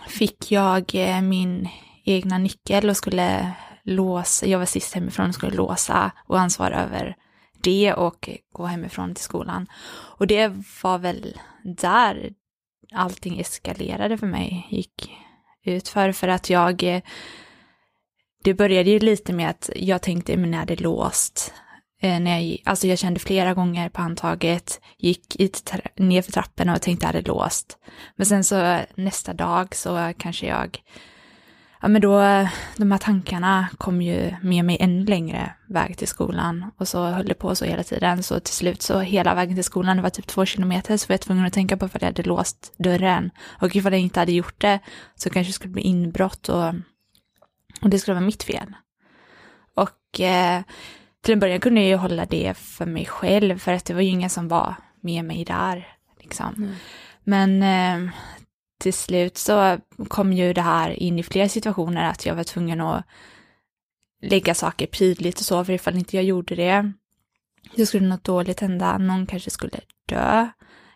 fick 0.08 0.52
jag 0.52 0.94
eh, 0.94 1.20
min 1.20 1.68
egna 2.04 2.38
nyckel 2.38 2.90
och 2.90 2.96
skulle 2.96 3.52
låsa, 3.82 4.46
jag 4.46 4.58
var 4.58 4.66
sist 4.66 4.94
hemifrån 4.94 5.28
och 5.28 5.34
skulle 5.34 5.56
låsa 5.56 6.10
och 6.26 6.40
ansvara 6.40 6.82
över 6.82 7.16
det 7.60 7.92
och 7.94 8.28
gå 8.52 8.66
hemifrån 8.66 9.14
till 9.14 9.24
skolan. 9.24 9.66
Och 9.90 10.26
det 10.26 10.52
var 10.82 10.98
väl 10.98 11.38
där 11.64 12.32
allting 12.92 13.40
eskalerade 13.40 14.18
för 14.18 14.26
mig, 14.26 14.66
gick 14.70 15.10
ut 15.64 15.88
för, 15.88 16.12
för 16.12 16.28
att 16.28 16.50
jag, 16.50 16.82
eh, 16.82 17.02
det 18.44 18.54
började 18.54 18.90
ju 18.90 18.98
lite 18.98 19.32
med 19.32 19.50
att 19.50 19.70
jag 19.76 20.02
tänkte, 20.02 20.36
men 20.36 20.50
när 20.50 20.66
det 20.66 20.74
är 20.74 20.82
låst, 20.82 21.54
eh, 22.02 22.20
när 22.20 22.30
jag, 22.30 22.42
gick- 22.42 22.62
alltså 22.64 22.86
jag 22.86 22.98
kände 22.98 23.20
flera 23.20 23.54
gånger 23.54 23.88
på 23.88 24.02
handtaget, 24.02 24.80
gick 24.98 25.40
i 25.40 25.50
ner 25.96 26.22
för 26.22 26.32
trappen 26.32 26.68
och 26.68 26.82
tänkte 26.82 27.06
är 27.06 27.12
det 27.12 27.28
låst. 27.28 27.78
Men 28.16 28.26
sen 28.26 28.44
så 28.44 28.60
eh, 28.60 28.80
nästa 28.94 29.32
dag 29.34 29.74
så 29.74 30.12
kanske 30.18 30.46
jag, 30.46 30.78
ja 31.80 31.88
men 31.88 32.02
då, 32.02 32.18
de 32.76 32.92
här 32.92 32.98
tankarna 32.98 33.68
kom 33.78 34.02
ju 34.02 34.34
med 34.42 34.64
mig 34.64 34.76
ännu 34.80 35.04
längre 35.04 35.52
väg 35.68 35.98
till 35.98 36.08
skolan 36.08 36.70
och 36.76 36.88
så 36.88 37.04
höll 37.04 37.26
det 37.26 37.34
på 37.34 37.54
så 37.54 37.64
hela 37.64 37.82
tiden. 37.82 38.22
Så 38.22 38.40
till 38.40 38.54
slut 38.54 38.82
så 38.82 38.98
hela 39.00 39.34
vägen 39.34 39.54
till 39.54 39.64
skolan, 39.64 39.96
det 39.96 40.02
var 40.02 40.10
typ 40.10 40.26
två 40.26 40.44
kilometer, 40.44 40.96
så 40.96 41.08
var 41.08 41.14
jag 41.14 41.20
tvungen 41.20 41.46
att 41.46 41.52
tänka 41.52 41.76
på 41.76 41.86
ifall 41.86 42.02
jag 42.02 42.08
hade 42.08 42.22
låst 42.22 42.74
dörren. 42.78 43.30
Och 43.60 43.76
ifall 43.76 43.92
jag 43.92 44.02
inte 44.02 44.20
hade 44.20 44.32
gjort 44.32 44.60
det 44.60 44.78
så 45.14 45.30
kanske 45.30 45.48
det 45.48 45.54
skulle 45.54 45.72
bli 45.72 45.82
inbrott 45.82 46.48
och, 46.48 46.74
och 47.80 47.90
det 47.90 47.98
skulle 47.98 48.14
vara 48.14 48.26
mitt 48.26 48.42
fel. 48.42 48.74
Och 49.74 50.20
eh, 50.20 50.62
till 51.22 51.32
en 51.32 51.40
början 51.40 51.60
kunde 51.60 51.80
jag 51.80 51.88
ju 51.88 51.96
hålla 51.96 52.26
det 52.26 52.56
för 52.56 52.86
mig 52.86 53.06
själv, 53.06 53.58
för 53.58 53.72
att 53.72 53.84
det 53.84 53.94
var 53.94 54.00
ju 54.00 54.08
ingen 54.08 54.30
som 54.30 54.48
var 54.48 54.74
med 55.00 55.24
mig 55.24 55.44
där. 55.44 55.88
Liksom. 56.20 56.76
Men 57.24 57.62
eh, 57.62 58.12
till 58.78 58.94
slut 58.94 59.38
så 59.38 59.78
kom 60.08 60.32
ju 60.32 60.52
det 60.52 60.62
här 60.62 60.90
in 60.90 61.18
i 61.18 61.22
flera 61.22 61.48
situationer 61.48 62.04
att 62.10 62.26
jag 62.26 62.34
var 62.34 62.44
tvungen 62.44 62.80
att 62.80 63.04
lägga 64.22 64.54
saker 64.54 64.86
prydligt 64.86 65.38
och 65.40 65.44
så, 65.46 65.64
för 65.64 65.72
ifall 65.72 65.96
inte 65.96 66.16
jag 66.16 66.24
gjorde 66.24 66.54
det, 66.54 66.92
så 67.76 67.86
skulle 67.86 68.06
något 68.06 68.24
dåligt 68.24 68.60
hända, 68.60 68.98
någon 68.98 69.26
kanske 69.26 69.50
skulle 69.50 69.80
dö, 70.06 70.48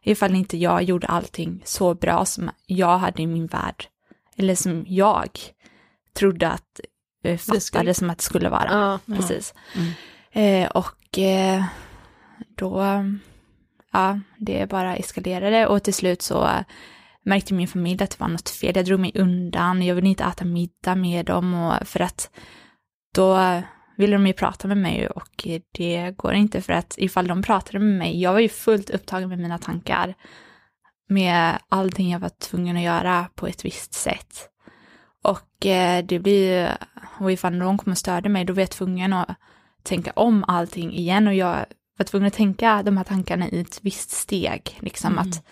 ifall 0.02 0.34
inte 0.34 0.56
jag 0.56 0.82
gjorde 0.82 1.06
allting 1.06 1.62
så 1.64 1.94
bra 1.94 2.24
som 2.24 2.50
jag 2.66 2.98
hade 2.98 3.22
i 3.22 3.26
min 3.26 3.46
värld, 3.46 3.84
eller 4.36 4.54
som 4.54 4.84
jag 4.88 5.30
trodde 6.12 6.48
att 6.48 6.80
eh, 7.24 7.38
fattade 7.38 7.60
skulle- 7.60 7.94
som 7.94 8.10
att 8.10 8.18
det 8.18 8.24
skulle 8.24 8.48
vara. 8.48 8.98
Ja. 9.06 9.14
Precis. 9.16 9.54
Eh, 10.30 10.70
och 10.70 11.18
eh, 11.18 11.64
då 12.56 12.84
ja, 13.92 14.20
det 14.36 14.68
bara 14.68 14.96
eskalerade 14.96 15.66
och 15.66 15.82
till 15.82 15.94
slut 15.94 16.22
så 16.22 16.48
märkte 17.24 17.54
min 17.54 17.68
familj 17.68 18.02
att 18.02 18.10
det 18.10 18.20
var 18.20 18.28
något 18.28 18.48
fel. 18.48 18.72
Jag 18.76 18.84
drog 18.84 19.00
mig 19.00 19.12
undan, 19.14 19.82
jag 19.82 19.94
ville 19.94 20.08
inte 20.08 20.24
äta 20.24 20.44
middag 20.44 20.94
med 20.94 21.26
dem 21.26 21.54
och 21.54 21.88
för 21.88 22.00
att 22.00 22.30
då 23.14 23.62
ville 23.96 24.16
de 24.16 24.26
ju 24.26 24.32
prata 24.32 24.68
med 24.68 24.76
mig 24.76 25.08
och 25.08 25.46
det 25.72 26.14
går 26.16 26.32
inte 26.32 26.62
för 26.62 26.72
att 26.72 26.94
ifall 26.98 27.26
de 27.26 27.42
pratade 27.42 27.78
med 27.78 27.98
mig, 27.98 28.20
jag 28.20 28.32
var 28.32 28.40
ju 28.40 28.48
fullt 28.48 28.90
upptagen 28.90 29.28
med 29.28 29.38
mina 29.38 29.58
tankar, 29.58 30.14
med 31.08 31.58
allting 31.68 32.10
jag 32.10 32.20
var 32.20 32.28
tvungen 32.28 32.76
att 32.76 32.82
göra 32.82 33.26
på 33.34 33.46
ett 33.46 33.64
visst 33.64 33.94
sätt. 33.94 34.48
Och 35.24 35.66
eh, 35.66 36.04
det 36.04 36.18
blir, 36.18 36.76
och 37.20 37.32
ifall 37.32 37.54
någon 37.54 37.78
kommer 37.78 38.24
och 38.24 38.30
mig, 38.30 38.44
då 38.44 38.52
var 38.52 38.62
jag 38.62 38.70
tvungen 38.70 39.12
att 39.12 39.36
tänka 39.82 40.12
om 40.16 40.44
allting 40.48 40.92
igen 40.92 41.26
och 41.26 41.34
jag 41.34 41.64
var 41.98 42.04
tvungen 42.04 42.26
att 42.26 42.34
tänka 42.34 42.82
de 42.82 42.96
här 42.96 43.04
tankarna 43.04 43.48
i 43.48 43.60
ett 43.60 43.78
visst 43.82 44.10
steg, 44.10 44.78
liksom 44.80 45.12
mm. 45.12 45.28
att 45.28 45.44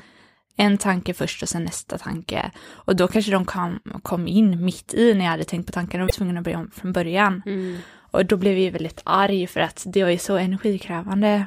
en 0.57 0.79
tanke 0.79 1.15
först 1.15 1.43
och 1.43 1.49
sen 1.49 1.65
nästa 1.65 1.99
tanke. 1.99 2.51
Och 2.69 2.97
då 2.97 3.09
kanske 3.09 3.33
de 3.33 3.45
kom, 3.45 3.81
kom 4.03 4.29
in 4.29 4.65
mitt 4.65 4.95
i 4.95 5.15
när 5.15 5.25
jag 5.25 5.31
hade 5.31 5.45
tänkt 5.45 5.67
på 5.67 5.73
tankarna 5.73 6.05
och 6.05 6.09
var 6.09 6.13
tvungen 6.13 6.39
att 6.39 6.45
börja 6.45 6.59
om 6.59 6.71
från 6.71 6.93
början. 6.93 7.43
Mm. 7.47 7.79
Och 8.11 8.27
då 8.27 8.37
blev 8.37 8.59
jag 8.59 8.73
väldigt 8.73 9.01
arg 9.05 9.47
för 9.47 9.61
att 9.61 9.87
det 9.87 10.05
var 10.05 10.11
ju 10.11 10.19
så 10.19 10.37
energikrävande. 10.37 11.47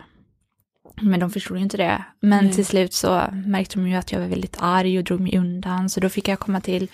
Men 1.02 1.20
de 1.20 1.32
förstod 1.32 1.58
ju 1.58 1.64
inte 1.64 1.78
det. 1.78 2.04
Men 2.20 2.40
mm. 2.40 2.52
till 2.52 2.66
slut 2.66 2.94
så 2.94 3.24
märkte 3.46 3.80
de 3.80 3.88
ju 3.88 3.96
att 3.96 4.12
jag 4.12 4.20
var 4.20 4.28
väldigt 4.28 4.58
arg 4.60 4.98
och 4.98 5.04
drog 5.04 5.20
mig 5.20 5.38
undan. 5.38 5.90
Så 5.90 6.00
då 6.00 6.10
fick 6.10 6.28
jag 6.28 6.40
komma 6.40 6.62
till 6.62 6.90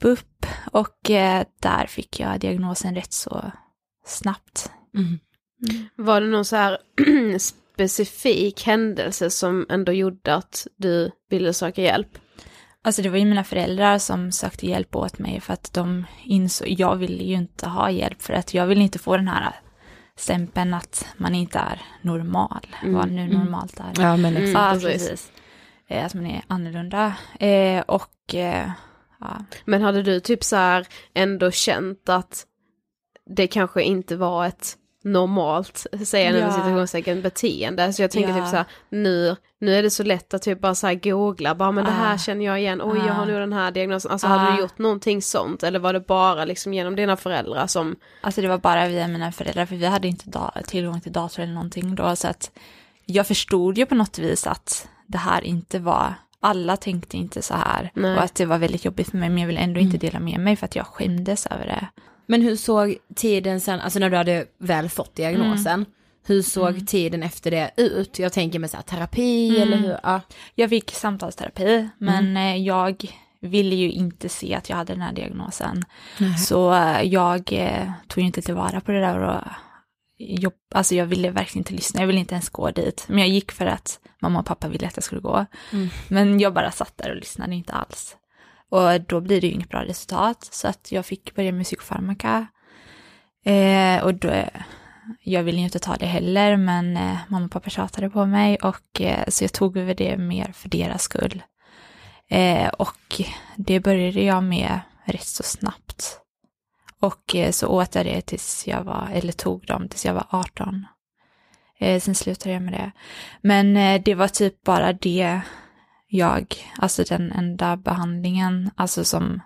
BUP 0.00 0.46
och 0.72 1.10
eh, 1.10 1.44
där 1.60 1.86
fick 1.86 2.20
jag 2.20 2.40
diagnosen 2.40 2.94
rätt 2.94 3.12
så 3.12 3.52
snabbt. 4.06 4.70
Mm. 4.94 5.18
Mm. 5.70 5.88
Var 5.96 6.20
det 6.20 6.26
någon 6.26 6.44
så 6.44 6.56
här 6.56 6.78
specifik 7.88 8.66
händelse 8.66 9.30
som 9.30 9.66
ändå 9.68 9.92
gjorde 9.92 10.34
att 10.34 10.66
du 10.76 11.10
ville 11.30 11.52
söka 11.52 11.82
hjälp? 11.82 12.18
Alltså 12.84 13.02
det 13.02 13.08
var 13.08 13.18
ju 13.18 13.24
mina 13.24 13.44
föräldrar 13.44 13.98
som 13.98 14.32
sökte 14.32 14.66
hjälp 14.66 14.96
åt 14.96 15.18
mig 15.18 15.40
för 15.40 15.52
att 15.52 15.72
de 15.72 16.06
insåg, 16.24 16.68
jag 16.68 16.96
ville 16.96 17.24
ju 17.24 17.34
inte 17.34 17.68
ha 17.68 17.90
hjälp 17.90 18.22
för 18.22 18.32
att 18.32 18.54
jag 18.54 18.66
ville 18.66 18.82
inte 18.82 18.98
få 18.98 19.16
den 19.16 19.28
här 19.28 19.54
stämpeln 20.16 20.74
att 20.74 21.06
man 21.16 21.34
inte 21.34 21.58
är 21.58 21.82
normal, 22.02 22.66
mm. 22.82 22.94
vad 22.94 23.10
nu 23.10 23.22
mm. 23.22 23.38
normalt 23.38 23.80
är. 23.80 24.02
Ja 24.02 24.16
men 24.16 24.36
exakt. 24.36 24.82
Ja, 24.82 24.90
precis. 24.90 25.32
Eh, 25.88 26.06
att 26.06 26.14
man 26.14 26.26
är 26.26 26.42
annorlunda. 26.46 27.14
Eh, 27.40 27.80
och 27.80 28.34
eh, 28.34 28.70
ja. 29.20 29.44
Men 29.64 29.82
hade 29.82 30.02
du 30.02 30.20
typ 30.20 30.44
så 30.44 30.56
här 30.56 30.86
ändå 31.14 31.50
känt 31.50 32.08
att 32.08 32.46
det 33.36 33.46
kanske 33.46 33.82
inte 33.82 34.16
var 34.16 34.46
ett 34.46 34.76
normalt, 35.02 35.86
säger 36.06 36.34
jag 36.34 36.48
ja. 36.48 36.52
citationstecken, 36.52 37.22
beteende. 37.22 37.92
Så 37.92 38.02
jag 38.02 38.10
tänker 38.10 38.34
typ 38.34 38.46
så 38.46 38.56
här, 38.56 38.64
nu, 38.88 39.36
nu 39.58 39.74
är 39.74 39.82
det 39.82 39.90
så 39.90 40.02
lätt 40.02 40.34
att 40.34 40.42
typ 40.42 40.60
bara 40.60 40.74
så 40.74 40.86
här 40.86 40.94
googla, 40.94 41.54
bara 41.54 41.72
men 41.72 41.84
det 41.84 41.90
här 41.90 42.18
känner 42.18 42.44
jag 42.44 42.60
igen, 42.60 42.80
oj 42.84 42.98
jag 43.06 43.14
har 43.14 43.26
nu 43.26 43.38
den 43.38 43.52
här 43.52 43.70
diagnosen. 43.70 44.10
Alltså 44.10 44.26
hade 44.26 44.56
du 44.56 44.60
gjort 44.60 44.78
någonting 44.78 45.22
sånt 45.22 45.62
eller 45.62 45.78
var 45.78 45.92
det 45.92 46.00
bara 46.00 46.44
liksom 46.44 46.74
genom 46.74 46.96
dina 46.96 47.16
föräldrar 47.16 47.66
som? 47.66 47.96
Alltså 48.20 48.40
det 48.40 48.48
var 48.48 48.58
bara 48.58 48.88
via 48.88 49.08
mina 49.08 49.32
föräldrar 49.32 49.66
för 49.66 49.76
vi 49.76 49.86
hade 49.86 50.08
inte 50.08 50.50
tillgång 50.66 51.00
till 51.00 51.12
dator 51.12 51.42
eller 51.42 51.54
någonting 51.54 51.94
då 51.94 52.16
så 52.16 52.28
att 52.28 52.50
jag 53.04 53.26
förstod 53.26 53.78
ju 53.78 53.86
på 53.86 53.94
något 53.94 54.18
vis 54.18 54.46
att 54.46 54.88
det 55.06 55.18
här 55.18 55.44
inte 55.44 55.78
var 55.78 56.14
alla 56.40 56.76
tänkte 56.76 57.16
inte 57.16 57.42
så 57.42 57.54
här 57.54 57.90
Nej. 57.94 58.16
och 58.16 58.22
att 58.22 58.34
det 58.34 58.46
var 58.46 58.58
väldigt 58.58 58.84
jobbigt 58.84 59.10
för 59.10 59.16
mig 59.16 59.28
men 59.28 59.38
jag 59.38 59.46
ville 59.46 59.60
ändå 59.60 59.80
inte 59.80 59.96
mm. 59.96 59.98
dela 59.98 60.20
med 60.20 60.40
mig 60.40 60.56
för 60.56 60.64
att 60.64 60.76
jag 60.76 60.86
skämdes 60.86 61.46
över 61.46 61.66
det. 61.66 61.86
Men 62.30 62.42
hur 62.42 62.56
såg 62.56 62.96
tiden 63.14 63.60
sen, 63.60 63.80
alltså 63.80 63.98
när 63.98 64.10
du 64.10 64.16
hade 64.16 64.46
väl 64.58 64.88
fått 64.88 65.14
diagnosen, 65.14 65.74
mm. 65.74 65.86
hur 66.26 66.42
såg 66.42 66.68
mm. 66.68 66.86
tiden 66.86 67.22
efter 67.22 67.50
det 67.50 67.70
ut? 67.76 68.18
Jag 68.18 68.32
tänker 68.32 68.58
med 68.58 68.70
så 68.70 68.76
här, 68.76 68.84
terapi 68.84 69.48
mm. 69.48 69.62
eller 69.62 69.76
hur? 69.76 69.96
Ja. 70.02 70.20
Jag 70.54 70.70
fick 70.70 70.90
samtalsterapi, 70.90 71.88
men 71.98 72.26
mm. 72.26 72.36
eh, 72.36 72.66
jag 72.66 73.04
ville 73.40 73.74
ju 73.74 73.90
inte 73.90 74.28
se 74.28 74.54
att 74.54 74.68
jag 74.68 74.76
hade 74.76 74.92
den 74.92 75.02
här 75.02 75.12
diagnosen. 75.12 75.84
Så 76.46 76.74
eh, 76.74 77.02
jag 77.02 77.52
eh, 77.52 77.90
tog 78.08 78.18
ju 78.18 78.26
inte 78.26 78.42
tillvara 78.42 78.80
på 78.80 78.92
det 78.92 79.00
där 79.00 79.18
och 79.18 79.42
jobb, 80.18 80.54
alltså 80.74 80.94
jag 80.94 81.06
ville 81.06 81.30
verkligen 81.30 81.60
inte 81.60 81.74
lyssna, 81.74 82.00
jag 82.00 82.06
ville 82.06 82.20
inte 82.20 82.34
ens 82.34 82.48
gå 82.48 82.70
dit. 82.70 83.04
Men 83.08 83.18
jag 83.18 83.28
gick 83.28 83.52
för 83.52 83.66
att 83.66 84.00
mamma 84.22 84.38
och 84.38 84.46
pappa 84.46 84.68
ville 84.68 84.86
att 84.86 84.96
jag 84.96 85.04
skulle 85.04 85.20
gå. 85.20 85.46
Mm. 85.72 85.88
Men 86.08 86.40
jag 86.40 86.54
bara 86.54 86.70
satt 86.70 86.96
där 86.96 87.10
och 87.10 87.16
lyssnade 87.16 87.54
inte 87.54 87.72
alls. 87.72 88.16
Och 88.70 89.00
då 89.00 89.20
blir 89.20 89.40
det 89.40 89.46
ju 89.46 89.52
inget 89.52 89.68
bra 89.68 89.84
resultat. 89.84 90.48
Så 90.52 90.68
att 90.68 90.92
jag 90.92 91.06
fick 91.06 91.34
börja 91.34 91.52
med 91.52 91.64
psykofarmaka. 91.64 92.46
Eh, 93.44 94.04
och 94.04 94.14
då, 94.14 94.44
jag 95.22 95.42
ville 95.42 95.58
ju 95.58 95.64
inte 95.64 95.78
ta 95.78 95.96
det 95.96 96.06
heller, 96.06 96.56
men 96.56 96.96
eh, 96.96 97.18
mamma 97.28 97.44
och 97.44 97.52
pappa 97.52 97.70
tjatade 97.70 98.10
på 98.10 98.26
mig 98.26 98.56
och 98.56 99.00
eh, 99.00 99.28
så 99.28 99.44
jag 99.44 99.52
tog 99.52 99.76
över 99.76 99.94
det 99.94 100.16
mer 100.16 100.52
för 100.52 100.68
deras 100.68 101.02
skull. 101.02 101.42
Eh, 102.28 102.68
och 102.68 103.20
det 103.56 103.80
började 103.80 104.22
jag 104.22 104.44
med 104.44 104.80
rätt 105.04 105.26
så 105.26 105.42
snabbt. 105.42 106.20
Och 107.00 107.36
eh, 107.36 107.50
så 107.50 107.66
åt 107.66 107.94
jag 107.94 108.04
det 108.06 108.20
tills 108.20 108.66
jag 108.66 108.84
var, 108.84 109.08
eller 109.12 109.32
tog 109.32 109.66
dem 109.66 109.88
tills 109.88 110.04
jag 110.04 110.14
var 110.14 110.26
18. 110.30 110.86
Eh, 111.78 112.00
sen 112.00 112.14
slutade 112.14 112.52
jag 112.52 112.62
med 112.62 112.72
det. 112.72 112.90
Men 113.40 113.76
eh, 113.76 114.02
det 114.02 114.14
var 114.14 114.28
typ 114.28 114.62
bara 114.64 114.92
det 114.92 115.40
jag, 116.10 116.54
alltså 116.78 117.04
den 117.04 117.32
enda 117.32 117.76
behandlingen, 117.76 118.70
alltså 118.74 119.04
som, 119.04 119.40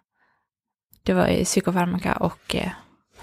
det 1.02 1.12
var 1.12 1.26
i 1.26 1.44
psykofarmaka 1.44 2.16
och 2.16 2.54
eh, 2.54 2.70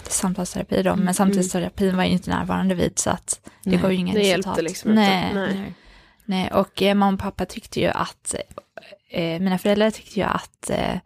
samtalsterapi 0.02 0.82
då, 0.82 0.90
men 0.90 1.02
mm. 1.02 1.14
samtalsterapin 1.14 1.96
var 1.96 2.04
ju 2.04 2.10
inte 2.10 2.30
närvarande 2.30 2.74
vid 2.74 2.98
så 2.98 3.10
att 3.10 3.40
det 3.64 3.70
Nej, 3.70 3.80
gav 3.80 3.92
ju 3.92 3.98
ingen 3.98 4.14
det 4.14 4.20
resultat. 4.20 4.46
hjälpte 4.46 4.62
liksom 4.62 4.94
Nej. 4.94 5.28
inte. 5.28 5.34
Nej. 5.40 5.74
Nej, 6.24 6.50
och 6.52 6.82
eh, 6.82 6.94
mamma 6.94 7.14
och 7.14 7.20
pappa 7.20 7.46
tyckte 7.46 7.80
ju 7.80 7.86
att, 7.86 8.34
eh, 9.10 9.40
mina 9.40 9.58
föräldrar 9.58 9.90
tyckte 9.90 10.20
ju 10.20 10.26
att 10.26 10.70
eh, 10.70 10.98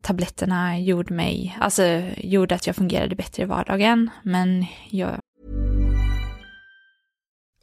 tabletterna 0.00 0.78
gjorde 0.78 1.14
mig, 1.14 1.56
alltså 1.60 1.82
gjorde 2.16 2.54
att 2.54 2.66
jag 2.66 2.76
fungerade 2.76 3.16
bättre 3.16 3.42
i 3.42 3.46
vardagen, 3.46 4.10
men 4.22 4.66
jag... 4.90 5.20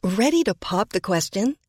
Ready 0.02 0.44
to 0.44 0.54
pop 0.54 0.90
the 0.90 1.00
question? 1.00 1.54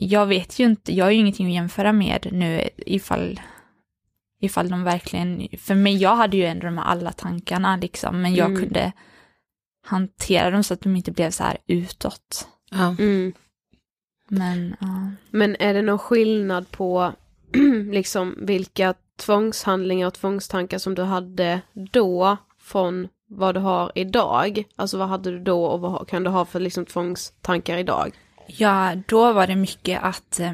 Jag 0.00 0.26
vet 0.26 0.58
ju 0.58 0.64
inte, 0.64 0.92
jag 0.92 1.04
har 1.04 1.10
ju 1.10 1.18
ingenting 1.18 1.46
att 1.46 1.52
jämföra 1.52 1.92
med 1.92 2.28
nu 2.32 2.68
ifall 2.76 3.40
ifall 4.40 4.68
de 4.68 4.84
verkligen, 4.84 5.48
för 5.58 5.74
mig, 5.74 5.96
jag 5.96 6.16
hade 6.16 6.36
ju 6.36 6.44
ändå 6.44 6.66
de 6.66 6.78
här 6.78 6.84
alla 6.84 7.12
tankarna 7.12 7.76
liksom, 7.76 8.22
men 8.22 8.34
jag 8.34 8.50
mm. 8.50 8.60
kunde 8.62 8.92
hantera 9.86 10.50
dem 10.50 10.64
så 10.64 10.74
att 10.74 10.80
de 10.80 10.96
inte 10.96 11.12
blev 11.12 11.30
så 11.30 11.44
här 11.44 11.58
utåt. 11.66 12.48
Ja. 12.70 12.96
Mm. 12.98 13.32
Men 14.28 14.76
ja. 14.80 15.10
Men 15.30 15.56
är 15.60 15.74
det 15.74 15.82
någon 15.82 15.98
skillnad 15.98 16.70
på 16.70 17.12
liksom 17.92 18.34
vilka 18.40 18.94
tvångshandlingar 19.16 20.06
och 20.06 20.14
tvångstankar 20.14 20.78
som 20.78 20.94
du 20.94 21.02
hade 21.02 21.60
då 21.92 22.36
från 22.60 23.08
vad 23.28 23.54
du 23.54 23.60
har 23.60 23.92
idag? 23.94 24.64
Alltså 24.76 24.98
vad 24.98 25.08
hade 25.08 25.30
du 25.30 25.38
då 25.38 25.64
och 25.64 25.80
vad 25.80 26.08
kan 26.08 26.22
du 26.22 26.30
ha 26.30 26.44
för 26.44 26.60
liksom 26.60 26.86
tvångstankar 26.86 27.76
idag? 27.78 28.12
Ja, 28.50 28.94
då 29.06 29.32
var 29.32 29.46
det 29.46 29.56
mycket 29.56 30.02
att, 30.02 30.40
eh, 30.40 30.52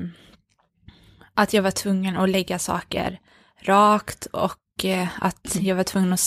att 1.35 1.53
jag 1.53 1.63
var 1.63 1.71
tvungen 1.71 2.17
att 2.17 2.31
lägga 2.31 2.59
saker 2.59 3.21
rakt 3.63 4.27
och 4.27 4.85
eh, 4.85 5.09
att 5.21 5.57
jag 5.61 5.77
var 5.77 5.85
tvungen 5.85 6.13
att, 6.13 6.21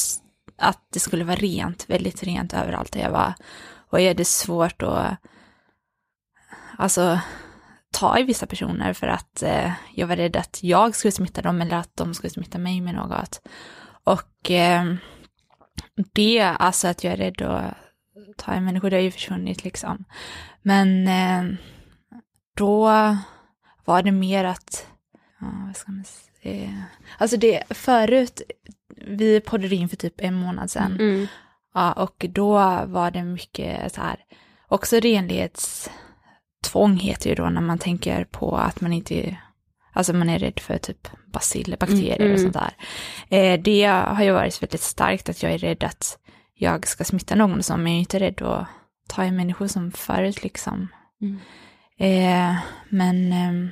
att 0.58 0.88
det 0.94 1.00
skulle 1.00 1.24
vara 1.24 1.36
rent, 1.36 1.90
väldigt 1.90 2.24
rent 2.24 2.54
överallt 2.54 2.92
där 2.92 3.02
jag 3.02 3.12
var. 3.12 3.34
Och 3.90 4.00
är 4.00 4.14
det 4.14 4.26
svårt 4.26 4.82
att 4.82 5.18
alltså, 6.78 7.20
ta 7.92 8.20
i 8.20 8.24
vissa 8.24 8.46
personer 8.46 8.94
för 8.94 9.08
att 9.08 9.44
eh, 9.44 9.72
jag 9.94 10.08
var 10.08 10.16
rädd 10.16 10.36
att 10.36 10.64
jag 10.64 10.96
skulle 10.96 11.12
smitta 11.12 11.42
dem 11.42 11.62
eller 11.62 11.78
att 11.78 11.96
de 11.96 12.14
skulle 12.14 12.32
smitta 12.32 12.58
mig 12.58 12.82
med 12.82 12.96
något. 12.96 13.42
Och 14.04 14.52
det, 16.14 16.42
alltså 16.42 16.88
att 16.88 17.04
jag 17.04 17.14
är 17.14 17.18
rädd 17.18 17.42
att 17.42 17.74
ta 18.38 18.56
i 18.56 18.62
människor, 18.62 18.90
det 18.90 18.96
har 18.96 19.02
ju 19.02 19.12
försvunnit 19.12 19.64
liksom. 19.64 20.06
Men 20.68 21.08
eh, 21.08 21.44
då 22.58 22.86
var 23.86 24.02
det 24.02 24.12
mer 24.12 24.44
att, 24.44 24.88
ja, 25.40 25.48
vad 25.66 25.76
ska 25.76 25.92
man 25.92 26.04
säga, 26.44 26.84
alltså 27.18 27.38
det, 27.38 27.64
förut, 27.70 28.42
vi 29.08 29.42
poddade 29.42 29.76
in 29.76 29.90
för 29.90 29.98
typ 29.98 30.14
en 30.18 30.34
månad 30.34 30.72
sedan. 30.72 30.92
Mm. 30.92 31.28
Ja, 31.74 31.94
och 31.94 32.26
då 32.30 32.54
var 32.86 33.12
det 33.12 33.24
mycket 33.24 33.94
så 33.94 34.02
här, 34.02 34.16
också 34.68 35.00
renlighetstvång 35.00 36.98
heter 36.98 37.30
ju 37.30 37.36
då 37.36 37.50
när 37.50 37.62
man 37.62 37.80
tänker 37.80 38.24
på 38.24 38.58
att 38.58 38.82
man 38.82 38.94
inte, 38.94 39.38
alltså 39.94 40.14
man 40.14 40.30
är 40.30 40.40
rädd 40.40 40.60
för 40.60 40.78
typ 40.78 41.08
baciller, 41.26 41.78
bakterier 41.78 42.16
Mm, 42.22 42.32
och 42.32 42.40
mm. 42.40 42.52
sånt 42.52 42.66
där. 42.66 42.74
Eh, 43.30 43.62
det 43.62 43.86
har 43.86 44.24
ju 44.24 44.32
varit 44.32 44.62
väldigt 44.62 44.82
starkt 44.82 45.30
att 45.30 45.44
jag 45.44 45.52
är 45.52 45.58
rädd 45.58 45.84
att 45.84 46.18
jag 46.54 46.88
ska 46.88 47.04
smitta 47.04 47.36
någon 47.36 47.64
som, 47.64 47.88
jag 47.88 47.96
är 47.96 48.00
inte 48.00 48.20
rädd 48.20 48.42
att 48.42 48.68
ta 49.08 49.26
i 49.26 49.32
människor 49.32 49.68
som 49.68 49.92
förut 49.92 50.44
liksom. 50.44 50.88
Mm. 51.22 51.40
Eh, 51.98 52.58
men 52.90 53.32
eh, 53.32 53.72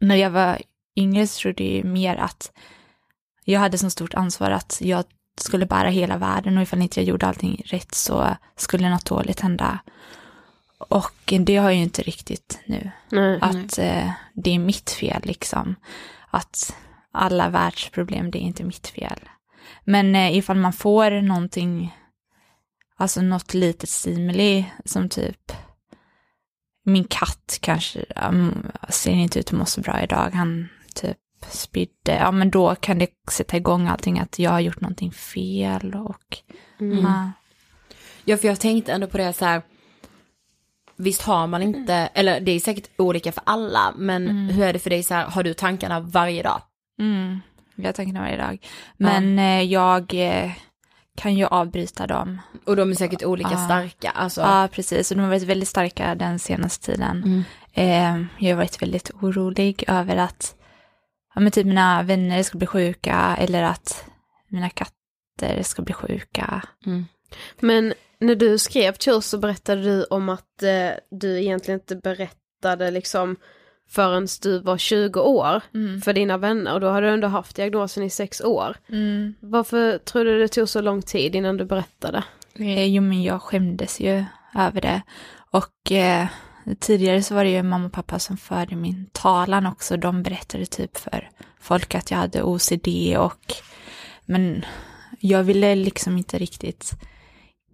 när 0.00 0.16
jag 0.16 0.30
var 0.30 0.58
yngre 0.96 1.26
så 1.26 1.40
trodde 1.40 1.64
jag 1.64 1.84
mer 1.84 2.16
att 2.16 2.52
jag 3.44 3.60
hade 3.60 3.78
så 3.78 3.90
stort 3.90 4.14
ansvar 4.14 4.50
att 4.50 4.78
jag 4.80 5.04
skulle 5.40 5.66
bära 5.66 5.88
hela 5.88 6.18
världen 6.18 6.56
och 6.56 6.62
ifall 6.62 6.82
inte 6.82 7.00
jag 7.00 7.08
gjorde 7.08 7.26
allting 7.26 7.62
rätt 7.64 7.94
så 7.94 8.36
skulle 8.56 8.90
något 8.90 9.06
dåligt 9.06 9.40
hända. 9.40 9.78
Och 10.78 11.32
det 11.40 11.56
har 11.56 11.64
jag 11.64 11.74
ju 11.74 11.82
inte 11.82 12.02
riktigt 12.02 12.60
nu. 12.66 12.90
Nej. 13.10 13.38
Att 13.40 13.78
eh, 13.78 14.10
det 14.34 14.54
är 14.54 14.58
mitt 14.58 14.90
fel 14.90 15.20
liksom. 15.24 15.76
Att 16.30 16.76
alla 17.12 17.48
världsproblem, 17.48 18.30
det 18.30 18.38
är 18.38 18.46
inte 18.46 18.64
mitt 18.64 18.86
fel. 18.86 19.20
Men 19.84 20.16
eh, 20.16 20.36
ifall 20.36 20.56
man 20.56 20.72
får 20.72 21.10
någonting, 21.10 21.96
alltså 23.00 23.22
något 23.22 23.54
litet 23.54 23.88
stimuli 23.88 24.64
som 24.84 25.08
typ 25.08 25.52
min 26.84 27.04
katt 27.04 27.58
kanske 27.60 28.04
um, 28.28 28.66
ser 28.88 29.10
inte 29.12 29.38
ut 29.38 29.46
att 29.46 29.52
må 29.52 29.64
så 29.64 29.80
bra 29.80 30.02
idag, 30.02 30.30
han 30.34 30.68
typ 30.94 31.16
spydde, 31.48 32.14
ja 32.14 32.30
men 32.30 32.50
då 32.50 32.74
kan 32.74 32.98
det 32.98 33.10
sätta 33.30 33.56
igång 33.56 33.88
allting 33.88 34.18
att 34.18 34.38
jag 34.38 34.50
har 34.50 34.60
gjort 34.60 34.80
någonting 34.80 35.12
fel 35.12 35.94
och 35.94 36.38
Mm. 36.80 36.98
ja. 36.98 37.30
Ja, 38.24 38.36
för 38.36 38.48
jag 38.48 38.60
tänkte 38.60 38.92
ändå 38.92 39.06
på 39.06 39.18
det 39.18 39.32
så 39.32 39.44
här. 39.44 39.62
Visst 40.96 41.22
har 41.22 41.46
man 41.46 41.62
inte, 41.62 41.94
eller 41.94 42.40
det 42.40 42.52
är 42.52 42.60
säkert 42.60 42.88
olika 42.96 43.32
för 43.32 43.42
alla, 43.46 43.94
men 43.96 44.28
hur 44.28 44.64
är 44.64 44.72
det 44.72 44.78
för 44.78 44.90
dig 44.90 45.02
så 45.02 45.14
här, 45.14 45.26
har 45.26 45.42
du 45.42 45.54
tankarna 45.54 46.00
varje 46.00 46.42
dag? 46.42 46.62
Mm, 46.98 47.40
jag 47.74 47.94
tänker 47.94 48.20
varje 48.20 48.36
dag. 48.36 48.66
Men 48.96 49.38
eh, 49.38 49.62
jag 49.62 50.14
eh, 50.14 50.50
kan 51.20 51.34
ju 51.34 51.46
avbryta 51.46 52.06
dem. 52.06 52.40
Och 52.64 52.76
de 52.76 52.90
är 52.90 52.94
säkert 52.94 53.22
olika 53.22 53.50
Ja. 53.50 53.64
starka, 53.64 54.10
alltså. 54.10 54.40
Ja, 54.40 54.68
precis. 54.72 55.10
Och 55.10 55.16
de 55.16 55.22
har 55.22 55.28
varit 55.28 55.42
väldigt 55.42 55.68
starka 55.68 56.14
den 56.14 56.38
senaste 56.38 56.86
tiden. 56.92 57.22
Mm. 57.24 57.44
Eh, 57.72 58.26
jag 58.38 58.56
har 58.56 58.56
varit 58.56 58.82
väldigt 58.82 59.10
orolig 59.10 59.84
över 59.88 60.16
att 60.16 60.54
ja, 61.34 61.40
men 61.40 61.52
typ 61.52 61.66
mina 61.66 62.02
vänner 62.02 62.42
ska 62.42 62.58
bli 62.58 62.66
sjuka 62.66 63.36
eller 63.38 63.62
att 63.62 64.04
mina 64.48 64.70
katter 64.70 65.62
ska 65.62 65.82
bli 65.82 65.94
sjuka. 65.94 66.62
Mm. 66.86 67.04
Men 67.60 67.94
när 68.18 68.34
du 68.34 68.58
skrev 68.58 68.94
Tjur 68.98 69.20
så 69.20 69.38
berättade 69.38 69.82
du 69.82 70.04
om 70.04 70.28
att 70.28 70.62
eh, 70.62 70.90
du 71.10 71.40
egentligen 71.40 71.80
inte 71.80 71.96
berättade 71.96 72.90
liksom 72.90 73.36
förrän 73.90 74.26
du 74.42 74.58
var 74.58 74.78
20 74.78 75.20
år 75.20 75.62
Mm. 75.74 76.00
för 76.00 76.12
dina 76.12 76.36
vänner 76.36 76.74
och 76.74 76.80
då 76.80 76.88
har 76.88 77.02
du 77.02 77.08
ändå 77.10 77.28
haft 77.28 77.56
diagnosen 77.56 78.02
i 78.02 78.10
sex 78.10 78.40
år. 78.40 78.76
Mm. 78.88 79.34
Varför 79.40 79.98
tror 79.98 80.24
du 80.24 80.38
det 80.38 80.48
tog 80.48 80.68
så 80.68 80.80
lång 80.80 81.02
tid 81.02 81.34
innan 81.34 81.56
du 81.56 81.64
berättade? 81.64 82.24
Eh, 82.54 82.84
jo, 82.86 83.02
men 83.02 83.22
jag 83.22 83.42
skämdes 83.42 84.00
ju 84.00 84.24
över 84.54 84.80
det. 84.80 85.02
Och 85.50 85.92
eh, 85.92 86.26
tidigare 86.80 87.22
så 87.22 87.34
var 87.34 87.44
det 87.44 87.50
ju 87.50 87.62
mamma 87.62 87.86
och 87.86 87.92
pappa 87.92 88.18
som 88.18 88.36
förde 88.36 88.76
min 88.76 89.06
talan 89.12 89.66
också. 89.66 89.96
De 89.96 90.22
berättade 90.22 90.66
typ 90.66 90.96
för 90.96 91.30
folk 91.60 91.94
att 91.94 92.10
jag 92.10 92.18
hade 92.18 92.42
OCD 92.42 92.88
och 93.18 93.54
men 94.24 94.64
jag 95.20 95.42
ville 95.42 95.74
liksom 95.74 96.16
inte 96.16 96.38
riktigt 96.38 96.92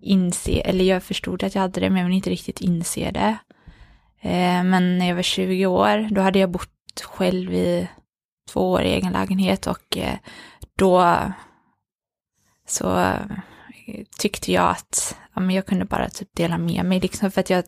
inse, 0.00 0.60
eller 0.60 0.84
jag 0.84 1.02
förstod 1.02 1.44
att 1.44 1.54
jag 1.54 1.62
hade 1.62 1.80
det 1.80 1.90
men 1.90 1.98
jag 1.98 2.04
ville 2.06 2.16
inte 2.16 2.30
riktigt 2.30 2.60
inse 2.60 3.10
det. 3.10 3.36
Eh, 4.20 4.64
men 4.64 4.98
när 4.98 5.08
jag 5.08 5.14
var 5.14 5.22
20 5.22 5.66
år, 5.66 6.08
då 6.14 6.20
hade 6.20 6.38
jag 6.38 6.50
bott 6.50 7.00
själv 7.04 7.52
i 7.54 7.88
två 8.52 8.70
år 8.70 8.82
i 8.82 8.88
egen 8.92 9.12
lägenhet 9.12 9.66
och 9.66 9.96
eh, 9.96 10.14
då 10.78 11.16
så 12.68 12.98
eh, 13.00 13.20
tyckte 14.18 14.52
jag 14.52 14.70
att 14.70 15.16
ja, 15.34 15.40
men 15.40 15.56
jag 15.56 15.66
kunde 15.66 15.84
bara 15.84 16.08
typ 16.08 16.28
dela 16.34 16.58
med 16.58 16.84
mig, 16.84 17.00
liksom, 17.00 17.30
för 17.30 17.40
att 17.40 17.50
jag 17.50 17.64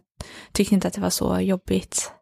tyckte 0.52 0.74
inte 0.74 0.88
att 0.88 0.94
det 0.94 1.00
var 1.00 1.11
så 1.11 1.40
jobbigt 1.40 2.12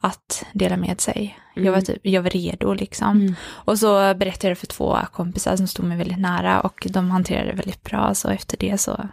att 0.00 0.46
dela 0.52 0.76
med 0.76 1.00
sig. 1.00 1.38
Jag, 1.54 1.62
var 1.72 1.78
Mm. 1.78 1.84
typ, 1.84 1.98
jag 2.02 2.22
var 2.22 2.30
redo 2.30 2.72
liksom. 2.74 3.34
Och 3.46 3.78
så 3.78 4.14
berättade 4.14 4.48
jag 4.48 4.58
för 4.58 4.66
två 4.66 4.98
kompisar 5.12 5.56
som 5.56 5.66
stod 5.66 5.86
mig 5.86 5.96
väldigt 5.98 6.18
nära 6.18 6.60
och 6.60 6.86
de 6.90 7.10
hanterade 7.10 7.50
det 7.50 7.56
väldigt 7.56 7.82
bra. 7.82 8.14
Så 8.14 8.28
efter 8.28 8.56
det 8.56 8.78
så, 8.78 9.08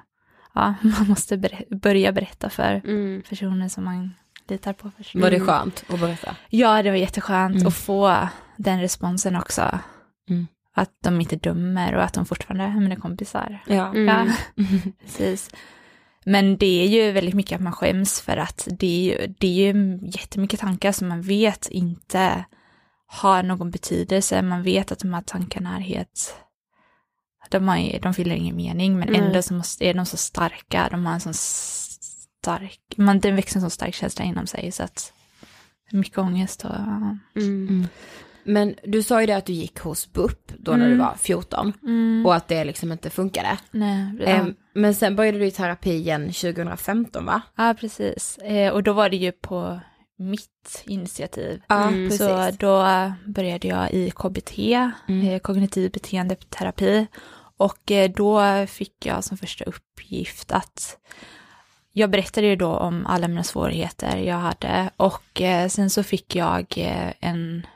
ja, 0.54 0.74
man 1.00 1.08
måste 1.08 1.38
ber- 1.38 1.76
börja 1.76 2.12
berätta 2.12 2.50
för 2.50 2.82
Mm. 2.86 3.22
personer 3.30 3.70
som 3.70 3.84
man 3.84 4.13
litar 4.52 4.74
på 4.74 4.92
först. 4.98 5.16
Var 5.16 5.32
det 5.32 5.40
skönt 5.40 5.84
att 5.90 6.00
berätta? 6.00 6.36
Ja, 6.50 6.84
det 6.84 6.90
var 6.90 6.98
jätteskönt 6.98 7.56
Mm. 7.56 7.68
att 7.68 7.74
få 7.76 8.28
den 8.58 8.82
responsen 8.82 9.36
också. 9.36 9.80
Mm. 10.30 10.48
Att 10.76 10.90
de 11.04 11.22
inte 11.22 11.36
dömer 11.36 11.96
och 11.96 12.04
att 12.04 12.14
de 12.14 12.26
fortfarande 12.26 12.64
är 12.64 12.80
mina 12.80 12.96
kompisar. 12.96 13.64
Ja. 13.68 13.88
Mm. 13.88 14.08
Ja, 14.08 14.34
precis. 15.02 15.50
Men 16.26 16.58
det 16.58 16.84
är 16.84 16.88
ju 16.88 17.12
väldigt 17.12 17.34
mycket 17.34 17.56
att 17.56 17.62
man 17.62 17.74
skäms 17.74 18.22
för 18.22 18.38
att 18.38 18.68
det 18.72 18.88
är 18.88 19.04
ju, 19.22 19.34
det 19.40 19.48
är 19.48 19.74
ju 19.74 20.00
jättemycket 20.04 20.60
tankar 20.60 20.92
som 20.92 21.08
man 21.08 21.22
vet 21.22 21.68
inte 21.70 22.46
har 23.08 23.44
någon 23.44 23.72
betydelse. 23.72 24.42
Man 24.42 24.64
vet 24.64 24.92
att 24.92 25.00
de 25.00 25.14
här 25.14 25.22
tankarna 25.22 25.76
är 25.76 25.82
helt, 25.82 26.36
de, 27.50 27.68
har, 27.68 28.00
de 28.00 28.14
fyller 28.14 28.36
ingen 28.36 28.56
mening 28.56 29.00
men 29.00 29.08
Nej. 29.12 29.22
ändå 29.22 29.42
så 29.42 29.54
måste, 29.54 29.86
är 29.86 29.94
de 29.94 30.06
så 30.06 30.18
starka. 30.18 30.88
De 30.92 31.06
har 31.06 31.14
en 31.14 31.20
sån 31.22 31.34
stark, 32.41 32.80
man, 32.95 33.19
det 33.19 33.32
växer 33.32 33.58
en 33.58 33.62
sån 33.62 33.69
stark 33.69 33.93
känsla 33.93 34.25
inom 34.25 34.47
sig 34.47 34.71
så 34.71 34.84
att 34.84 35.13
mycket 35.91 36.17
ångest 36.17 36.65
och 36.65 36.71
ja. 36.71 37.17
Mm. 37.36 37.88
Men 38.43 38.75
du 38.84 39.04
sa 39.04 39.21
ju 39.21 39.27
det 39.27 39.34
att 39.38 39.45
du 39.45 39.54
gick 39.54 39.80
hos 39.80 40.13
BUP 40.13 40.51
då 40.58 40.71
när 40.71 40.89
du 40.89 40.95
var 40.95 41.15
14 41.19 41.73
och 42.25 42.36
att 42.36 42.47
det 42.47 42.63
liksom 42.63 42.91
inte 42.91 43.10
funkade. 43.10 43.58
Nej, 43.71 44.06
ja. 44.19 44.25
Ehm, 44.25 44.56
Men 44.73 44.95
sen 44.95 45.15
började 45.15 45.39
du 45.39 45.45
i 45.45 45.51
terapi 45.51 45.91
igen 45.91 46.21
2015 46.32 47.25
va? 47.25 47.41
Ja, 47.56 47.75
precis. 47.80 48.38
Eh, 48.38 48.73
och 48.73 48.84
då 48.84 48.93
var 48.93 49.10
det 49.10 49.17
ju 49.17 49.32
på 49.32 49.80
mitt 50.17 50.84
initiativ. 50.86 51.62
Ja, 51.67 51.87
Mm, 51.87 52.10
precis. 52.10 52.27
Så 52.27 52.52
då 52.60 52.85
började 53.25 53.67
jag 53.67 53.92
i 53.92 54.12
KBT, 54.12 54.73
eh, 55.08 55.39
kognitiv 55.42 55.92
beteendeterapi. 55.92 57.08
Och 57.58 57.92
eh, 57.92 58.12
då 58.12 58.42
fick 58.67 59.06
jag 59.06 59.23
som 59.23 59.37
första 59.37 59.63
uppgift 59.65 60.52
att 60.52 60.98
jag 61.94 62.10
berättade 62.10 62.48
ju 62.48 62.56
då 62.56 62.67
om 62.67 63.06
alla 63.06 63.27
mina 63.27 63.44
svårigheter 63.44 64.17
jag 64.17 64.35
hade 64.35 64.89
och 64.98 65.42
eh, 65.42 65.67
sen 65.67 65.89
så 65.89 66.04
fick 66.04 66.35
jag 66.35 66.65
eh, 66.77 67.13
en, 67.19 67.67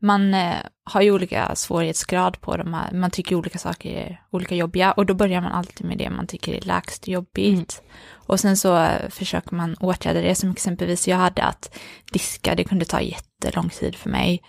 man 0.00 0.34
eh, 0.34 0.56
har 0.84 1.02
ju 1.02 1.12
olika 1.12 1.54
svårighetsgrad 1.54 2.40
på 2.40 2.56
de 2.56 2.74
här, 2.74 2.92
man 2.92 3.10
tycker 3.10 3.34
olika 3.34 3.58
saker 3.58 3.90
är 3.90 4.20
olika 4.30 4.54
jobbiga 4.54 4.92
och 4.92 5.06
då 5.06 5.14
börjar 5.14 5.40
man 5.40 5.52
alltid 5.52 5.86
med 5.86 5.98
det 5.98 6.10
man 6.10 6.26
tycker 6.26 6.54
är 6.54 6.60
lägst 6.60 7.08
jobbigt. 7.08 7.82
Och 8.12 8.40
sen 8.40 8.56
så 8.56 8.88
försöker 9.10 9.54
man 9.54 9.74
åtgärda 9.74 10.20
det 10.20 10.34
som 10.34 10.50
exempelvis 10.50 11.08
jag 11.08 11.16
hade 11.16 11.42
att 11.42 11.78
diska, 12.12 12.54
det 12.54 12.64
kunde 12.64 12.84
ta 12.84 13.00
jättelång 13.00 13.68
tid 13.68 13.96
för 13.96 14.10
mig. 14.10 14.42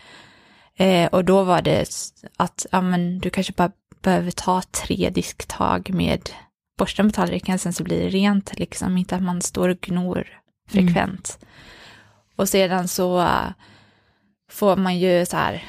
Eh, 0.76 1.08
och 1.08 1.26
då 1.26 1.44
var 1.44 1.62
det 1.62 1.90
att, 2.38 2.66
ja 2.72 2.82
men 2.82 3.20
du 3.20 3.30
kanske 3.30 3.54
bara 3.54 3.72
behöver 4.02 4.32
ta 4.32 4.62
tre 4.62 5.10
disktag 5.10 5.90
med 5.94 6.30
borsten 6.78 7.10
på 7.10 7.14
tallriken, 7.14 7.60
sen 7.60 7.74
så 7.74 7.84
blir 7.84 8.02
det 8.04 8.10
rent 8.10 8.60
liksom, 8.60 8.98
inte 8.98 9.16
att 9.16 9.24
man 9.24 9.42
står 9.42 9.70
och 9.70 9.82
gnor 9.82 10.28
frekvent. 10.70 11.40
Och 12.36 12.50
sedan 12.50 12.88
så 12.88 13.20
uh, 13.20 13.50
får 14.52 14.76
man 14.76 15.00
ju 15.00 15.26
så 15.26 15.38
här, 15.38 15.64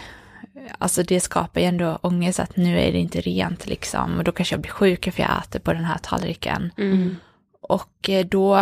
alltså 0.79 1.03
det 1.03 1.21
skapar 1.21 1.61
ju 1.61 1.67
ändå 1.67 1.99
ångest 2.03 2.41
att 2.41 2.57
nu 2.57 2.79
är 2.79 2.93
det 2.93 2.99
inte 2.99 3.21
rent 3.21 3.67
liksom, 3.67 4.19
och 4.19 4.25
då 4.25 4.33
kanske 4.33 4.55
jag 4.55 4.63
blir 4.63 4.73
sjuk 4.73 5.15
för 5.15 5.23
jag 5.23 5.39
äter 5.39 5.61
på 5.61 5.73
den 5.73 5.85
här 5.85 5.99
tallriken. 5.99 6.73
Mm. 6.79 7.17
Och 7.61 8.09
eh, 8.09 8.27
då, 8.27 8.59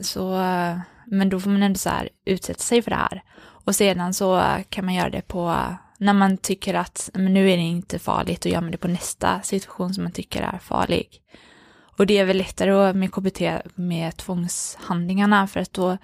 så, 0.00 0.40
eh, 0.40 0.78
men 1.06 1.28
då 1.28 1.40
får 1.40 1.50
man 1.50 1.62
ändå 1.62 1.78
så 1.78 1.90
här 1.90 2.08
utsätta 2.24 2.60
sig 2.60 2.82
för 2.82 2.90
det 2.90 2.96
här. 2.96 3.22
Och 3.36 3.74
sedan 3.74 4.14
så 4.14 4.42
kan 4.68 4.84
man 4.84 4.94
göra 4.94 5.10
det 5.10 5.28
på, 5.28 5.56
när 5.98 6.12
man 6.12 6.36
tycker 6.36 6.74
att 6.74 7.10
men 7.14 7.34
nu 7.34 7.50
är 7.50 7.56
det 7.56 7.62
inte 7.62 7.98
farligt, 7.98 8.40
då 8.42 8.48
gör 8.48 8.60
man 8.60 8.70
det 8.70 8.76
på 8.78 8.88
nästa 8.88 9.42
situation 9.42 9.94
som 9.94 10.02
man 10.04 10.12
tycker 10.12 10.42
är 10.42 10.58
farlig. 10.58 11.20
Och 11.96 12.06
det 12.06 12.18
är 12.18 12.24
väl 12.24 12.36
lättare 12.36 12.92
med 12.92 13.12
KBT 13.12 13.40
med 13.74 14.16
tvångshandlingarna 14.16 15.46
för 15.46 15.60
att 15.60 15.72
då, 15.72 15.98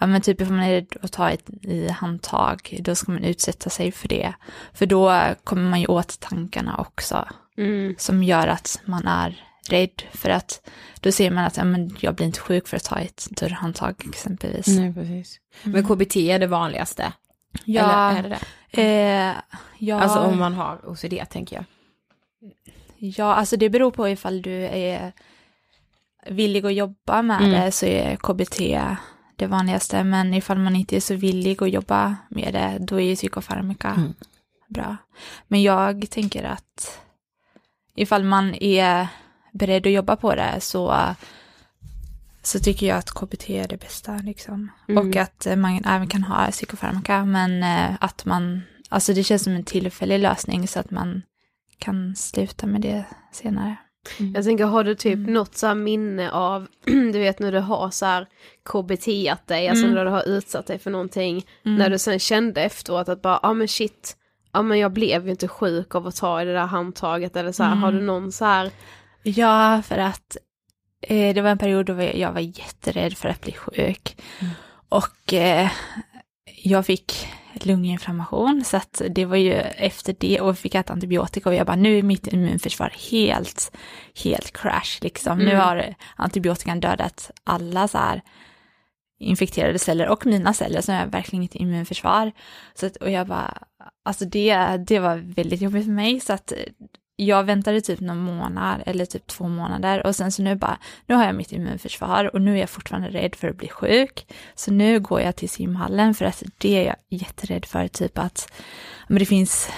ja 0.00 0.06
men 0.06 0.20
typ 0.20 0.40
om 0.40 0.56
man 0.56 0.64
är 0.64 0.70
rädd 0.72 0.96
att 1.02 1.12
ta 1.12 1.30
ett 1.30 1.50
i 1.62 1.88
handtag, 1.88 2.76
då 2.80 2.94
ska 2.94 3.12
man 3.12 3.24
utsätta 3.24 3.70
sig 3.70 3.92
för 3.92 4.08
det. 4.08 4.34
För 4.72 4.86
då 4.86 5.20
kommer 5.44 5.70
man 5.70 5.80
ju 5.80 5.86
åt 5.86 6.20
tankarna 6.20 6.76
också, 6.76 7.28
Mm. 7.56 7.94
som 7.98 8.22
gör 8.22 8.46
att 8.48 8.80
man 8.84 9.06
är 9.06 9.44
rädd 9.68 10.02
för 10.12 10.30
att 10.30 10.68
då 11.00 11.12
ser 11.12 11.30
man 11.30 11.44
att 11.44 11.56
ja, 11.56 11.64
men 11.64 11.96
jag 12.00 12.14
blir 12.14 12.26
inte 12.26 12.40
sjuk 12.40 12.68
för 12.68 12.76
att 12.76 12.84
ta 12.84 12.98
ett 12.98 13.28
dörrhandtag 13.30 13.94
exempelvis. 14.08 14.66
Nej, 14.68 14.94
precis. 14.94 15.40
Men 15.62 15.86
KBT 15.86 16.16
är 16.16 16.38
det 16.38 16.46
vanligaste? 16.46 17.12
Ja, 17.64 18.10
Eller 18.10 18.18
är 18.18 18.22
det 18.22 18.28
det? 18.28 18.38
Eh, 18.70 19.34
ja, 19.78 20.00
Alltså 20.00 20.18
om 20.18 20.38
man 20.38 20.54
har 20.54 20.88
OCD 20.88 21.24
tänker 21.30 21.56
jag. 21.56 21.64
ja, 22.98 23.34
alltså 23.34 23.56
det 23.56 23.70
beror 23.70 23.90
på 23.90 24.08
ifall 24.08 24.42
du 24.42 24.52
är 24.64 25.12
villig 26.26 26.66
att 26.66 26.74
jobba 26.74 27.22
med 27.22 27.40
Mm. 27.40 27.50
det 27.50 27.72
så 27.72 27.86
är 27.86 28.16
KBT 28.16 28.80
det 29.36 29.46
vanligaste, 29.46 30.04
men 30.04 30.34
ifall 30.34 30.58
man 30.58 30.76
inte 30.76 30.96
är 30.96 31.00
så 31.00 31.14
villig 31.14 31.62
att 31.62 31.70
jobba 31.70 32.16
med 32.30 32.54
det, 32.54 32.76
då 32.80 33.00
är 33.00 33.04
ju 33.04 33.16
psykofarmaka 33.16 33.88
Mm. 33.88 34.14
bra. 34.68 34.96
Men 35.48 35.62
jag 35.62 36.10
tänker 36.10 36.44
att 36.44 37.00
ifall 37.94 38.24
man 38.24 38.54
är 38.54 39.08
beredd 39.52 39.86
att 39.86 39.92
jobba 39.92 40.16
på 40.16 40.34
det 40.34 40.60
så, 40.60 41.14
så 42.48 42.58
tycker 42.60 42.86
jag 42.86 42.98
att 42.98 43.10
KBT 43.10 43.50
är 43.50 43.68
det 43.68 43.76
bästa 43.76 44.16
liksom. 44.24 44.70
Mm. 44.88 45.08
Och 45.08 45.16
att 45.16 45.46
eh, 45.46 45.56
man 45.56 45.84
även 45.84 46.08
kan 46.08 46.22
ha 46.22 46.50
psykofarmaka, 46.50 47.24
men 47.24 47.62
eh, 47.62 47.96
att 48.00 48.24
man, 48.24 48.62
alltså 48.88 49.12
det 49.14 49.24
känns 49.24 49.44
som 49.44 49.52
en 49.52 49.64
tillfällig 49.64 50.18
lösning 50.18 50.68
så 50.68 50.80
att 50.80 50.90
man 50.90 51.22
kan 51.78 52.16
sluta 52.16 52.66
med 52.66 52.80
det 52.80 53.04
senare. 53.32 53.76
Jag 54.34 54.44
tänker, 54.44 54.64
har 54.64 54.84
du 54.84 54.94
typ 54.94 55.14
Mm. 55.14 55.32
något 55.32 55.56
så 55.56 55.66
här 55.66 55.74
minne 55.74 56.30
av, 56.30 56.66
du 56.84 57.12
vet 57.18 57.38
när 57.38 57.52
du 57.52 57.58
har 57.58 57.90
så 57.90 58.06
här 58.06 58.26
KBT 58.64 59.28
att 59.32 59.46
dig, 59.46 59.68
alltså 59.68 59.84
Mm. 59.84 59.94
när 59.94 60.04
du 60.04 60.10
har 60.10 60.28
utsatt 60.28 60.66
dig 60.66 60.78
för 60.78 60.90
någonting, 60.90 61.44
Mm. 61.64 61.78
när 61.78 61.90
du 61.90 61.98
sen 61.98 62.18
kände 62.18 62.62
efteråt 62.62 63.08
att 63.08 63.22
bara, 63.22 63.40
ja 63.42 63.48
ah, 63.48 63.54
men 63.54 63.68
shit, 63.68 64.16
ja 64.52 64.62
men 64.62 64.78
jag 64.78 64.92
blev 64.92 65.24
ju 65.24 65.30
inte 65.30 65.48
sjuk 65.48 65.94
av 65.94 66.06
att 66.06 66.16
ta 66.16 66.42
i 66.42 66.44
det 66.44 66.52
där 66.52 66.66
handtaget 66.66 67.36
eller 67.36 67.52
så 67.52 67.62
här, 67.62 67.72
Mm. 67.72 67.82
har 67.82 67.92
du 67.92 68.00
någon 68.02 68.32
så 68.32 68.44
här, 68.44 68.70
Ja, 69.22 69.82
för 69.82 69.98
att 69.98 70.36
eh, 71.00 71.34
det 71.34 71.40
var 71.42 71.50
en 71.50 71.58
period 71.58 71.86
då 71.86 72.02
jag 72.02 72.32
var 72.32 72.40
jätterädd 72.40 73.16
för 73.16 73.28
att 73.28 73.40
bli 73.40 73.52
sjuk. 73.52 74.16
Och 74.88 75.32
eh, 75.34 75.70
jag 76.62 76.86
fick 76.86 77.28
lunginflammation, 77.62 78.64
så 78.64 78.76
att 78.76 79.02
det 79.10 79.24
var 79.24 79.36
ju 79.36 79.52
efter 79.54 80.16
det 80.18 80.40
och 80.40 80.58
fick 80.58 80.74
äta 80.74 80.92
antibiotika 80.92 81.48
och 81.48 81.54
jag 81.54 81.66
bara 81.66 81.76
nu 81.76 81.98
är 81.98 82.02
mitt 82.02 82.26
immunförsvar 82.26 82.92
helt, 83.10 83.76
helt 84.24 84.52
crash 84.52 84.98
liksom. 85.02 85.38
Nu 85.38 85.50
Mm. 85.50 85.60
har 85.60 85.94
antibiotikan 86.16 86.80
dödat 86.80 87.30
alla 87.44 87.88
så 87.88 87.98
här 87.98 88.22
infekterade 89.20 89.78
celler 89.78 90.08
och 90.08 90.26
mina 90.26 90.52
celler 90.52 90.80
så 90.80 90.92
jag 90.92 90.98
har 90.98 91.06
verkligen 91.06 91.42
inte 91.42 91.58
immunförsvar. 91.58 92.32
Så 92.74 92.86
att, 92.86 92.96
och 92.96 93.10
jag 93.10 93.26
bara, 93.26 93.58
alltså 94.04 94.24
det, 94.24 94.76
det 94.86 94.98
var 94.98 95.16
väldigt 95.16 95.60
jobbigt 95.60 95.84
för 95.84 95.92
mig 95.92 96.20
så 96.20 96.32
att 96.32 96.52
jag 97.20 97.44
väntade 97.44 97.80
typ 97.80 98.00
någon 98.00 98.18
månad 98.18 98.82
eller 98.86 99.04
typ 99.04 99.26
två 99.26 99.48
månader 99.48 100.06
och 100.06 100.16
sen 100.16 100.32
så 100.32 100.42
nu 100.42 100.54
bara, 100.54 100.78
nu 101.06 101.14
har 101.14 101.24
jag 101.24 101.34
mitt 101.34 101.52
immunförsvar 101.52 102.34
och 102.34 102.42
nu 102.42 102.54
är 102.54 102.60
jag 102.60 102.70
fortfarande 102.70 103.08
rädd 103.08 103.34
för 103.34 103.48
att 103.48 103.56
bli 103.56 103.68
sjuk. 103.68 104.26
Så 104.54 104.70
nu 104.72 105.00
går 105.00 105.20
jag 105.20 105.36
till 105.36 105.48
simhallen 105.50 106.14
för 106.14 106.24
att 106.24 106.42
det 106.58 106.76
är 106.76 106.86
jag 106.86 106.96
jätterädd 107.08 107.64
för, 107.64 107.88
typ 107.88 108.18
att 108.18 108.52
men 109.08 109.18
det 109.18 109.26
finns 109.26 109.70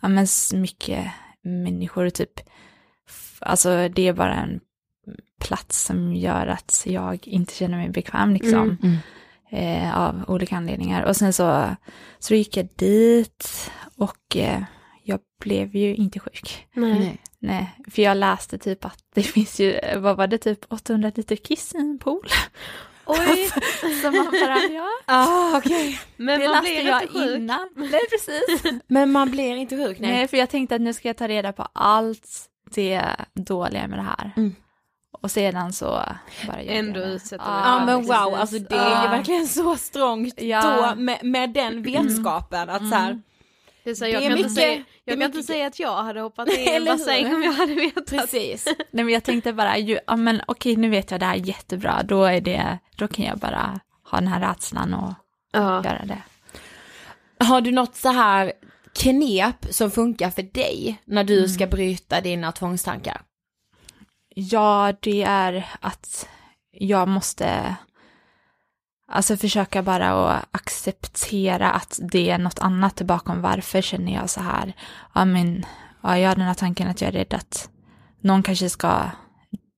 ja, 0.00 0.08
men 0.08 0.26
mycket 0.54 1.06
människor, 1.42 2.10
typ, 2.10 2.40
f- 3.08 3.38
alltså 3.40 3.88
det 3.88 4.08
är 4.08 4.12
bara 4.12 4.34
en 4.34 4.60
plats 5.40 5.84
som 5.84 6.14
gör 6.14 6.46
att 6.46 6.82
jag 6.86 7.28
inte 7.28 7.54
känner 7.54 7.76
mig 7.76 7.88
bekväm 7.88 8.32
liksom. 8.32 8.78
Mm. 8.82 8.96
Eh, 9.50 9.98
av 9.98 10.24
olika 10.28 10.56
anledningar. 10.56 11.02
Och 11.02 11.16
sen 11.16 11.32
så, 11.32 11.76
så 12.18 12.34
gick 12.34 12.56
jag 12.56 12.68
dit 12.76 13.70
och 13.96 14.36
eh, 14.36 14.62
jag 15.04 15.20
blev 15.40 15.76
ju 15.76 15.94
inte 15.94 16.20
sjuk. 16.20 16.66
nej. 16.74 17.18
Nej, 17.38 17.70
för 17.90 18.02
jag 18.02 18.16
läste 18.16 18.58
typ 18.58 18.84
att 18.84 18.98
det 19.14 19.22
finns 19.22 19.60
ju, 19.60 19.80
vad 19.96 20.16
var 20.16 20.26
det, 20.26 20.38
typ 20.38 20.72
800 20.72 21.12
liter 21.14 21.36
kiss 21.36 21.74
i 21.74 21.78
en 21.78 21.98
pool. 21.98 22.26
Oj, 23.06 23.48
Så 24.02 24.10
man 24.10 24.24
bara, 24.40 24.58
ja, 24.70 24.88
Ah, 25.06 25.56
okej. 25.58 26.00
men 26.16 26.40
det 26.40 26.46
man 26.48 26.54
läste 26.64 26.70
blir 26.82 26.86
jag 26.88 27.02
inte 27.02 27.12
sjuk. 27.14 27.36
innan. 27.38 27.68
Nej, 27.76 28.00
precis. 28.10 28.72
Men 28.86 29.12
man 29.12 29.30
blir 29.30 29.54
inte 29.56 29.76
sjuk? 29.76 29.98
Nej. 30.00 30.10
Nej, 30.12 30.28
för 30.28 30.36
jag 30.36 30.50
tänkte 30.50 30.74
att 30.74 30.80
nu 30.80 30.92
ska 30.92 31.08
jag 31.08 31.16
ta 31.16 31.28
reda 31.28 31.52
på 31.52 31.68
allt 31.72 32.28
det 32.74 33.02
dåliga 33.34 33.86
med 33.88 33.98
det 33.98 34.02
här. 34.18 34.32
Mm. 34.36 34.54
Och 35.22 35.30
sedan 35.30 35.72
så 35.72 35.86
bara 36.46 36.62
gör 36.62 36.72
Ändå 36.72 37.00
utsätter 37.00 37.44
Ja, 37.44 37.52
du 37.52 37.68
Ja 37.68 37.84
men 37.86 38.02
wow, 38.06 38.34
alltså 38.40 38.58
det 38.58 38.74
är 38.76 38.88
ju 38.88 39.04
Ja. 39.04 39.10
verkligen 39.10 39.48
så 39.48 39.76
strångt 39.76 40.40
Ja. 40.42 40.92
då 40.94 41.00
med, 41.02 41.18
med 41.24 41.50
den 41.50 41.82
vetskapen 41.82 42.70
att 42.70 42.88
så 42.88 42.94
här, 42.94 43.22
Det 43.84 43.90
är 43.90 43.94
så, 43.94 44.04
Det 44.04 44.10
jag 44.10 44.22
är 44.22 44.28
kan, 44.28 44.32
mycket- 44.38 44.50
inte, 44.50 44.60
säga, 44.62 44.82
jag 45.04 45.16
kan 45.18 45.22
inte 45.26 45.42
säga 45.42 45.66
att 45.66 45.78
jag 45.78 46.02
hade 46.02 46.20
hoppat 46.20 46.48
i 46.58 46.68
en 46.68 46.84
bassäng 46.84 47.34
om 47.34 47.42
jag 47.42 47.52
hade 47.52 47.74
vetat. 47.74 48.06
precis. 48.06 48.64
Nej 48.90 49.04
men 49.04 49.08
jag 49.14 49.24
tänkte 49.24 49.52
bara, 49.52 49.78
ju, 49.78 49.98
ja 50.06 50.16
men 50.16 50.42
okej 50.46 50.76
nu 50.76 50.88
vet 50.88 51.10
jag 51.10 51.20
det 51.20 51.26
här 51.26 51.34
jättebra, 51.34 52.02
då 52.02 52.24
är 52.24 52.40
det, 52.40 52.78
då 52.96 53.08
kan 53.08 53.24
jag 53.24 53.38
bara 53.38 53.80
ha 54.10 54.18
den 54.18 54.28
här 54.28 54.40
rädslan 54.48 54.94
och 54.94 55.12
Ja. 55.52 55.84
göra 55.84 56.04
det. 56.04 56.22
Har 57.44 57.60
du 57.60 57.70
något 57.70 57.96
så 57.96 58.08
här 58.08 58.52
knep 58.94 59.66
som 59.70 59.90
funkar 59.90 60.30
för 60.30 60.42
dig 60.42 60.96
när 61.04 61.24
du 61.24 61.48
ska 61.48 61.66
bryta 61.66 62.20
dina 62.20 62.52
tvångstankar? 62.52 63.20
Ja, 64.34 64.92
det 65.00 65.22
är 65.22 65.66
att 65.80 66.28
jag 66.70 67.08
måste 67.08 67.76
alltså 69.12 69.36
försöka 69.36 69.82
bara 69.82 70.10
att 70.10 70.44
acceptera 70.50 71.70
att 71.70 72.00
det 72.12 72.30
är 72.30 72.38
något 72.38 72.58
annat 72.58 73.02
bakom 73.02 73.42
varför 73.42 73.80
känner 73.80 74.14
jag 74.14 74.30
så 74.30 74.40
här. 74.40 74.72
Ja, 75.14 75.24
men 75.24 75.64
ja, 76.02 76.18
jag 76.18 76.28
har 76.28 76.36
den 76.36 76.46
här 76.46 76.54
tanken 76.54 76.88
att 76.88 77.00
jag 77.00 77.08
är 77.08 77.12
rädd 77.12 77.34
att 77.34 77.70
någon 78.20 78.42
kanske 78.42 78.68
ska 78.68 79.02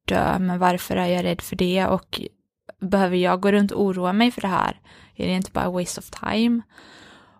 dö, 0.08 0.38
men 0.38 0.58
varför 0.58 0.96
är 0.96 1.06
jag 1.06 1.24
rädd 1.24 1.40
för 1.40 1.56
det 1.56 1.86
och 1.86 2.20
behöver 2.80 3.16
jag 3.16 3.40
gå 3.40 3.52
runt 3.52 3.72
och 3.72 3.82
oroa 3.82 4.12
mig 4.12 4.30
för 4.30 4.40
det 4.40 4.48
här? 4.48 4.80
Är 5.16 5.26
det 5.26 5.32
inte 5.32 5.50
bara 5.50 5.70
waste 5.70 6.00
of 6.00 6.10
time? 6.10 6.62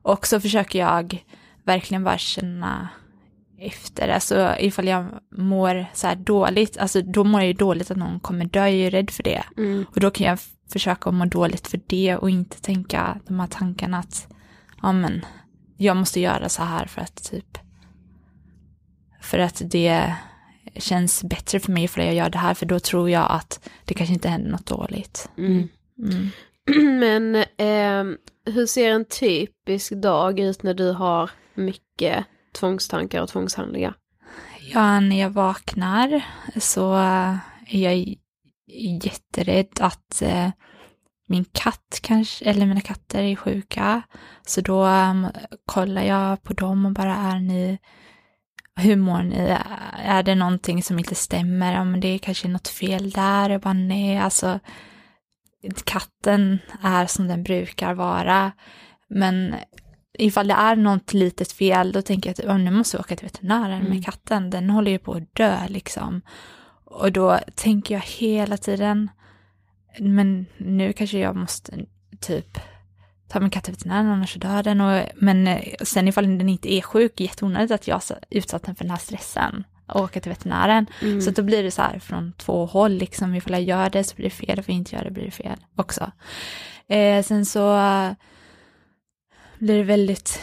Och 0.03 0.26
så 0.26 0.40
försöker 0.40 0.78
jag 0.78 1.24
verkligen 1.64 2.05
bara 2.05 2.18
känna 2.18 2.88
efter, 3.59 4.09
alltså 4.09 4.55
ifall 4.59 4.88
jag 4.88 5.07
mår 5.36 5.86
så 5.92 6.07
här 6.07 6.16
dåligt, 6.16 6.78
alltså 6.78 7.03
då 7.03 7.24
mår 7.24 7.40
jag 7.40 7.49
ju 7.49 7.53
dåligt 7.53 7.90
att 7.90 7.97
någon 7.97 8.20
kommer 8.20 8.45
dö, 8.45 8.61
jag 8.61 8.68
är 8.68 8.72
ju 8.72 8.90
rädd 8.90 9.11
för 9.11 9.22
det. 9.22 9.45
Mm. 9.57 9.86
Och 9.90 10.01
då 10.01 10.11
kan 10.11 10.26
jag 10.26 10.38
försöka 10.73 11.11
må 11.11 11.25
dåligt 11.25 11.69
för 11.69 11.81
det 11.87 12.17
och 12.17 12.31
inte 12.31 12.61
tänka 12.61 13.21
de 13.27 13.41
här 13.41 13.47
tankarna 13.47 13.99
att, 13.99 14.29
ja 14.83 14.93
men, 14.93 15.25
jag 15.77 15.97
måste 15.97 16.21
göra 16.21 16.49
så 16.49 16.62
här 16.62 16.87
för 16.87 17.01
att 17.01 17.25
typ, 17.31 17.59
för 19.21 19.39
att 19.39 19.62
det 19.65 20.15
känns 20.77 21.25
bättre 21.25 21.61
för 21.61 21.73
mig 21.73 21.89
för 21.89 22.01
jag 22.01 22.15
gör 22.15 22.31
det 22.31 22.39
här, 22.39 22.55
för 22.55 22.67
då 22.67 22.81
tror 22.81 23.11
jag 23.11 23.27
att 23.31 23.69
det 23.85 23.95
kanske 23.95 24.15
inte 24.15 24.29
händer 24.29 24.51
något 24.51 24.67
dåligt. 24.67 25.31
Mm. 25.39 25.69
Mm. 25.99 26.31
Men 27.01 27.45
ehm, 27.57 28.17
hur 28.47 28.67
ser 28.67 28.91
en 28.91 29.05
typisk 29.05 29.93
dag 29.93 30.41
ut 30.41 30.62
när 30.62 30.75
du 30.75 30.93
har 30.93 31.31
mycket 31.55 32.25
tvångstankar 32.53 33.23
och 33.23 33.29
tvångshandlingar? 33.29 33.95
Ja, 34.73 35.01
när 35.01 35.21
jag 35.21 35.31
vaknar 35.31 36.25
så 36.61 36.95
är 37.67 37.79
jag 37.79 38.15
jätterädd 39.03 39.81
att 39.81 40.22
eh, 40.22 40.51
min 41.29 41.45
katt 41.45 42.01
kanske, 42.03 42.45
eller 42.45 42.66
mina 42.66 42.81
katter 42.81 43.22
är 43.22 43.37
sjuka. 43.37 44.03
Så 44.47 44.61
då 44.61 44.87
um, 44.87 45.27
kollar 45.66 46.03
jag 46.03 46.43
på 46.43 46.53
dem 46.53 46.87
och 46.87 46.93
bara 46.93 47.14
är 47.14 47.41
ni, 47.41 47.79
hur 48.77 48.97
mår 48.97 49.22
ni? 49.22 49.57
Är 49.99 50.22
det 50.22 50.35
någonting 50.35 50.83
som 50.83 50.99
inte 50.99 51.14
stämmer? 51.14 51.72
Ja, 51.75 51.85
men 51.85 52.01
det 52.01 52.09
är 52.09 52.18
kanske 52.18 52.49
något 52.49 52.68
fel 52.68 53.11
där. 53.11 53.51
Jag 53.51 53.61
bara 53.61 53.72
nej, 53.75 54.18
alltså 54.18 54.61
katten 55.85 56.59
är 56.83 57.07
som 57.07 57.29
den 57.29 57.43
brukar 57.43 57.95
vara. 57.95 58.53
Men 59.09 59.55
ifall 60.18 60.49
det 60.49 60.55
är 60.55 60.77
något 60.77 61.12
litet 61.12 61.53
fel, 61.53 61.93
då 61.93 62.03
tänker 62.03 62.31
jag 62.31 62.33
att 62.33 62.57
oh, 62.57 62.59
nu 62.59 62.70
måste 62.70 62.97
jag 62.97 63.01
åka 63.01 63.16
till 63.16 63.27
veterinären 63.27 63.81
Mm. 63.81 63.91
med 63.91 64.05
katten, 64.05 64.51
den 64.51 64.70
håller 64.70 64.91
ju 64.91 64.99
på 64.99 65.12
att 65.12 65.35
dö 65.35 65.59
liksom. 65.68 66.22
Och 66.95 67.12
då 67.12 67.38
tänker 67.55 67.95
jag 67.95 68.03
hela 68.03 68.57
tiden, 68.57 69.11
men 69.99 70.47
nu 70.57 70.92
kanske 70.92 71.18
jag 71.18 71.36
måste 71.36 71.72
typ 72.20 72.59
ta 73.28 73.40
min 73.40 73.51
katt 73.51 73.64
till 73.64 73.72
veterinären 73.74 74.07
annars 74.07 74.34
dör 74.34 74.62
den. 74.62 74.80
Och, 74.80 75.03
men 75.16 75.47
eh, 75.47 75.74
sen 75.82 76.09
ifall 76.09 76.38
den 76.38 76.49
inte 76.49 76.74
är 76.74 76.80
sjuk, 76.80 77.20
jätteonödigt 77.20 77.72
att 77.72 77.88
jag 77.88 78.03
utsatt 78.30 78.62
den 78.62 78.74
för 78.74 78.84
den 78.84 78.90
här 78.90 78.99
stressen 78.99 79.64
och 79.86 80.01
åka 80.01 80.20
till 80.20 80.32
veterinären. 80.32 80.86
Mm. 81.03 81.20
Så 81.20 81.30
då 81.30 81.42
blir 81.42 81.62
det 81.62 81.70
så 81.70 81.82
här 81.82 81.99
från 81.99 82.32
två 82.32 82.66
håll, 82.66 82.92
liksom 82.92 83.34
ifall 83.34 83.53
jag 83.53 83.62
gör 83.62 83.90
det 83.90 84.05
så 84.05 84.16
blir 84.16 84.24
det 84.24 84.30
fel, 84.30 84.59
ifall 84.59 84.64
jag 84.74 84.76
inte 84.76 84.97
gör 84.97 85.05
det 85.05 85.11
blir 85.11 85.24
det 85.24 85.30
fel 85.30 85.59
också. 85.76 86.12
Eh, 86.88 87.22
sen 87.22 87.47
så 87.47 87.78
blir 89.59 89.78
det 89.78 89.84
väldigt 89.84 90.40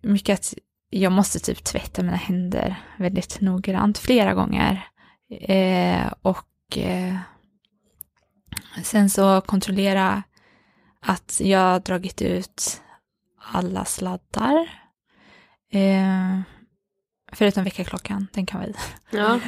mycket 0.00 0.38
att 0.38 0.54
jag 0.90 1.12
måste 1.12 1.38
typ 1.38 1.64
tvätta 1.64 2.02
mina 2.02 2.16
händer 2.16 2.76
väldigt 2.96 3.40
noggrant 3.40 3.98
flera 3.98 4.34
gånger. 4.34 4.88
Eh, 5.40 6.12
och 6.22 6.78
eh, 6.78 7.16
sen 8.82 9.10
så 9.10 9.40
kontrollera 9.40 10.22
att 11.00 11.40
jag 11.44 11.58
har 11.58 11.80
dragit 11.80 12.22
ut 12.22 12.82
alla 13.52 13.84
sladdar. 13.84 14.68
Eh, 15.72 16.40
förutom 17.32 17.64
väckarklockan, 17.64 18.28
den 18.32 18.46
kan 18.46 18.60
vi. 18.60 18.74
Ja. 19.10 19.40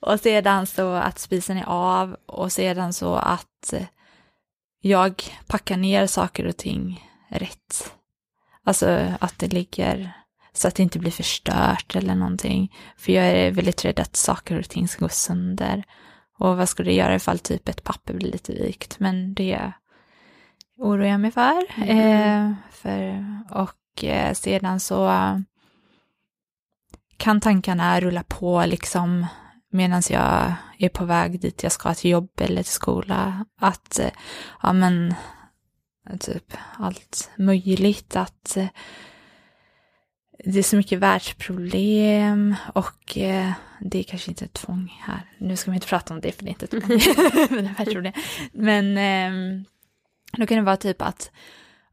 och 0.00 0.20
sedan 0.20 0.66
så 0.66 0.92
att 0.92 1.18
spisen 1.18 1.56
är 1.56 1.64
av 1.66 2.16
och 2.26 2.52
sedan 2.52 2.92
så 2.92 3.14
att 3.14 3.74
jag 4.80 5.22
packar 5.46 5.76
ner 5.76 6.06
saker 6.06 6.46
och 6.46 6.56
ting 6.56 7.08
rätt. 7.28 7.92
Alltså 8.64 9.14
att 9.20 9.38
det 9.38 9.52
ligger 9.52 10.17
så 10.58 10.68
att 10.68 10.74
det 10.74 10.82
inte 10.82 10.98
blir 10.98 11.10
förstört 11.10 11.96
eller 11.96 12.14
någonting. 12.14 12.74
För 12.96 13.12
jag 13.12 13.26
är 13.26 13.50
väldigt 13.50 13.84
rädd 13.84 14.00
att 14.00 14.16
saker 14.16 14.58
och 14.58 14.68
ting 14.68 14.88
ska 14.88 15.04
gå 15.04 15.08
sönder. 15.08 15.84
Och 16.38 16.56
vad 16.56 16.68
skulle 16.68 16.90
det 16.90 16.94
göra 16.94 17.14
ifall 17.14 17.38
typ 17.38 17.68
ett 17.68 17.84
papper 17.84 18.14
blir 18.14 18.32
lite 18.32 18.52
vikt? 18.52 19.00
Men 19.00 19.34
det 19.34 19.72
oroar 20.78 21.06
jag 21.06 21.20
mig 21.20 21.30
för. 21.30 21.62
Eh, 21.90 22.52
för 22.70 23.24
och 23.50 24.04
eh, 24.04 24.32
sedan 24.32 24.80
så 24.80 25.10
kan 27.16 27.40
tankarna 27.40 28.00
rulla 28.00 28.22
på 28.22 28.64
liksom 28.66 29.26
medan 29.70 30.02
jag 30.10 30.54
är 30.78 30.88
på 30.88 31.04
väg 31.04 31.40
dit 31.40 31.62
jag 31.62 31.72
ska 31.72 31.94
till 31.94 32.10
jobb 32.10 32.30
eller 32.40 32.62
till 32.62 32.72
skola. 32.72 33.44
Att, 33.60 33.98
eh, 33.98 34.10
ja 34.62 34.72
men, 34.72 35.14
typ 36.20 36.56
allt 36.78 37.30
möjligt. 37.36 38.16
Att 38.16 38.56
eh, 38.56 38.66
det 40.44 40.58
är 40.58 40.62
så 40.62 40.76
mycket 40.76 40.98
världsproblem 40.98 42.54
och 42.74 43.18
eh, 43.18 43.52
det 43.80 43.98
är 43.98 44.02
kanske 44.02 44.30
inte 44.30 44.44
ett 44.44 44.52
tvång 44.52 44.96
här. 45.00 45.20
Nu 45.38 45.56
ska 45.56 45.70
vi 45.70 45.74
inte 45.74 45.86
prata 45.86 46.14
om 46.14 46.20
det 46.20 46.32
för 46.32 46.44
det 46.44 46.48
är 46.48 46.52
inte 46.52 46.64
ett 46.64 46.70
tvång. 46.70 46.80
Men 47.50 47.64
det 47.64 47.70
är 47.70 47.74
världsproblem. 47.78 48.12
Men 48.52 48.98
ehm, 48.98 49.64
då 50.32 50.46
kan 50.46 50.56
det 50.56 50.64
vara 50.64 50.76
typ 50.76 51.02
att, 51.02 51.30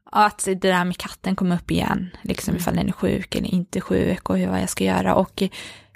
att 0.04 0.44
det 0.44 0.54
där 0.54 0.84
med 0.84 0.96
katten 0.96 1.36
kommer 1.36 1.56
upp 1.56 1.70
igen, 1.70 2.10
liksom 2.22 2.56
ifall 2.56 2.76
den 2.76 2.88
är 2.88 2.92
sjuk 2.92 3.34
eller 3.34 3.48
inte 3.48 3.80
sjuk 3.80 4.30
och 4.30 4.38
hur, 4.38 4.46
vad 4.46 4.60
jag 4.60 4.70
ska 4.70 4.84
göra 4.84 5.14
och 5.14 5.42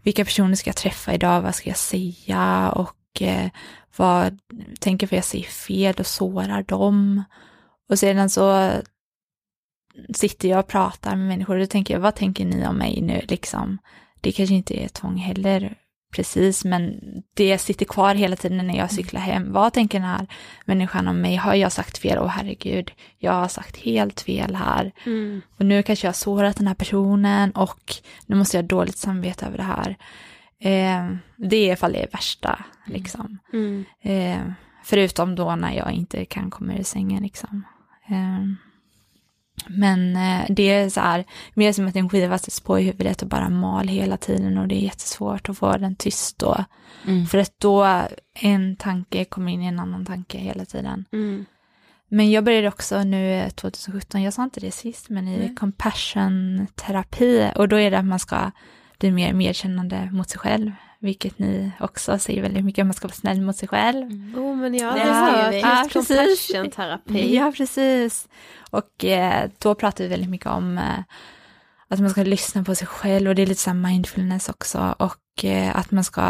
vilka 0.03 0.25
personer 0.25 0.55
ska 0.55 0.69
jag 0.69 0.77
träffa 0.77 1.15
idag, 1.15 1.41
vad 1.41 1.55
ska 1.55 1.71
jag 1.71 1.79
säga 1.79 2.71
och 2.71 3.23
eh, 3.23 3.51
vad 3.97 4.39
tänker 4.81 5.07
för 5.07 5.17
jag 5.17 5.25
säger 5.25 5.45
fel 5.45 5.95
och 5.99 6.07
sårar 6.07 6.63
dem. 6.63 7.25
Och 7.89 7.99
sedan 7.99 8.31
så 8.31 8.73
sitter 10.15 10.49
jag 10.49 10.59
och 10.59 10.67
pratar 10.69 11.17
med 11.17 11.27
människor 11.29 11.55
och 11.55 11.61
då 11.61 11.67
tänker 11.67 11.95
jag, 11.95 12.01
vad 12.01 12.15
tänker 12.15 12.45
ni 12.45 12.67
om 12.67 12.77
mig 12.77 13.01
nu 13.01 13.21
liksom? 13.29 13.79
Det 14.21 14.33
kanske 14.33 14.55
inte 14.55 14.85
är 14.85 14.89
tvång 14.89 15.17
heller 15.17 15.77
precis, 16.11 16.65
men 16.65 17.01
det 17.35 17.59
sitter 17.59 17.85
kvar 17.85 18.15
hela 18.15 18.37
tiden 18.37 18.67
när 18.67 18.77
jag 18.77 18.91
cyklar 18.91 19.21
hem. 19.21 19.53
Vad 19.53 19.73
tänker 19.73 20.01
den 20.01 20.09
här 20.09 20.27
människan 20.65 21.09
om 21.09 21.21
mig? 21.21 21.37
Har 21.37 21.55
jag 21.55 21.73
sagt 21.73 21.99
fel? 21.99 22.19
Åh 22.19 22.27
herregud, 22.27 22.93
jag 23.19 23.33
har 23.33 23.49
sagt 23.49 23.77
helt 23.77 24.21
fel 24.21 24.55
här. 24.55 24.93
Mm. 25.07 25.43
Och 25.59 25.67
nu 25.67 25.83
kanske 25.83 26.07
jag 26.07 26.09
har 26.09 26.15
sårat 26.15 26.57
den 26.57 26.67
här 26.67 26.75
personen 26.75 27.51
och 27.51 27.95
nu 28.27 28.37
måste 28.37 28.57
jag 28.57 28.63
ha 28.63 28.69
dåligt 28.69 28.99
samvete 28.99 29.47
över 29.47 29.57
det 29.57 29.63
här. 29.63 29.97
Eh, 30.61 31.17
det 31.37 31.57
är 31.57 31.73
ifall 31.73 31.93
det 31.93 32.03
är 32.03 32.11
värsta, 32.13 32.65
liksom. 32.87 33.39
Mm. 33.53 33.85
Eh, 34.03 34.53
förutom 34.85 35.35
då 35.35 35.57
när 35.57 35.73
jag 35.73 35.93
inte 35.93 36.25
kan 36.25 36.51
komma 36.51 36.75
ur 36.75 36.83
sängen, 36.83 37.23
liksom. 37.23 37.65
Eh, 38.09 38.70
men 39.67 40.17
eh, 40.17 40.47
det 40.49 40.71
är 40.71 40.91
så 40.91 41.01
här, 41.01 41.25
mer 41.55 41.73
som 41.73 41.89
att 41.89 41.97
en 41.97 42.09
skiva 42.09 42.39
sätts 42.39 42.61
på 42.61 42.79
i 42.79 42.83
huvudet 42.83 43.23
och 43.23 43.29
bara 43.29 43.49
mal 43.49 43.89
hela 43.89 44.17
tiden 44.17 44.59
och 44.59 44.69
det 44.69 44.75
är 44.75 44.85
jättesvårt 44.85 45.49
att 45.49 45.59
få 45.59 45.77
den 45.77 45.97
tyst 45.97 46.39
då. 46.39 46.65
Mm. 47.07 47.27
För 47.27 47.39
att 47.39 47.55
då 47.59 48.03
en 48.35 48.77
tanke 48.77 49.25
kommer 49.25 49.53
in 49.53 49.63
i 49.63 49.67
en 49.67 49.81
annan 49.81 50.07
tanke 50.07 50.39
hela 50.39 50.65
tiden. 50.65 51.05
Mm. 51.13 51.45
Men 52.09 52.31
jag 52.31 52.45
började 52.45 52.69
också 52.69 53.05
nu 53.05 53.51
2017, 53.55 54.23
jag 54.23 54.33
sa 54.33 54.45
inte 54.45 54.61
det 54.61 54.71
sist, 54.71 55.09
men 55.09 55.29
i 55.29 55.55
compassion-terapi 55.55 57.53
och 57.57 57.69
då 57.69 57.77
är 57.77 57.91
det 57.91 57.99
att 57.99 58.05
man 58.05 58.19
ska 58.19 58.51
bli 58.99 59.11
mer 59.11 59.33
medkännande 59.33 60.11
mot 60.13 60.31
sig 60.31 60.39
själv, 60.39 60.73
vilket 61.01 61.39
ni 61.39 61.71
också 61.81 62.19
säger 62.19 62.43
väldigt 62.43 62.65
mycket, 62.65 62.87
man 62.87 62.95
ska 62.95 63.09
vara 63.09 63.15
snäll 63.15 63.41
mot 63.41 63.57
sig 63.57 63.69
själv. 63.69 64.07
Oh, 64.39 64.57
men 64.57 64.75
jag 64.75 64.91
har 64.91 64.97
säger 64.99 65.45
hört 65.45 65.55
Ja, 65.63 65.89
precis. 66.01 66.49
compassion-terapi. 66.53 67.35
Ja, 67.37 67.53
precis. 67.57 68.29
Och 68.71 69.05
eh, 69.05 69.51
då 69.59 69.75
pratar 69.75 70.05
vi 70.05 70.11
väldigt 70.11 70.31
mycket 70.31 70.47
om 70.47 70.79
eh, 70.79 70.99
att 71.89 72.01
man 72.01 72.11
ska 72.11 72.23
lyssna 72.23 72.65
på 72.65 72.75
sig 72.75 72.87
själv 72.87 73.29
och 73.29 73.35
det 73.35 73.43
är 73.43 73.47
lite 73.47 73.61
så 73.61 73.75
mindfulness 73.75 74.49
också 74.49 74.95
och 74.99 75.45
eh, 75.45 75.77
att 75.77 75.91
man 75.91 76.05
ska, 76.05 76.21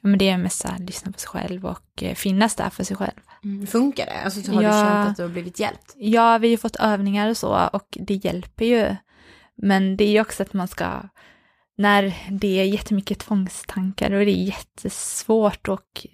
ja, 0.00 0.08
men 0.08 0.18
det 0.18 0.28
är 0.28 0.38
mest 0.38 0.58
så 0.60 0.68
här, 0.68 0.78
lyssna 0.78 1.12
på 1.12 1.18
sig 1.18 1.28
själv 1.28 1.66
och 1.66 2.02
eh, 2.02 2.14
finnas 2.14 2.54
där 2.54 2.70
för 2.70 2.84
sig 2.84 2.96
själv. 2.96 3.20
Mm. 3.44 3.66
Funkar 3.66 4.06
det? 4.06 4.20
Alltså 4.24 4.52
har 4.52 4.62
Ja. 4.62 4.68
du 4.68 4.74
känt 4.74 5.08
att 5.10 5.16
du 5.16 5.22
har 5.22 5.30
blivit 5.30 5.60
hjälpt? 5.60 5.92
Ja, 5.96 6.38
vi 6.38 6.50
har 6.50 6.56
fått 6.56 6.76
övningar 6.76 7.28
och 7.30 7.36
så 7.36 7.68
och 7.72 7.88
det 8.00 8.14
hjälper 8.14 8.64
ju. 8.64 8.96
Men 9.56 9.96
det 9.96 10.04
är 10.04 10.10
ju 10.10 10.20
också 10.20 10.42
att 10.42 10.52
man 10.52 10.68
ska, 10.68 11.02
när 11.76 12.14
det 12.30 12.60
är 12.60 12.64
jättemycket 12.64 13.18
tvångstankar 13.18 14.10
är 14.10 14.24
det 14.24 14.32
jättesvårt 14.32 15.68
och 15.68 16.06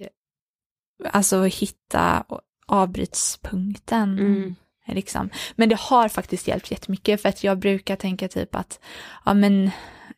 alltså 1.12 1.44
hitta 1.44 2.24
avbrytspunkten. 2.66 4.18
Mm. 4.18 4.54
Liksom. 4.86 5.30
Men 5.56 5.68
det 5.68 5.78
har 5.80 6.08
faktiskt 6.08 6.48
hjälpt 6.48 6.70
jättemycket 6.70 7.22
för 7.22 7.28
att 7.28 7.44
jag 7.44 7.58
brukar 7.58 7.96
tänka 7.96 8.28
typ 8.28 8.54
att, 8.54 8.80
ja 9.24 9.34
men 9.34 9.70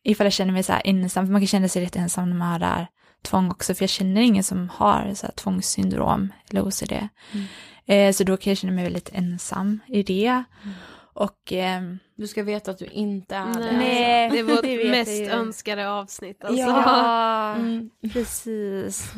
ifall 0.02 0.26
jag 0.26 0.32
känner 0.32 0.52
mig 0.52 0.62
så 0.62 0.72
här 0.72 0.82
ensam, 0.84 1.26
för 1.26 1.32
man 1.32 1.40
kan 1.40 1.46
känna 1.46 1.68
sig 1.68 1.84
rätt 1.84 1.96
ensam 1.96 2.30
när 2.30 2.36
man 2.36 2.48
har 2.48 2.58
det 2.58 2.66
här 2.66 2.86
tvång 3.22 3.50
också, 3.50 3.74
för 3.74 3.82
jag 3.82 3.90
känner 3.90 4.20
ingen 4.20 4.44
som 4.44 4.68
har 4.68 5.14
så 5.14 5.26
här 5.26 5.34
tvångssyndrom 5.34 6.32
eller 6.50 6.62
OCD. 6.66 6.92
Eh, 7.86 8.12
så 8.12 8.24
då 8.24 8.36
kan 8.36 8.50
jag 8.50 8.58
känna 8.58 8.72
mig 8.72 8.84
väldigt 8.84 9.10
ensam 9.12 9.80
i 9.86 10.02
det. 10.02 10.44
Och 11.14 11.52
ehm, 11.52 11.98
Du 12.16 12.26
ska 12.26 12.42
veta 12.42 12.70
att 12.70 12.78
du 12.78 12.84
inte 12.86 13.36
är 13.36 13.54
det. 13.60 13.72
Nej, 13.76 14.30
det 14.30 14.38
är 14.38 14.42
vårt 14.42 14.62
det 14.62 14.90
mest 14.90 15.20
jag 15.20 15.28
önskade 15.30 15.90
avsnitt 15.90 16.44
alltså. 16.44 16.60
Ja, 16.62 17.54
Mm. 17.54 17.90
precis. 18.12 19.12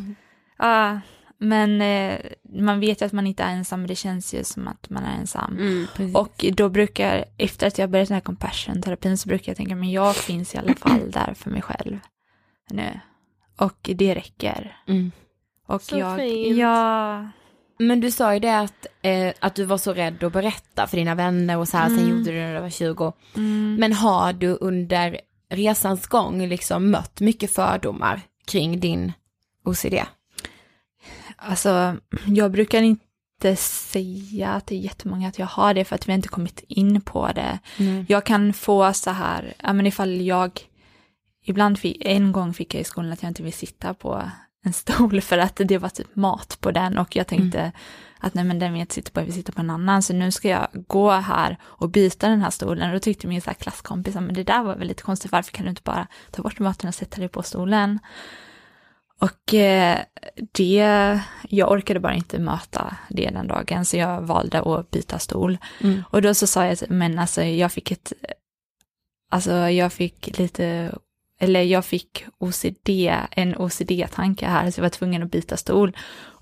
Ja, 0.59 1.01
men 1.38 1.80
eh, 1.80 2.18
man 2.42 2.80
vet 2.80 3.03
ju 3.03 3.07
att 3.07 3.12
man 3.12 3.26
inte 3.26 3.42
är 3.42 3.51
ensam, 3.53 3.80
men 3.80 3.88
det 3.88 3.95
känns 3.95 4.34
ju 4.34 4.45
som 4.45 4.68
att 4.68 4.90
man 4.90 5.05
är 5.05 5.18
ensam. 5.20 5.57
Mm, 5.59 5.86
precis. 5.97 6.14
Och 6.16 6.45
då 6.53 6.68
brukar, 6.68 7.24
efter 7.38 7.66
att 7.66 7.78
jag 7.78 7.90
börjat 7.90 8.09
den 8.09 8.14
här 8.14 8.20
compassion-terapin 8.22 9.18
så 9.18 9.28
brukar 9.28 9.51
jag 9.51 9.57
tänka, 9.57 9.76
men 9.76 9.90
jag 9.90 10.16
finns 10.16 10.55
i 10.55 10.59
alla 10.59 10.74
fall 10.80 11.11
där 11.11 11.34
för 11.34 11.51
mig 11.51 11.62
själv 11.62 11.99
nu. 12.70 13.01
Och 13.57 13.90
det 13.95 14.14
räcker. 14.14 14.76
Mm. 14.86 15.12
Och 15.66 15.82
Så 15.82 15.99
jag, 15.99 16.18
fint. 16.18 16.57
Ja, 16.59 17.28
Men 17.79 18.01
du 18.01 18.11
sa 18.11 18.35
ju 18.35 18.41
det 18.41 18.59
att, 18.59 18.87
eh, 19.03 19.33
att 19.41 19.55
du 19.55 19.64
var 19.64 19.79
så 19.79 19.93
rädd 19.93 20.25
att 20.25 20.33
berätta 20.33 20.87
för 20.87 20.97
dina 20.97 21.14
vänner 21.14 21.59
och 21.59 21.68
så 21.68 21.77
här, 21.77 21.89
sen 21.89 21.99
Mm. 21.99 22.11
gjorde 22.11 22.31
du 22.31 22.37
det 22.39 22.47
när 22.47 22.55
du 22.55 22.61
var 22.61 22.70
20. 22.70 23.12
mm, 23.37 23.77
Men 23.81 23.93
har 23.93 24.33
du 24.33 24.59
under 24.61 25.20
resans 25.51 26.07
gång 26.07 26.47
liksom 26.47 26.91
mött 26.91 27.20
mycket 27.20 27.51
fördomar 27.55 28.20
kring 28.47 28.81
din 28.81 29.12
OCD? 29.64 29.95
alltså 31.37 31.97
jag 32.27 32.51
brukar 32.53 32.83
inte 32.83 33.57
säga 33.57 34.61
till 34.61 34.85
jättemånga 34.85 35.29
att 35.29 35.39
jag 35.39 35.47
har 35.47 35.75
det 35.75 35.85
för 35.85 35.95
att 35.95 36.09
vi 36.09 36.12
inte 36.12 36.29
kommit 36.29 36.64
in 36.68 37.01
på 37.01 37.29
det. 37.35 37.59
Mm. 37.79 38.07
Jag 38.09 38.27
kan 38.27 38.53
få 38.53 38.93
så 38.93 39.11
här, 39.11 39.55
ja 39.62 39.72
men 39.72 39.87
ifall 39.87 40.20
jag, 40.20 40.61
ibland 41.45 41.79
fick, 41.79 41.97
en 42.05 42.33
gång 42.33 42.55
fick 42.55 42.75
jag 42.75 42.81
i 42.81 42.85
skolan 42.85 43.12
att 43.12 43.22
jag 43.22 43.31
inte 43.31 43.43
vill 43.43 43.53
sitta 43.53 43.95
på 43.95 44.31
en 44.65 44.73
stol 44.73 45.21
för 45.31 45.39
att 45.39 45.61
det 45.65 45.79
var 45.79 45.89
typ 45.89 46.17
mat 46.17 46.59
på 46.61 46.71
den 46.71 46.99
och 46.99 47.17
jag 47.17 47.27
tänkte 47.27 47.73
att 48.21 48.35
nej 48.35 48.45
men 48.45 48.59
den 48.59 48.73
vill 48.73 48.79
jag 48.79 48.85
inte 48.85 48.95
sitta 48.95 49.11
på, 49.11 49.21
jag 49.21 49.25
vill 49.25 49.35
sitta 49.35 49.53
på 49.53 49.61
en 49.61 49.71
annan 49.71 50.03
så 50.03 50.12
nu 50.12 50.31
ska 50.31 50.49
jag 50.49 50.69
gå 50.87 51.11
här 51.11 51.57
och 51.62 51.91
byta 51.91 52.29
den 52.29 52.41
här 52.41 52.51
stolen 52.51 52.89
och 52.89 52.95
då 52.95 53.01
tyckte 53.01 53.27
min 53.27 53.41
så 53.41 53.51
här 53.51 53.55
klasskompis, 53.55 54.15
men 54.15 54.35
det 54.35 54.43
där 54.43 54.62
var 54.62 54.77
väl 54.77 54.89
lite 54.89 55.03
konstigt, 55.03 55.33
varför 55.33 55.53
kan 55.53 55.65
du 55.65 55.71
inte 55.71 55.83
bara 55.85 56.07
ta 56.31 56.43
bort 56.43 56.59
maten 56.59 56.89
och 56.89 56.95
sätta 56.95 57.21
dig 57.21 57.29
på 57.29 57.43
stolen? 57.43 57.99
Och 59.21 59.55
eh, 59.55 59.99
det, 60.53 61.21
jag 61.49 61.73
orkade 61.73 62.01
bara 62.01 62.15
inte 62.15 62.39
möta 62.39 62.97
det 63.09 63.31
den 63.31 63.47
dagen 63.47 63.85
så 63.85 63.97
jag 63.97 64.21
valde 64.23 64.61
att 64.61 64.91
byta 64.91 65.19
stol. 65.19 65.59
Mm. 65.81 66.03
Och 66.11 66.23
då 66.23 66.35
så 66.35 66.47
sa 66.47 66.67
jag, 66.67 66.79
men 66.89 67.19
alltså 67.19 67.43
jag 67.43 67.73
fick 67.73 67.91
ett, 67.91 68.12
alltså 69.31 69.53
jag 69.53 69.93
fick 69.93 70.39
lite, 70.39 70.95
eller 71.41 71.62
jag 71.62 71.85
fick 71.85 72.24
OCD, 72.39 72.89
en 73.30 73.57
OCD-tanke 73.57 74.47
här 74.47 74.70
så 74.70 74.78
jag 74.78 74.82
var 74.82 74.91
tvungen 74.91 75.22
att 75.22 75.30
byta 75.30 75.57
stol. 75.57 75.97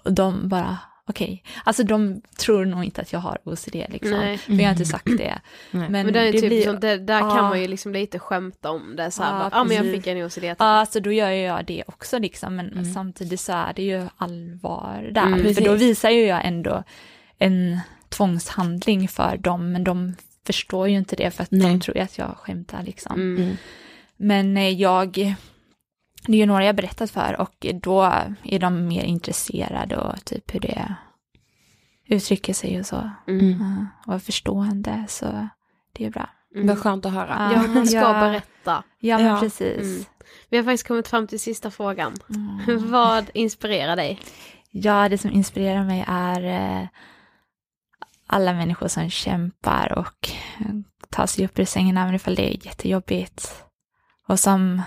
Och 0.04 0.12
de 0.12 0.48
bara, 0.48 0.78
okej, 1.08 1.42
alltså 1.64 1.82
de 1.84 2.22
tror 2.38 2.64
nog 2.64 2.84
inte 2.84 3.00
att 3.02 3.12
jag 3.12 3.20
har 3.20 3.38
OCD 3.44 3.74
liksom. 3.88 4.10
Nej. 4.10 4.38
För 4.38 4.52
jag 4.52 4.64
har 4.64 4.70
inte 4.70 4.84
sagt 4.84 5.06
det. 5.18 5.40
Men, 5.70 6.12
det 6.12 6.20
är 6.20 6.32
typ 6.32 6.46
blir- 6.48 6.62
som, 6.64 6.80
det, 6.80 6.96
där 6.98 7.20
Ja. 7.20 7.30
kan 7.36 7.44
man 7.44 7.60
ju 7.60 7.68
liksom 7.68 7.92
lite 7.92 8.18
skämta 8.18 8.70
om 8.70 8.96
det 8.96 9.10
så 9.10 9.22
här, 9.22 9.32
Ja, 9.32 9.50
bara, 9.50 9.60
ah, 9.60 9.64
men 9.64 9.76
jag 9.76 9.86
fick 9.94 10.06
en 10.06 10.26
OCD. 10.26 10.44
Ja, 10.58 10.86
så 10.90 11.00
då 11.00 11.12
gör 11.12 11.30
jag 11.30 11.64
det 11.66 11.82
också 11.86 12.18
liksom, 12.18 12.56
men 12.56 12.72
Mm. 12.72 12.84
samtidigt 12.92 13.40
så 13.40 13.52
är 13.52 13.72
det 13.76 13.82
ju 13.82 14.06
allvar 14.16 15.10
där. 15.14 15.26
Mm, 15.26 15.54
för 15.54 15.64
då 15.64 15.72
visar 15.74 16.10
ju 16.10 16.26
jag 16.26 16.44
ändå 16.44 16.82
en 17.38 17.80
tvångshandling 18.08 19.08
för 19.08 19.36
dem, 19.36 19.72
men 19.72 19.84
de 19.84 20.14
förstår 20.46 20.88
ju 20.88 20.96
inte 20.96 21.16
det 21.16 21.30
för 21.30 21.42
att 21.42 21.50
Nej. 21.50 21.60
de 21.72 21.80
tror 21.80 21.96
ju 21.96 22.02
att 22.02 22.18
jag 22.18 22.36
skämtar 22.36 22.82
liksom. 22.82 23.20
Mm. 23.36 23.56
Men 24.22 24.56
eh, 24.56 24.68
jag, 24.68 25.12
det 26.26 26.32
är 26.32 26.36
ju 26.36 26.46
några 26.46 26.64
jag 26.64 26.76
berättat 26.76 27.10
för 27.10 27.40
och 27.40 27.66
då 27.74 28.02
är 28.42 28.58
de 28.58 28.88
mer 28.88 29.02
intresserade 29.04 29.96
och 29.96 30.24
typ 30.24 30.54
hur 30.54 30.60
det 30.60 30.94
uttrycker 32.08 32.54
sig 32.54 32.80
och 32.80 32.86
så. 32.86 33.10
Mm. 33.28 33.50
Ja, 33.60 33.86
och 34.06 34.14
är 34.14 34.18
förstående, 34.18 35.04
så 35.08 35.48
det 35.92 36.04
är 36.06 36.10
bra. 36.10 36.28
Mm. 36.54 36.66
Vad 36.66 36.78
skönt 36.78 37.06
att 37.06 37.12
höra. 37.12 37.50
Ja, 37.54 37.62
man 37.68 37.86
ska 37.86 37.96
Ja. 37.96 38.12
berätta. 38.12 38.84
Ja, 38.98 39.18
men 39.18 39.26
Ja. 39.26 39.40
precis. 39.40 39.78
Mm. 39.80 40.04
Vi 40.48 40.56
har 40.56 40.64
faktiskt 40.64 40.88
kommit 40.88 41.08
fram 41.08 41.26
till 41.26 41.40
sista 41.40 41.70
frågan. 41.70 42.14
Mm. 42.34 42.90
Vad 42.90 43.30
inspirerar 43.34 43.96
dig? 43.96 44.20
Ja, 44.70 45.08
det 45.08 45.18
som 45.18 45.30
inspirerar 45.30 45.84
mig 45.84 46.04
är 46.08 46.42
eh, 46.44 46.88
alla 48.26 48.52
människor 48.52 48.88
som 48.88 49.10
kämpar 49.10 49.98
och 49.98 50.30
tar 51.10 51.26
sig 51.26 51.44
upp 51.44 51.58
ur 51.58 51.64
sängen 51.64 51.96
även 51.96 52.14
ifall 52.14 52.34
det 52.34 52.54
är 52.54 52.66
jättejobbigt. 52.66 53.64
Och 54.28 54.40
som, 54.40 54.82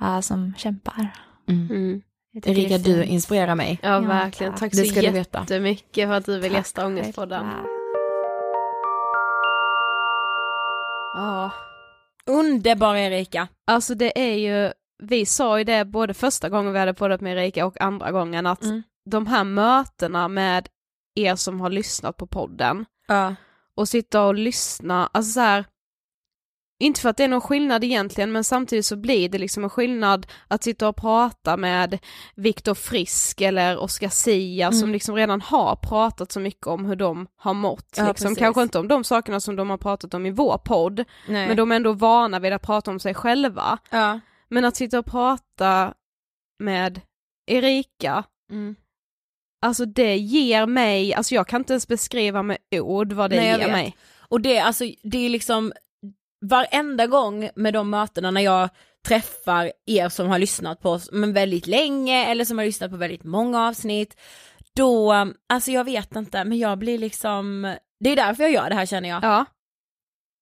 ja, 0.00 0.22
som 0.22 0.54
kämpar. 0.56 1.08
Mm. 1.48 2.02
Det 2.32 2.46
Erika, 2.50 2.78
du 2.78 3.04
inspirerar 3.04 3.54
mig. 3.54 3.80
Ja, 3.82 3.88
Ja, 3.88 4.00
verkligen. 4.00 4.52
tack. 4.52 4.60
Tack 4.72 4.74
så 4.74 5.00
jättemycket 5.00 6.08
för 6.08 6.12
att 6.14 6.24
du 6.26 6.38
vill 6.40 6.52
gästa 6.52 6.86
Ångestpodden. 6.86 7.46
Ja, 11.14 11.50
Underbara 12.26 13.00
Erika. 13.00 13.48
alltså 13.66 13.94
det 13.94 14.18
är 14.32 14.34
ju, 14.34 14.72
vi 15.02 15.26
sa 15.26 15.58
ju 15.58 15.64
det 15.64 15.84
både 15.84 16.14
första 16.14 16.48
gången 16.48 16.72
vi 16.72 16.78
hade 16.78 16.94
poddat 16.94 17.20
med 17.20 17.32
Erika 17.38 17.66
och 17.66 17.80
andra 17.80 18.10
gången 18.12 18.46
att 18.46 18.62
Mm. 18.64 18.82
de 19.10 19.26
här 19.26 19.44
mötena 19.44 20.28
med 20.28 20.68
er 21.14 21.34
som 21.36 21.60
har 21.60 21.70
lyssnat 21.70 22.16
på 22.16 22.26
podden 22.26 22.84
Ja. 23.08 23.34
och 23.76 23.88
sitta 23.88 24.22
och 24.24 24.34
lyssna, 24.34 25.06
alltså 25.12 25.32
så 25.32 25.40
här, 25.40 25.64
inte 26.82 27.00
för 27.00 27.08
att 27.08 27.16
det 27.16 27.24
är 27.24 27.28
någon 27.28 27.40
skillnad 27.40 27.84
egentligen, 27.84 28.32
men 28.32 28.44
samtidigt 28.44 28.86
så 28.86 28.96
blir 28.96 29.28
det 29.28 29.38
liksom 29.38 29.64
en 29.64 29.70
skillnad 29.70 30.26
att 30.48 30.62
sitta 30.64 30.88
och 30.88 30.96
prata 30.96 31.56
med 31.56 31.98
Viktor 32.34 32.74
Frisk 32.74 33.40
eller 33.40 33.78
Oscar 33.78 34.08
Sia 34.08 34.70
som 34.70 34.78
Mm. 34.82 34.92
liksom 34.92 35.14
redan 35.14 35.40
har 35.40 35.76
pratat 35.76 36.32
så 36.32 36.40
mycket 36.40 36.66
om 36.66 36.84
hur 36.84 36.96
de 36.96 37.26
har 37.36 37.54
mått, 37.54 37.94
Ja, 37.96 38.08
liksom. 38.08 38.28
precis. 38.28 38.38
kanske 38.38 38.62
inte 38.62 38.78
om 38.78 38.88
de 38.88 39.04
sakerna 39.04 39.40
som 39.40 39.56
de 39.56 39.70
har 39.70 39.78
pratat 39.78 40.14
om 40.14 40.26
i 40.26 40.30
vår 40.30 40.58
podd, 40.58 41.04
Nej. 41.28 41.48
men 41.48 41.56
de 41.56 41.72
är 41.72 41.76
ändå 41.76 41.92
vana 41.92 42.38
vid 42.38 42.52
att 42.52 42.62
prata 42.62 42.90
om 42.90 43.00
sig 43.00 43.14
själva. 43.14 43.78
ja. 43.90 44.20
Men 44.48 44.64
att 44.64 44.76
sitta 44.76 44.98
och 44.98 45.06
prata 45.06 45.94
med 46.58 47.00
Erika, 47.46 48.24
Mm. 48.50 48.76
alltså 49.62 49.84
det 49.86 50.16
ger 50.16 50.66
mig, 50.66 51.14
alltså 51.14 51.34
jag 51.34 51.46
kan 51.48 51.60
inte 51.60 51.72
ens 51.72 51.88
beskriva 51.88 52.42
med 52.42 52.58
ord 52.70 53.12
vad 53.12 53.30
det 53.30 53.36
Nej, 53.36 53.58
ger 53.60 53.68
mig. 53.72 53.96
Och 54.18 54.40
det, 54.40 54.58
alltså, 54.58 54.84
det 55.02 55.18
är 55.18 55.28
liksom 55.28 55.72
varenda 56.42 57.06
gång 57.06 57.50
med 57.54 57.74
de 57.74 57.90
mötena 57.90 58.30
när 58.30 58.40
jag 58.40 58.68
träffar 59.06 59.72
er 59.86 60.08
som 60.08 60.28
har 60.28 60.38
lyssnat 60.38 60.80
på 60.80 60.90
oss 60.90 61.08
men 61.12 61.32
väldigt 61.32 61.66
länge 61.66 62.26
eller 62.26 62.44
som 62.44 62.58
har 62.58 62.64
lyssnat 62.64 62.90
på 62.90 62.96
väldigt 62.96 63.24
många 63.24 63.68
avsnitt, 63.68 64.16
då, 64.76 65.12
alltså 65.48 65.70
jag 65.70 65.84
vet 65.84 66.16
inte, 66.16 66.44
men 66.44 66.58
jag 66.58 66.78
blir 66.78 66.98
liksom, 66.98 67.74
det 68.00 68.10
är 68.10 68.16
därför 68.16 68.42
jag 68.42 68.52
gör 68.52 68.68
det 68.68 68.74
här 68.74 68.86
känner 68.86 69.08
jag. 69.08 69.24
Ja. 69.24 69.44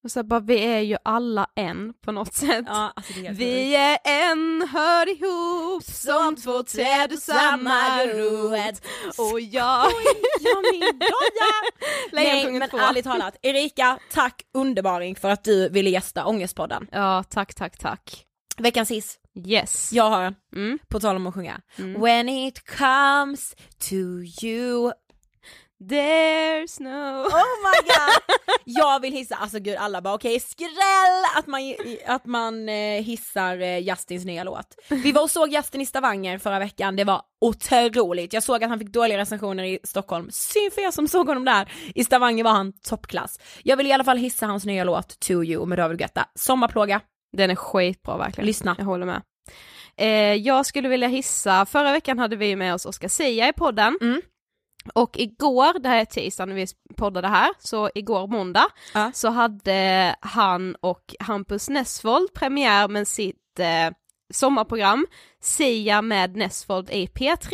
Och 0.05 0.11
så 0.11 0.23
bara, 0.23 0.41
vi 0.41 0.65
är 0.65 0.81
ju 0.81 0.97
alla 1.05 1.47
en 1.57 1.93
på 2.05 2.13
något 2.13 2.35
sätt. 2.35 2.65
Ja, 2.69 2.93
alltså 2.97 3.13
är 3.21 3.33
Vi 3.33 3.75
är 3.77 3.99
en, 4.05 4.69
hör 4.73 5.09
ihop 5.09 5.83
som 5.85 6.37
två 6.37 6.63
träd 6.63 7.13
ur 7.13 7.17
samma 7.17 8.05
rot. 8.07 8.81
Och 9.19 9.41
jag... 9.41 9.87
Ja, 10.41 10.63
min 10.73 10.81
doja! 10.81 11.53
Nej 12.13 12.53
men 12.53 12.69
2. 12.71 12.77
ärligt 12.79 13.05
talat, 13.05 13.37
Erika, 13.43 13.99
tack 14.13 14.43
underbaring 14.55 15.17
för 15.17 15.29
att 15.31 15.45
du 15.45 15.69
ville 15.69 15.91
gästa 15.91 16.27
Ångestpodden. 16.27 16.87
Ja, 16.93 17.25
tack, 17.31 17.55
tack, 17.55 17.79
tack. 17.79 18.25
Veckans 18.59 18.91
hiss, 18.91 19.17
Yes. 19.47 19.93
jag 19.93 20.11
har 20.11 20.23
en, 20.23 20.35
Mm. 20.57 20.79
på 20.89 21.01
tal 21.01 21.17
om 21.17 21.27
att 21.27 21.35
sjunga. 21.35 21.61
Mm. 21.79 22.01
When 22.01 22.29
it 22.29 22.77
comes 22.79 23.55
to 23.89 23.95
you 24.45 24.93
There's 25.85 26.83
no... 26.83 27.25
Oh 27.27 27.55
my 27.63 27.79
god! 27.87 28.37
Jag 28.65 29.01
vill 29.01 29.13
hissa, 29.13 29.35
alltså 29.37 29.59
gud 29.59 29.77
alla 29.77 30.01
bara 30.03 30.15
okej 30.15 30.41
skräll 30.41 31.25
att 31.37 31.47
man, 31.47 31.61
att 32.07 32.25
man 32.27 32.69
eh, 32.69 33.03
hissar 33.03 33.61
eh, 33.61 33.79
Justins 33.79 34.25
nya 34.25 34.45
låt. 34.45 34.67
Vi 34.89 35.13
var 35.13 35.23
och 35.23 35.31
såg 35.31 35.53
Justin 35.53 35.81
i 35.81 35.87
Stavanger 35.87 36.39
förra 36.39 36.59
veckan, 36.59 36.97
det 36.97 37.05
var 37.05 37.23
otroligt. 37.41 38.33
Jag 38.33 38.43
såg 38.43 38.65
att 38.65 38.71
han 38.71 38.79
fick 38.79 38.89
dåliga 38.93 39.19
recensioner 39.19 39.65
i 39.65 39.79
Stockholm, 39.85 40.29
synd 40.31 40.73
för 40.73 40.83
er 40.87 40.91
som 40.91 41.09
såg 41.09 41.27
honom 41.29 41.45
där. 41.45 41.73
I 41.95 42.05
Stavanger 42.05 42.45
var 42.45 42.53
han 42.53 42.73
toppklass. 42.73 43.39
Jag 43.63 43.77
vill 43.77 43.87
i 43.87 43.93
alla 43.93 44.05
fall 44.05 44.17
hissa 44.19 44.47
hans 44.47 44.65
nya 44.65 44.85
låt 44.85 45.21
To 45.21 45.45
You 45.45 45.67
med 45.67 45.79
David 45.79 45.99
Guetta. 45.99 46.25
Sommarplåga, 46.35 47.01
Den 47.37 47.51
är 47.51 47.55
skitbra 47.55 48.17
verkligen. 48.17 48.47
lyssna. 48.47 48.75
Jag 48.79 48.85
håller 48.85 49.07
med. 49.07 49.23
Eh, 49.97 50.35
jag 50.35 50.67
skulle 50.67 50.89
vilja 50.89 51.09
hissa, 51.09 51.67
förra 51.67 51.93
veckan 51.93 52.19
hade 52.19 52.37
vi 52.37 52.57
med 52.57 52.75
oss 52.75 52.87
Oscar 52.87 53.09
Sia 53.09 53.49
i 53.49 53.53
podden. 53.53 53.99
Mm. 54.01 54.21
Och 54.95 55.19
igår, 55.19 55.79
det 55.79 55.89
här 55.89 56.01
är 56.01 56.05
tisdag 56.05 56.47
när 56.47 56.55
vi 56.55 56.67
poddade 56.97 57.29
här, 57.29 57.51
så 57.59 57.91
igår 57.95 58.27
måndag, 58.27 58.67
Ja. 58.95 59.11
så 59.15 59.29
hade 59.29 60.17
han 60.21 60.75
och 60.81 61.15
Hampus 61.21 61.69
Nessvold 61.69 62.33
premiär 62.35 62.89
med 62.89 63.09
sitt 63.09 63.59
eh, 63.59 63.95
sommarprogram 64.33 65.07
Sia 65.43 66.03
med 66.03 66.37
Nessvold 66.37 66.91
i 66.91 67.07
P3. 67.07 67.51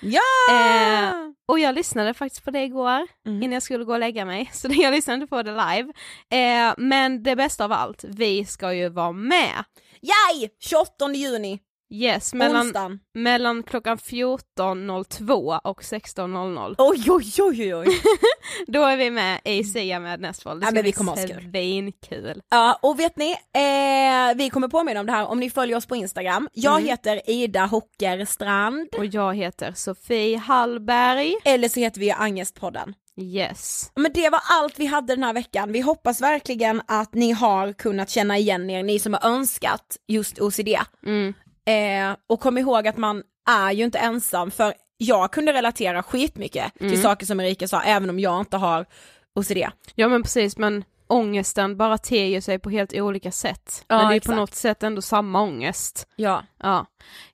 Ja! 0.00 0.20
Eh, 0.50 1.12
och 1.48 1.58
jag 1.58 1.74
lyssnade 1.74 2.14
faktiskt 2.14 2.44
på 2.44 2.50
det 2.50 2.62
igår 2.62 3.06
Mm. 3.26 3.42
innan 3.42 3.52
jag 3.52 3.62
skulle 3.62 3.84
gå 3.84 3.92
och 3.92 4.00
lägga 4.00 4.24
mig, 4.24 4.50
så 4.54 4.68
jag 4.70 4.92
lyssnade 4.92 5.26
på 5.26 5.42
det 5.42 5.50
live. 5.50 5.92
Eh, 6.30 6.74
men 6.78 7.22
det 7.22 7.36
bästa 7.36 7.64
av 7.64 7.72
allt, 7.72 8.04
vi 8.04 8.44
ska 8.44 8.72
ju 8.74 8.88
vara 8.88 9.12
med. 9.12 9.64
Yay! 10.02 10.48
28 10.60 11.12
juni, 11.14 11.58
Yes, 11.90 12.34
mellan, 12.34 12.66
onsdagen. 12.66 12.98
mellan 13.14 13.62
klockan 13.62 13.98
14.02 13.98 15.60
och 15.64 15.82
16.00. 15.82 16.74
Oj 16.78 17.04
oj 17.10 17.32
oj 17.38 17.74
oj. 17.74 18.00
Då 18.66 18.82
är 18.84 18.96
vi 18.96 19.10
med 19.10 19.40
i 19.44 19.64
Sia 19.64 20.00
med 20.00 20.20
Nestvold. 20.20 20.60
Det 20.60 20.64
Ja, 20.64 20.68
ska 20.68 20.74
men 20.74 20.82
vi 20.84 20.88
bli 20.88 20.92
kommer 20.92 21.26
kul. 21.26 21.50
svinkul. 21.50 22.42
Ja, 22.50 22.78
och 22.82 23.00
vet 23.00 23.16
ni, 23.16 23.30
eh, 23.32 24.36
vi 24.36 24.50
kommer 24.50 24.68
påminna 24.68 25.00
om 25.00 25.06
det 25.06 25.12
här 25.12 25.26
om 25.26 25.40
ni 25.40 25.50
följer 25.50 25.76
oss 25.76 25.86
på 25.86 25.96
Instagram. 25.96 26.48
Jag 26.52 26.76
Mm. 26.76 26.86
heter 26.88 27.30
Ida 27.30 27.66
Hockerstrand, 27.66 28.88
Och 28.98 29.06
jag 29.06 29.34
heter 29.36 29.72
Sofie 29.72 30.36
Hallberg. 30.38 31.34
eller 31.44 31.68
så 31.68 31.80
heter 31.80 32.00
vi 32.00 32.10
Angestpodden. 32.10 32.94
Yes. 33.20 33.92
Men 33.94 34.12
det 34.14 34.28
var 34.30 34.40
allt 34.50 34.78
vi 34.78 34.86
hade 34.86 35.14
den 35.14 35.24
här 35.24 35.32
veckan. 35.32 35.72
Vi 35.72 35.80
hoppas 35.80 36.20
verkligen 36.20 36.82
att 36.88 37.14
ni 37.14 37.32
har 37.32 37.72
kunnat 37.72 38.10
känna 38.10 38.38
igen 38.38 38.70
er, 38.70 38.82
ni 38.82 38.98
som 38.98 39.12
har 39.14 39.30
önskat 39.30 39.96
just 40.08 40.38
OCD. 40.40 40.68
Mm. 41.06 41.34
Eh, 41.66 42.16
och 42.26 42.40
kom 42.40 42.58
ihåg 42.58 42.88
att 42.88 42.96
man 42.96 43.22
är 43.48 43.72
ju 43.72 43.84
inte 43.84 43.98
ensam, 43.98 44.50
för 44.50 44.74
jag 44.96 45.32
kunde 45.32 45.52
relatera 45.52 46.02
skitmycket 46.02 46.80
Mm. 46.80 46.92
till 46.92 47.02
saker 47.02 47.26
som 47.26 47.40
Erika 47.40 47.68
sa, 47.68 47.82
även 47.82 48.10
om 48.10 48.18
jag 48.20 48.40
inte 48.40 48.56
har 48.56 48.86
OCD. 49.34 49.58
Ja 49.94 50.08
men 50.08 50.22
precis, 50.22 50.56
men 50.58 50.84
ångesten 51.06 51.76
bara 51.76 51.98
ter 51.98 52.40
sig 52.40 52.58
på 52.58 52.70
helt 52.70 52.94
olika 52.94 53.32
sätt. 53.32 53.84
Ja, 53.88 53.96
men 53.98 54.08
det 54.08 54.14
är 54.14 54.16
exakt. 54.16 54.34
på 54.34 54.40
något 54.40 54.54
sätt 54.54 54.82
ändå 54.82 55.02
samma 55.02 55.42
ångest. 55.42 56.08
Ja, 56.16 56.42
Ja. 56.62 56.86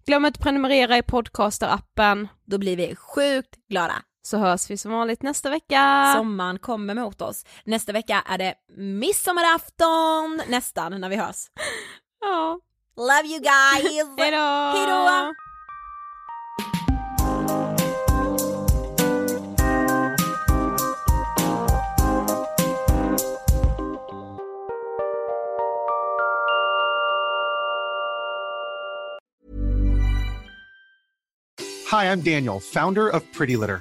Glöm 0.06 0.24
inte 0.26 0.38
att 0.38 0.42
prenumerera 0.42 0.98
i 0.98 1.02
podcaster-appen, 1.02 2.28
då 2.44 2.58
blir 2.58 2.76
vi 2.76 2.96
sjukt 2.96 3.54
glada. 3.68 3.94
så 4.24 4.38
hörs 4.38 4.70
vi 4.70 4.76
som 4.76 4.92
vanligt 4.92 5.22
nästa 5.22 5.50
vecka. 5.50 6.12
Sommaren 6.16 6.58
kommer 6.58 6.94
mot 6.94 7.22
oss. 7.22 7.44
Nästa 7.64 7.92
vecka 7.92 8.22
är 8.28 8.38
det 8.38 8.54
midsommarafton, 8.76 10.42
nästan, 10.48 11.00
när 11.00 11.08
vi 11.08 11.16
hörs. 11.16 11.36
Ja. 12.20 12.60
Love 12.94 13.24
you 13.24 13.40
guys! 13.40 13.82
Hejdå! 14.18 14.72
Hejdå! 14.74 15.32
Hi, 31.86 32.10
I'm 32.12 32.20
Daniel, 32.20 32.60
founder 32.60 33.08
of 33.08 33.22
Pretty 33.32 33.56
Litter. 33.56 33.80